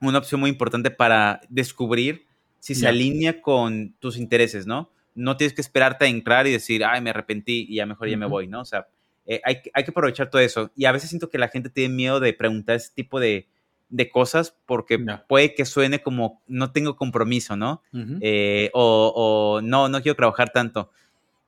una 0.00 0.18
opción 0.18 0.40
muy 0.40 0.50
importante 0.50 0.90
para 0.90 1.40
descubrir 1.48 2.26
si 2.60 2.74
se 2.74 2.88
alinea 2.88 3.40
con 3.40 3.94
tus 4.00 4.16
intereses, 4.16 4.66
¿no? 4.66 4.90
no 5.18 5.36
tienes 5.36 5.52
que 5.52 5.60
esperarte 5.60 6.04
a 6.04 6.08
entrar 6.08 6.46
y 6.46 6.52
decir, 6.52 6.84
ay, 6.84 7.00
me 7.00 7.10
arrepentí 7.10 7.66
y 7.68 7.76
ya 7.76 7.86
mejor 7.86 8.08
ya 8.08 8.16
me 8.16 8.26
voy, 8.26 8.46
¿no? 8.46 8.60
O 8.60 8.64
sea, 8.64 8.86
eh, 9.26 9.40
hay, 9.44 9.56
hay, 9.74 9.84
que 9.84 9.90
aprovechar 9.90 10.30
todo 10.30 10.40
eso. 10.40 10.70
Y 10.76 10.84
a 10.84 10.92
veces 10.92 11.10
siento 11.10 11.28
que 11.28 11.38
la 11.38 11.48
gente 11.48 11.68
tiene 11.70 11.92
miedo 11.92 12.20
de 12.20 12.32
preguntar 12.32 12.76
ese 12.76 12.92
tipo 12.94 13.18
de, 13.18 13.48
de 13.88 14.10
cosas 14.10 14.56
porque 14.64 15.04
puede 15.28 15.54
que 15.54 15.64
suene 15.64 16.00
como 16.00 16.40
no 16.46 16.70
tengo 16.70 16.96
compromiso, 16.96 17.56
¿no? 17.56 17.82
Eh, 18.20 18.70
o, 18.74 19.12
o, 19.14 19.60
no, 19.60 19.88
no 19.88 20.00
quiero 20.02 20.14
trabajar 20.14 20.50
tanto. 20.50 20.92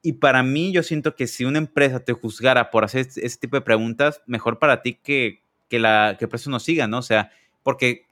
Y 0.03 0.15
para 0.15 0.43
mí 0.43 0.73
yo 0.73 0.83
siento 0.83 1.15
que 1.15 1.29
si 1.29 1.45
una 1.45 1.59
empresa 1.59 2.01
te 2.01 2.13
juzgara 2.13 2.71
por 2.71 2.85
hacer 2.85 3.07
ese 3.17 3.39
tipo 3.39 3.57
de 3.57 3.63
preguntas, 3.63 4.21
mejor 4.27 4.59
para 4.59 4.83
ti 4.83 4.95
que, 4.95 5.43
que, 5.71 5.79
la, 5.79 6.17
que 6.19 6.27
el 6.27 6.29
precio 6.29 6.51
no 6.51 6.61
siga, 6.61 6.87
¿no? 6.87 6.99
O 6.99 7.03
sea, 7.03 7.31
porque 7.63 8.05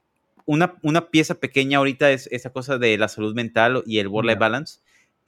una, 0.46 0.76
una 0.82 1.11
pieza 1.11 1.34
pequeña 1.34 1.76
ahorita 1.76 2.11
es 2.11 2.26
esa 2.32 2.50
cosa 2.50 2.78
de 2.78 2.96
la 2.96 3.09
salud 3.09 3.34
mental 3.34 3.82
y 3.84 3.98
el 3.98 4.09
work-life 4.09 4.38
balance 4.38 4.78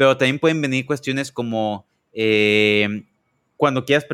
pero 0.00 0.16
también 0.16 0.38
pueden 0.38 0.62
venir 0.62 0.86
cuestiones 0.86 1.30
como 1.30 1.84
eh, 2.14 3.04
cuando 3.58 3.84
quieras 3.84 4.06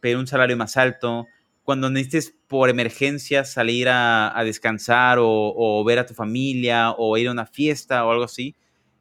pedir 0.00 0.16
un 0.16 0.26
salario 0.26 0.56
más 0.56 0.76
alto, 0.76 1.28
cuando 1.62 1.88
necesites 1.90 2.34
por 2.48 2.68
emergencia 2.68 3.44
salir 3.44 3.86
a, 3.88 4.34
descansar 4.44 5.18
o, 5.20 5.84
ver 5.86 6.00
a 6.00 6.06
tu 6.06 6.12
familia 6.12 6.90
o 6.90 7.16
ir 7.16 7.28
a 7.28 7.30
una 7.30 7.46
fiesta 7.46 8.04
o 8.04 8.10
algo 8.10 8.24
así, 8.24 8.56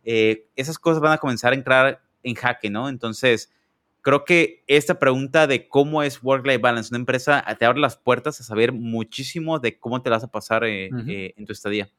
eh, 0.05 0.45
esas 0.55 0.77
cosas 0.77 1.01
van 1.01 1.13
a 1.13 1.17
comenzar 1.17 1.53
a 1.53 1.55
entrar 1.55 2.03
en 2.21 2.35
jaque, 2.35 2.69
¿no? 2.69 2.87
Entonces, 2.87 3.51
creo 4.07 4.23
que 4.23 4.63
esta 4.67 4.99
pregunta 4.99 5.47
de 5.47 5.67
cómo 5.67 6.01
es 6.01 6.23
work-life 6.23 6.59
balance 6.59 6.93
una 6.93 6.99
empresa 6.99 7.43
te 7.59 7.65
abre 7.65 7.81
las 7.81 7.97
puertas 7.97 8.39
a 8.39 8.43
saber 8.45 8.71
muchísimo 8.71 9.59
de 9.59 9.77
cómo 9.79 10.01
te 10.01 10.09
vas 10.09 10.23
a 10.23 10.31
pasar 10.31 10.63
eh, 10.63 11.33
en 11.35 11.45
tu 11.45 11.51
estadía. 11.51 11.89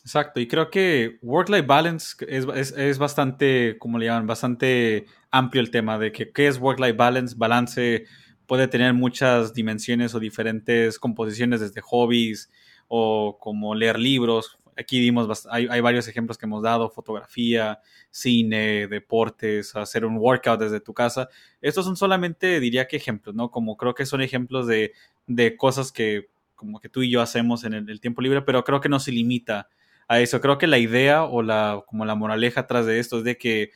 Exacto, 0.00 0.40
y 0.40 0.48
creo 0.48 0.70
que 0.70 1.18
work-life 1.20 1.66
balance 1.66 2.16
es, 2.26 2.72
es, 2.74 2.98
bastante, 2.98 3.76
como 3.78 3.98
le 3.98 4.06
llaman, 4.06 4.26
bastante 4.26 5.04
amplio 5.30 5.60
el 5.60 5.70
tema 5.70 5.98
de 5.98 6.10
que 6.10 6.32
qué 6.32 6.46
es 6.46 6.58
work-life 6.58 6.94
balance. 6.94 7.34
Balance 7.36 8.06
puede 8.46 8.66
tener 8.66 8.94
muchas 8.94 9.52
dimensiones 9.52 10.14
o 10.14 10.20
diferentes 10.20 10.98
composiciones 10.98 11.60
desde 11.60 11.82
hobbies 11.82 12.50
o 12.86 13.36
como 13.38 13.74
leer 13.74 13.98
libros. 13.98 14.57
Aquí 14.78 15.00
dimos, 15.00 15.46
hay, 15.50 15.66
hay 15.68 15.80
varios 15.80 16.06
ejemplos 16.06 16.38
que 16.38 16.46
hemos 16.46 16.62
dado, 16.62 16.88
fotografía, 16.90 17.80
cine, 18.10 18.86
deportes, 18.86 19.74
hacer 19.74 20.04
un 20.04 20.16
workout 20.18 20.60
desde 20.60 20.80
tu 20.80 20.94
casa. 20.94 21.28
Estos 21.60 21.84
son 21.84 21.96
solamente, 21.96 22.60
diría 22.60 22.86
que 22.86 22.96
ejemplos, 22.96 23.34
¿no? 23.34 23.50
Como 23.50 23.76
creo 23.76 23.94
que 23.94 24.06
son 24.06 24.20
ejemplos 24.20 24.66
de, 24.66 24.92
de 25.26 25.56
cosas 25.56 25.90
que 25.90 26.28
como 26.54 26.80
que 26.80 26.88
tú 26.88 27.02
y 27.02 27.10
yo 27.10 27.22
hacemos 27.22 27.64
en 27.64 27.74
el, 27.74 27.88
el 27.88 28.00
tiempo 28.00 28.20
libre, 28.20 28.42
pero 28.42 28.64
creo 28.64 28.80
que 28.80 28.88
no 28.88 28.98
se 28.98 29.12
limita 29.12 29.68
a 30.08 30.20
eso. 30.20 30.40
Creo 30.40 30.58
que 30.58 30.66
la 30.66 30.78
idea 30.78 31.24
o 31.24 31.42
la, 31.42 31.84
como 31.86 32.04
la 32.04 32.14
moraleja 32.14 32.62
atrás 32.62 32.86
de 32.86 32.98
esto 32.98 33.18
es 33.18 33.24
de 33.24 33.38
que 33.38 33.70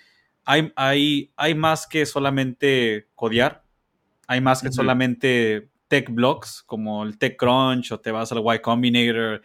hay, 0.45 0.73
hay, 0.75 1.31
hay 1.37 1.55
más 1.55 1.87
que 1.87 2.07
solamente 2.07 3.07
codear, 3.15 3.63
hay 4.27 4.41
más 4.41 4.63
que 4.63 4.73
solamente 4.73 5.69
tech 5.93 6.09
blogs 6.09 6.63
como 6.63 7.03
el 7.03 7.19
TechCrunch 7.19 7.93
o 7.93 8.01
te 8.01 8.13
vas 8.13 8.33
al 8.33 8.39
Y 8.39 8.61
Combinator 8.61 9.43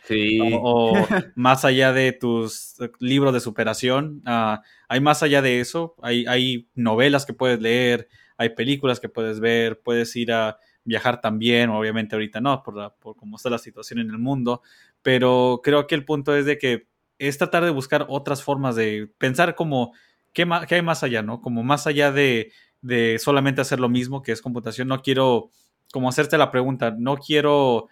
o, 0.62 0.94
más 1.36 1.66
allá 1.66 1.92
de 1.92 2.14
tus 2.14 2.76
libros 3.00 3.34
de 3.34 3.42
superación. 3.42 4.22
Ah, 4.26 4.62
hay 4.88 5.02
más 5.02 5.24
allá 5.24 5.42
de 5.42 5.60
eso, 5.60 5.96
hay, 6.02 6.26
hay 6.26 6.70
novelas 6.74 7.26
que 7.26 7.34
puedes 7.34 7.60
leer, 7.60 8.08
hay 8.38 8.52
películas 8.52 9.02
que 9.02 9.10
puedes 9.10 9.42
ver, 9.42 9.82
puedes 9.82 10.16
ir 10.16 10.32
a 10.32 10.58
viajar 10.86 11.20
también, 11.20 11.70
obviamente 11.70 12.16
ahorita 12.16 12.40
no, 12.40 12.64
por, 12.64 12.96
por 12.98 13.18
cómo 13.18 13.36
está 13.36 13.50
la 13.50 13.58
situación 13.58 14.00
en 14.00 14.10
el 14.10 14.18
mundo, 14.18 14.62
pero 15.02 15.60
creo 15.62 15.86
que 15.86 15.96
el 15.96 16.06
punto 16.06 16.34
es 16.34 16.46
de 16.46 16.58
que 16.58 16.88
es 17.20 17.38
tratar 17.38 17.66
de 17.66 17.72
buscar 17.72 18.06
otras 18.08 18.42
formas 18.42 18.78
de 18.78 19.12
pensar 19.18 19.54
como 19.56 19.92
qué, 20.32 20.48
qué 20.70 20.76
hay 20.76 20.82
más 20.82 21.04
allá, 21.04 21.24
¿no? 21.24 21.42
Como 21.42 21.62
más 21.62 21.88
allá 21.88 22.14
de, 22.14 22.54
de 22.80 23.20
solamente 23.20 23.60
hacer 23.60 23.82
lo 23.82 23.90
mismo 23.90 24.22
que 24.22 24.32
es 24.32 24.42
computación, 24.42 24.88
no 24.88 25.02
quiero 25.02 25.52
como 25.92 26.10
hacerte 26.10 26.38
la 26.38 26.52
pregunta, 26.52 26.96
no 26.98 27.18
quiero 27.18 27.90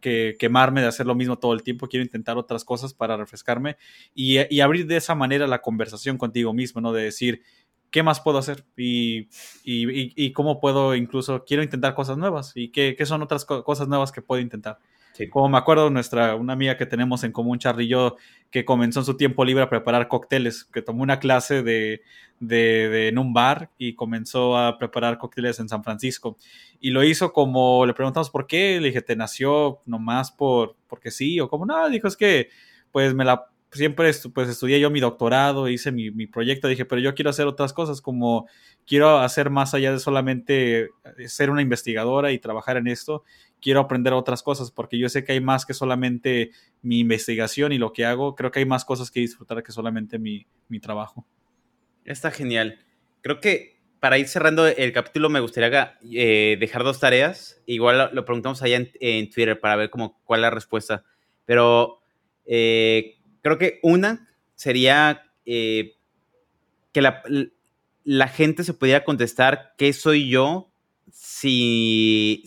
que 0.00 0.36
quemarme 0.38 0.80
de 0.80 0.86
hacer 0.86 1.04
lo 1.06 1.16
mismo 1.16 1.38
todo 1.38 1.52
el 1.52 1.62
tiempo, 1.62 1.88
quiero 1.88 2.04
intentar 2.04 2.38
otras 2.38 2.64
cosas 2.64 2.94
para 2.94 3.16
refrescarme 3.16 3.76
y, 4.14 4.60
abrir 4.60 4.86
de 4.86 4.96
esa 4.96 5.14
manera 5.14 5.46
la 5.48 5.60
conversación 5.60 6.18
contigo 6.18 6.52
mismo, 6.54 6.80
¿no? 6.80 6.92
De 6.92 7.02
decir, 7.02 7.42
¿qué 7.90 8.04
más 8.04 8.20
puedo 8.20 8.38
hacer? 8.38 8.64
Y, 8.76 9.28
y, 9.64 10.32
cómo 10.32 10.60
puedo 10.60 10.94
incluso, 10.94 11.44
quiero 11.44 11.64
intentar 11.64 11.94
cosas 11.94 12.16
nuevas 12.16 12.52
y 12.54 12.70
qué, 12.70 12.94
qué 12.96 13.06
son 13.06 13.22
otras 13.22 13.44
cosas 13.44 13.88
nuevas 13.88 14.12
que 14.12 14.22
puedo 14.22 14.40
intentar. 14.40 14.78
Como 15.26 15.48
me 15.48 15.58
acuerdo, 15.58 15.90
nuestra, 15.90 16.36
una 16.36 16.52
amiga 16.52 16.76
que 16.76 16.86
tenemos 16.86 17.24
en 17.24 17.32
común, 17.32 17.58
yo, 17.58 18.16
que 18.50 18.64
comenzó 18.64 19.00
en 19.00 19.06
su 19.06 19.16
tiempo 19.16 19.44
libre 19.44 19.64
a 19.64 19.70
preparar 19.70 20.06
cócteles, 20.06 20.64
que 20.64 20.82
tomó 20.82 21.02
una 21.02 21.18
clase 21.18 21.62
de, 21.62 22.02
de, 22.40 23.08
en 23.08 23.18
un 23.18 23.32
bar 23.32 23.70
y 23.78 23.94
comenzó 23.94 24.56
a 24.56 24.78
preparar 24.78 25.18
cócteles 25.18 25.58
en 25.58 25.68
San 25.68 25.82
Francisco. 25.82 26.36
Y 26.80 26.90
lo 26.90 27.02
hizo 27.02 27.32
como, 27.32 27.84
le 27.86 27.94
preguntamos 27.94 28.30
por 28.30 28.46
qué, 28.46 28.80
le 28.80 28.88
dije, 28.88 29.02
¿te 29.02 29.16
nació 29.16 29.80
nomás 29.86 30.30
por, 30.30 30.76
porque 30.86 31.10
sí? 31.10 31.40
O 31.40 31.48
como, 31.48 31.66
no, 31.66 31.88
dijo, 31.88 32.06
es 32.06 32.16
que 32.16 32.50
pues 32.92 33.14
me 33.14 33.24
la 33.24 33.46
siempre 33.70 34.10
pues 34.32 34.48
estudié 34.48 34.80
yo 34.80 34.90
mi 34.90 35.00
doctorado, 35.00 35.68
hice 35.68 35.92
mi, 35.92 36.10
mi, 36.10 36.26
proyecto, 36.26 36.68
dije, 36.68 36.84
pero 36.84 37.00
yo 37.00 37.14
quiero 37.14 37.30
hacer 37.30 37.46
otras 37.46 37.72
cosas, 37.72 38.00
como 38.00 38.48
quiero 38.86 39.18
hacer 39.18 39.50
más 39.50 39.74
allá 39.74 39.92
de 39.92 39.98
solamente 39.98 40.84
eh, 41.18 41.28
ser 41.28 41.50
una 41.50 41.62
investigadora 41.62 42.32
y 42.32 42.38
trabajar 42.38 42.76
en 42.78 42.86
esto, 42.86 43.24
quiero 43.60 43.80
aprender 43.80 44.12
otras 44.12 44.42
cosas, 44.42 44.70
porque 44.70 44.98
yo 44.98 45.08
sé 45.08 45.24
que 45.24 45.32
hay 45.32 45.40
más 45.40 45.66
que 45.66 45.74
solamente 45.74 46.50
mi 46.82 47.00
investigación 47.00 47.72
y 47.72 47.78
lo 47.78 47.92
que 47.92 48.04
hago, 48.04 48.34
creo 48.34 48.50
que 48.50 48.60
hay 48.60 48.66
más 48.66 48.84
cosas 48.84 49.10
que 49.10 49.20
disfrutar 49.20 49.62
que 49.62 49.72
solamente 49.72 50.18
mi, 50.18 50.46
mi 50.68 50.80
trabajo. 50.80 51.26
Está 52.04 52.30
genial. 52.30 52.78
Creo 53.20 53.40
que 53.40 53.78
para 54.00 54.18
ir 54.18 54.28
cerrando 54.28 54.66
el 54.66 54.92
capítulo 54.92 55.28
me 55.28 55.40
gustaría 55.40 55.98
eh, 56.12 56.56
dejar 56.60 56.84
dos 56.84 57.00
tareas, 57.00 57.60
igual 57.66 58.10
lo, 58.12 58.24
preguntamos 58.24 58.62
allá 58.62 58.76
en, 59.00 59.30
Twitter 59.30 59.58
para 59.58 59.76
ver 59.76 59.90
cómo, 59.90 60.20
cuál 60.24 60.40
es 60.40 60.42
la 60.42 60.50
respuesta, 60.50 61.04
pero... 61.44 61.96
Eh, 62.50 63.18
creo 63.42 63.58
que 63.58 63.78
una 63.82 64.28
sería 64.54 65.30
eh, 65.46 65.96
que 66.92 67.00
la, 67.02 68.28
gente 68.28 68.64
se 68.64 68.74
pudiera 68.74 69.04
contestar 69.04 69.74
qué 69.78 69.92
soy 69.92 70.28
yo 70.28 70.70
si 71.10 72.42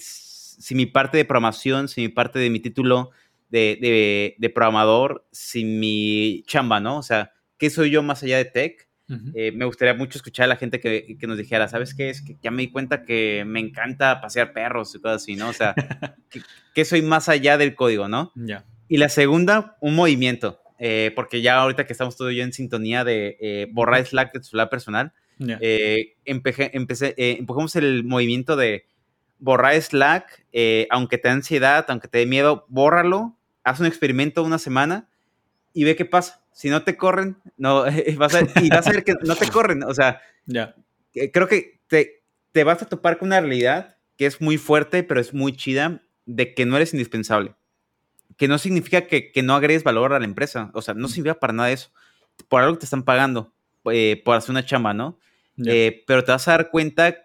mi 0.72 0.86
parte 0.86 1.18
de 1.18 1.26
programación, 1.26 1.88
si 1.88 2.01
mi 2.01 2.09
parte 2.09 2.39
de 2.39 2.49
mi 2.49 2.59
título 2.59 3.12
de, 3.49 4.51
programador, 4.53 5.28
si 5.32 5.66
mi 5.66 6.43
chamba, 6.47 6.80
¿no? 6.80 6.97
O 6.97 7.03
sea, 7.03 7.32
¿qué 7.57 7.70
soy 7.70 7.91
yo 7.91 8.03
más 8.03 8.24
allá 8.24 8.38
de 8.38 8.45
tech? 8.45 8.88
Eh, 9.36 9.51
me 9.51 9.66
gustaría 9.66 9.93
mucho 9.93 10.18
escuchar 10.18 10.45
a 10.45 10.47
la 10.47 10.55
gente 10.55 10.80
que, 10.80 11.18
nos 11.28 11.38
dijera, 11.38 11.68
¿sabes 11.68 11.93
qué? 11.93 12.09
Es 12.09 12.22
que 12.22 12.38
ya 12.41 12.49
me 12.49 12.62
di 12.62 12.72
cuenta 12.72 13.03
que 13.03 13.43
me 13.45 13.59
encanta 13.59 14.22
pasear 14.22 14.53
perros 14.53 14.95
y 14.95 15.01
cosas 15.01 15.24
así, 15.24 15.36
¿no? 15.36 15.49
O 15.49 15.53
sea, 15.53 15.76
¿qué, 16.74 16.86
soy 16.86 17.01
más 17.01 17.28
allá 17.28 17.57
del 17.57 17.76
código, 17.76 18.07
¿no? 18.07 18.32
Ya. 18.36 18.64
Y 18.88 18.97
la 18.97 19.09
segunda, 19.09 19.78
un 19.82 19.95
movimiento. 19.95 20.62
Eh, 20.84 21.12
porque 21.16 21.43
ya 21.43 21.59
ahorita 21.59 21.86
que 21.86 21.93
estamos 21.93 22.18
todos 22.18 22.34
yo 22.34 22.41
en 22.41 22.53
sintonía 22.53 23.03
de 23.03 23.38
eh, 23.39 23.68
borrar 23.72 24.03
Slack 24.03 24.34
de 24.34 24.39
tu 24.39 24.45
celular 24.45 24.68
personal, 24.68 25.14
eh, 25.39 26.16
empecé, 26.26 26.72
empujamos 26.74 27.76
el 27.76 28.03
movimiento 28.03 28.55
de 28.55 28.86
borrar 29.42 29.80
Slack, 29.82 30.46
aunque 30.89 31.18
te 31.18 31.28
dé 31.28 31.34
ansiedad, 31.34 31.86
aunque 31.89 32.08
te 32.08 32.20
dé 32.20 32.26
miedo, 32.26 32.66
bórralo, 32.70 33.38
haz 33.64 33.82
un 33.82 33.86
experimento 33.86 34.44
una 34.44 34.58
semana 34.58 35.10
y 35.74 35.84
ve 35.84 35.98
qué 35.98 36.06
pasa. 36.06 36.42
Si 36.54 36.70
no 36.70 36.84
te 36.84 36.96
corren, 36.96 37.38
no, 37.58 37.84
vas 38.18 38.36
a, 38.36 38.42
y 38.62 38.70
vas 38.70 38.88
a 38.88 38.92
ver 38.92 39.04
que 39.04 39.16
no 39.24 39.36
te 39.36 39.50
corren. 39.50 39.84
O 39.84 39.94
sea, 39.94 40.22
creo 41.14 41.48
que 41.50 41.82
te, 41.88 42.24
te 42.54 42.64
vas 42.64 42.82
a 42.82 42.86
topar 42.88 43.18
con 43.18 43.28
una 43.28 43.42
realidad 43.42 43.98
que 44.18 44.26
es 44.26 44.39
muy 44.39 44.58
fuerte, 44.58 45.04
pero 45.04 45.20
es 45.20 45.34
muy 45.34 45.54
chida, 45.54 46.02
de 46.26 46.54
que 46.54 46.66
no 46.66 46.78
eres 46.78 46.94
indispensable 46.94 47.56
que 48.42 48.48
no 48.48 48.58
significa 48.58 49.06
que, 49.06 49.32
no 49.44 49.54
agregues 49.54 49.84
valor 49.84 50.14
a 50.14 50.20
la 50.20 50.26
empresa. 50.26 50.72
O 50.74 50.82
sea, 50.82 50.96
no 50.96 51.08
significa 51.08 51.39
para 51.39 51.54
nada 51.54 51.70
eso. 51.70 51.92
Por 52.50 52.62
algo 52.62 52.74
que 52.74 52.80
te 52.80 52.86
están 52.86 53.04
pagando, 53.04 53.54
eh, 53.92 54.20
por 54.26 54.36
hacer 54.36 54.50
una 54.50 54.66
chamba, 54.66 54.96
¿no? 54.96 55.20
Eh, 55.64 56.04
pero 56.08 56.24
te 56.24 56.32
vas 56.32 56.48
a 56.48 56.52
dar 56.54 56.72
cuenta 56.72 57.16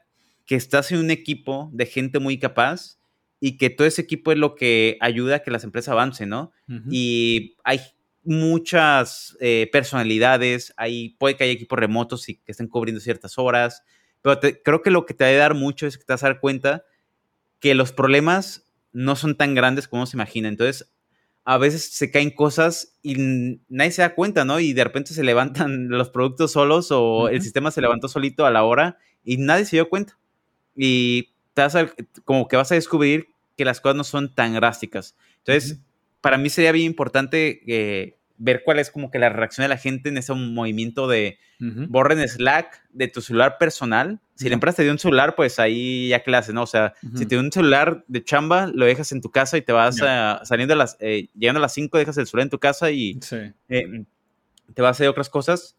que 0.47 0.55
estás 0.55 0.93
en 0.93 0.99
un 0.99 1.11
equipo 1.11 1.71
de 1.73 1.87
gente 1.87 2.19
muy 2.19 2.39
capaz 2.39 2.99
y 3.41 3.59
que 3.59 3.69
todo 3.69 3.87
ese 3.87 4.03
equipo 4.03 4.33
es 4.33 4.39
lo 4.39 4.55
que 4.55 4.97
ayuda 5.01 5.37
a 5.37 5.39
que 5.41 5.51
las 5.51 5.65
empresas 5.65 5.93
avancen, 5.93 6.31
¿no? 6.31 6.53
Y 6.91 7.57
hay 7.65 7.81
muchas 8.25 9.37
eh, 9.41 9.69
personalidades, 9.71 10.73
hay, 10.77 11.11
puede 11.19 11.37
que 11.37 11.45
haya 11.45 11.53
equipos 11.53 11.79
remotos 11.79 12.29
y 12.29 12.37
que 12.37 12.53
estén 12.53 12.69
cubriendo 12.69 13.01
ciertas 13.01 13.39
horas, 13.39 13.83
pero 14.23 14.41
creo 14.65 14.83
que 14.83 14.91
lo 14.91 15.07
que 15.07 15.15
te 15.15 15.25
va 15.25 15.31
a 15.31 15.35
dar 15.35 15.55
mucho 15.55 15.87
es 15.87 15.99
que 15.99 16.05
te 16.05 16.13
vas 16.13 16.25
a 16.25 16.29
dar 16.29 16.41
cuenta 16.41 16.85
que 17.61 17.75
los 17.75 17.93
problemas 17.93 18.67
no 18.93 19.15
son 19.15 19.37
tan 19.37 19.55
grandes 19.55 19.89
como 19.89 20.07
se 20.07 20.17
imagina. 20.17 20.49
Entonces, 20.49 20.93
a 21.45 21.59
veces 21.59 21.93
se 21.93 22.11
caen 22.11 22.31
cosas 22.31 22.97
y 23.03 23.61
nadie 23.69 23.93
se 23.93 24.03
da 24.03 24.15
cuenta, 24.15 24.45
¿no? 24.45 24.59
Y 24.59 24.73
de 24.73 24.83
repente 24.83 25.15
se 25.15 25.23
levantan 25.23 25.89
los 25.91 26.11
productos 26.11 26.53
solos 26.53 26.89
o 26.91 27.29
el 27.29 27.43
sistema 27.43 27.71
se 27.71 27.81
levantó 27.81 28.09
solito 28.09 28.47
a 28.47 28.51
la 28.51 28.65
hora 28.65 28.99
y 29.23 29.37
nadie 29.37 29.65
se 29.65 29.77
dio 29.77 29.89
cuenta. 29.89 30.19
Y 30.77 31.31
te 31.55 31.62
vas 31.62 31.74
a, 31.74 31.91
como 32.24 32.49
que 32.49 32.57
vas 32.57 32.70
a 32.70 32.74
descubrir 32.74 33.29
que 33.57 33.64
las 33.64 33.81
cosas 33.81 33.97
no 33.97 34.05
son 34.05 34.35
tan 34.35 34.55
drásticas. 34.55 35.16
Entonces, 35.39 35.81
para 36.20 36.39
mí 36.39 36.51
sería 36.51 36.72
bien 36.72 36.87
importante 36.87 37.62
eh, 37.66 38.18
ver 38.37 38.62
cuál 38.64 38.79
es 38.79 38.91
como 38.91 39.11
que 39.11 39.18
la 39.18 39.31
reacción 39.31 39.64
de 39.64 39.68
la 39.68 39.79
gente 39.79 40.09
en 40.09 40.18
ese 40.18 40.35
movimiento 40.35 41.09
de 41.09 41.39
borren 41.59 42.27
Slack 42.29 42.83
de 42.91 43.09
tu 43.09 43.22
celular 43.22 43.57
personal. 43.59 44.20
Si 44.35 44.49
la 44.49 44.55
empresa 44.55 44.77
te 44.77 44.83
dio 44.83 44.93
un 44.93 44.99
celular, 44.99 45.35
pues 45.35 45.59
ahí 45.59 46.09
ya 46.09 46.22
clase, 46.22 46.53
¿no? 46.53 46.64
O 46.64 46.66
sea, 46.66 46.93
si 47.14 47.24
te 47.24 47.37
dio 47.37 47.41
un 47.41 47.51
celular 47.51 48.05
de 48.09 48.22
chamba, 48.22 48.66
lo 48.66 48.85
dejas 48.85 49.11
en 49.12 49.22
tu 49.22 49.31
casa 49.31 49.57
y 49.57 49.62
te 49.62 49.72
vas 49.72 49.97
saliendo 50.43 50.74
a 50.74 50.77
las, 50.77 50.99
eh, 51.01 51.29
llegando 51.35 51.59
a 51.59 51.62
las 51.62 51.72
5, 51.72 51.97
dejas 51.97 52.18
el 52.18 52.27
celular 52.27 52.45
en 52.45 52.51
tu 52.51 52.59
casa 52.59 52.91
y 52.91 53.18
eh, 53.70 54.05
te 54.74 54.83
vas 54.83 54.89
a 54.89 54.91
hacer 54.91 55.09
otras 55.09 55.31
cosas. 55.31 55.77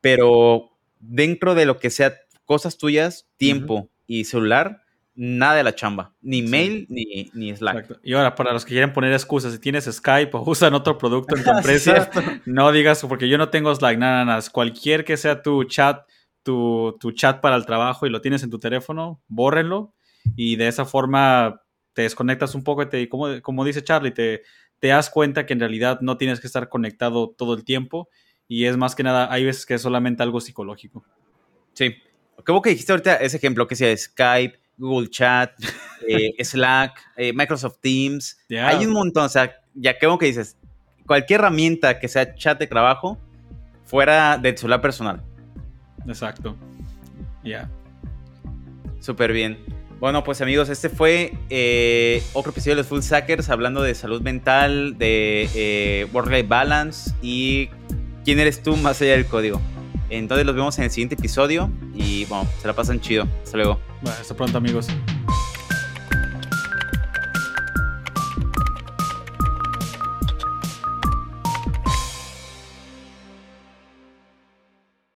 Pero 0.00 0.70
dentro 1.00 1.56
de 1.56 1.66
lo 1.66 1.78
que 1.78 1.90
sea 1.90 2.14
cosas 2.44 2.78
tuyas, 2.78 3.26
tiempo 3.36 3.90
y 4.06 4.24
celular, 4.24 4.82
nada 5.14 5.54
de 5.54 5.64
la 5.64 5.74
chamba, 5.74 6.12
ni 6.20 6.42
mail 6.42 6.86
ni, 6.88 7.30
ni, 7.32 7.54
Slack. 7.56 8.00
Y 8.02 8.12
ahora, 8.12 8.34
para 8.34 8.52
los 8.52 8.64
que 8.64 8.70
quieren 8.70 8.92
poner 8.92 9.12
excusas, 9.12 9.52
si 9.52 9.58
tienes 9.58 9.84
Skype 9.84 10.30
o 10.34 10.42
usan 10.48 10.74
otro 10.74 10.98
producto 10.98 11.36
en 11.36 11.44
tu 11.44 11.50
empresa, 11.56 12.10
no 12.44 12.70
digas, 12.70 13.04
porque 13.08 13.28
yo 13.28 13.38
no 13.38 13.48
tengo 13.48 13.74
Slack, 13.74 13.98
nada, 13.98 14.24
nada, 14.24 14.42
cualquier 14.52 15.04
que 15.04 15.16
sea 15.16 15.42
tu 15.42 15.64
chat, 15.64 16.06
tu, 16.42 16.96
tu, 17.00 17.12
chat 17.12 17.40
para 17.40 17.56
el 17.56 17.66
trabajo 17.66 18.06
y 18.06 18.10
lo 18.10 18.20
tienes 18.20 18.42
en 18.42 18.50
tu 18.50 18.58
teléfono, 18.58 19.20
bórrenlo 19.26 19.94
y 20.36 20.56
de 20.56 20.68
esa 20.68 20.84
forma 20.84 21.62
te 21.92 22.02
desconectas 22.02 22.54
un 22.54 22.62
poco 22.62 22.82
y 22.82 22.86
te, 22.86 23.08
como, 23.08 23.40
como 23.42 23.64
dice 23.64 23.82
Charlie, 23.82 24.10
te, 24.10 24.42
te 24.78 24.88
das 24.88 25.08
cuenta 25.08 25.46
que 25.46 25.54
en 25.54 25.60
realidad 25.60 26.00
no 26.02 26.18
tienes 26.18 26.40
que 26.40 26.46
estar 26.46 26.68
conectado 26.68 27.30
todo 27.30 27.54
el 27.54 27.64
tiempo 27.64 28.08
y 28.48 28.66
es 28.66 28.76
más 28.76 28.94
que 28.94 29.02
nada, 29.02 29.32
hay 29.32 29.44
veces 29.44 29.66
que 29.66 29.74
es 29.74 29.82
solamente 29.82 30.22
algo 30.22 30.40
psicológico. 30.40 31.04
Sí. 31.72 31.96
¿Cómo 32.44 32.62
que 32.62 32.70
dijiste 32.70 32.92
ahorita 32.92 33.16
ese 33.16 33.36
ejemplo 33.38 33.66
que 33.66 33.76
sea 33.76 33.96
Skype, 33.96 34.58
Google 34.78 35.08
Chat, 35.10 35.52
eh, 36.08 36.32
Slack, 36.42 37.00
eh, 37.16 37.32
Microsoft 37.32 37.78
Teams. 37.80 38.38
Hay 38.50 38.84
un 38.84 38.92
montón, 38.92 39.24
o 39.24 39.28
sea, 39.28 39.56
ya 39.74 39.98
como 39.98 40.18
que 40.18 40.26
dices, 40.26 40.56
cualquier 41.06 41.40
herramienta 41.40 41.98
que 41.98 42.08
sea 42.08 42.34
chat 42.34 42.58
de 42.58 42.66
trabajo 42.66 43.18
fuera 43.84 44.38
de 44.38 44.52
tu 44.52 44.62
celular 44.62 44.80
personal. 44.80 45.22
Exacto. 46.06 46.56
Ya. 47.44 47.70
Súper 49.00 49.32
bien. 49.32 49.58
Bueno, 50.00 50.22
pues 50.24 50.42
amigos, 50.42 50.68
este 50.68 50.90
fue 50.90 51.32
eh, 51.48 52.22
otro 52.34 52.52
episodio 52.52 52.76
de 52.76 52.82
los 52.82 52.86
Full 52.88 53.00
Sackers 53.00 53.48
hablando 53.48 53.82
de 53.82 53.94
salud 53.94 54.20
mental, 54.20 54.98
de 54.98 56.06
work-life 56.12 56.46
balance 56.46 57.14
y 57.22 57.70
quién 58.24 58.38
eres 58.38 58.62
tú 58.62 58.76
más 58.76 59.00
allá 59.00 59.12
del 59.12 59.26
código. 59.26 59.60
Entonces 60.10 60.46
los 60.46 60.54
vemos 60.54 60.78
en 60.78 60.84
el 60.84 60.90
siguiente 60.90 61.14
episodio 61.14 61.70
y 61.94 62.24
bueno, 62.26 62.48
se 62.60 62.66
la 62.66 62.74
pasan 62.74 63.00
chido. 63.00 63.26
Hasta 63.42 63.56
luego. 63.56 63.80
Hasta 64.04 64.34
pronto 64.34 64.58
amigos. 64.58 64.88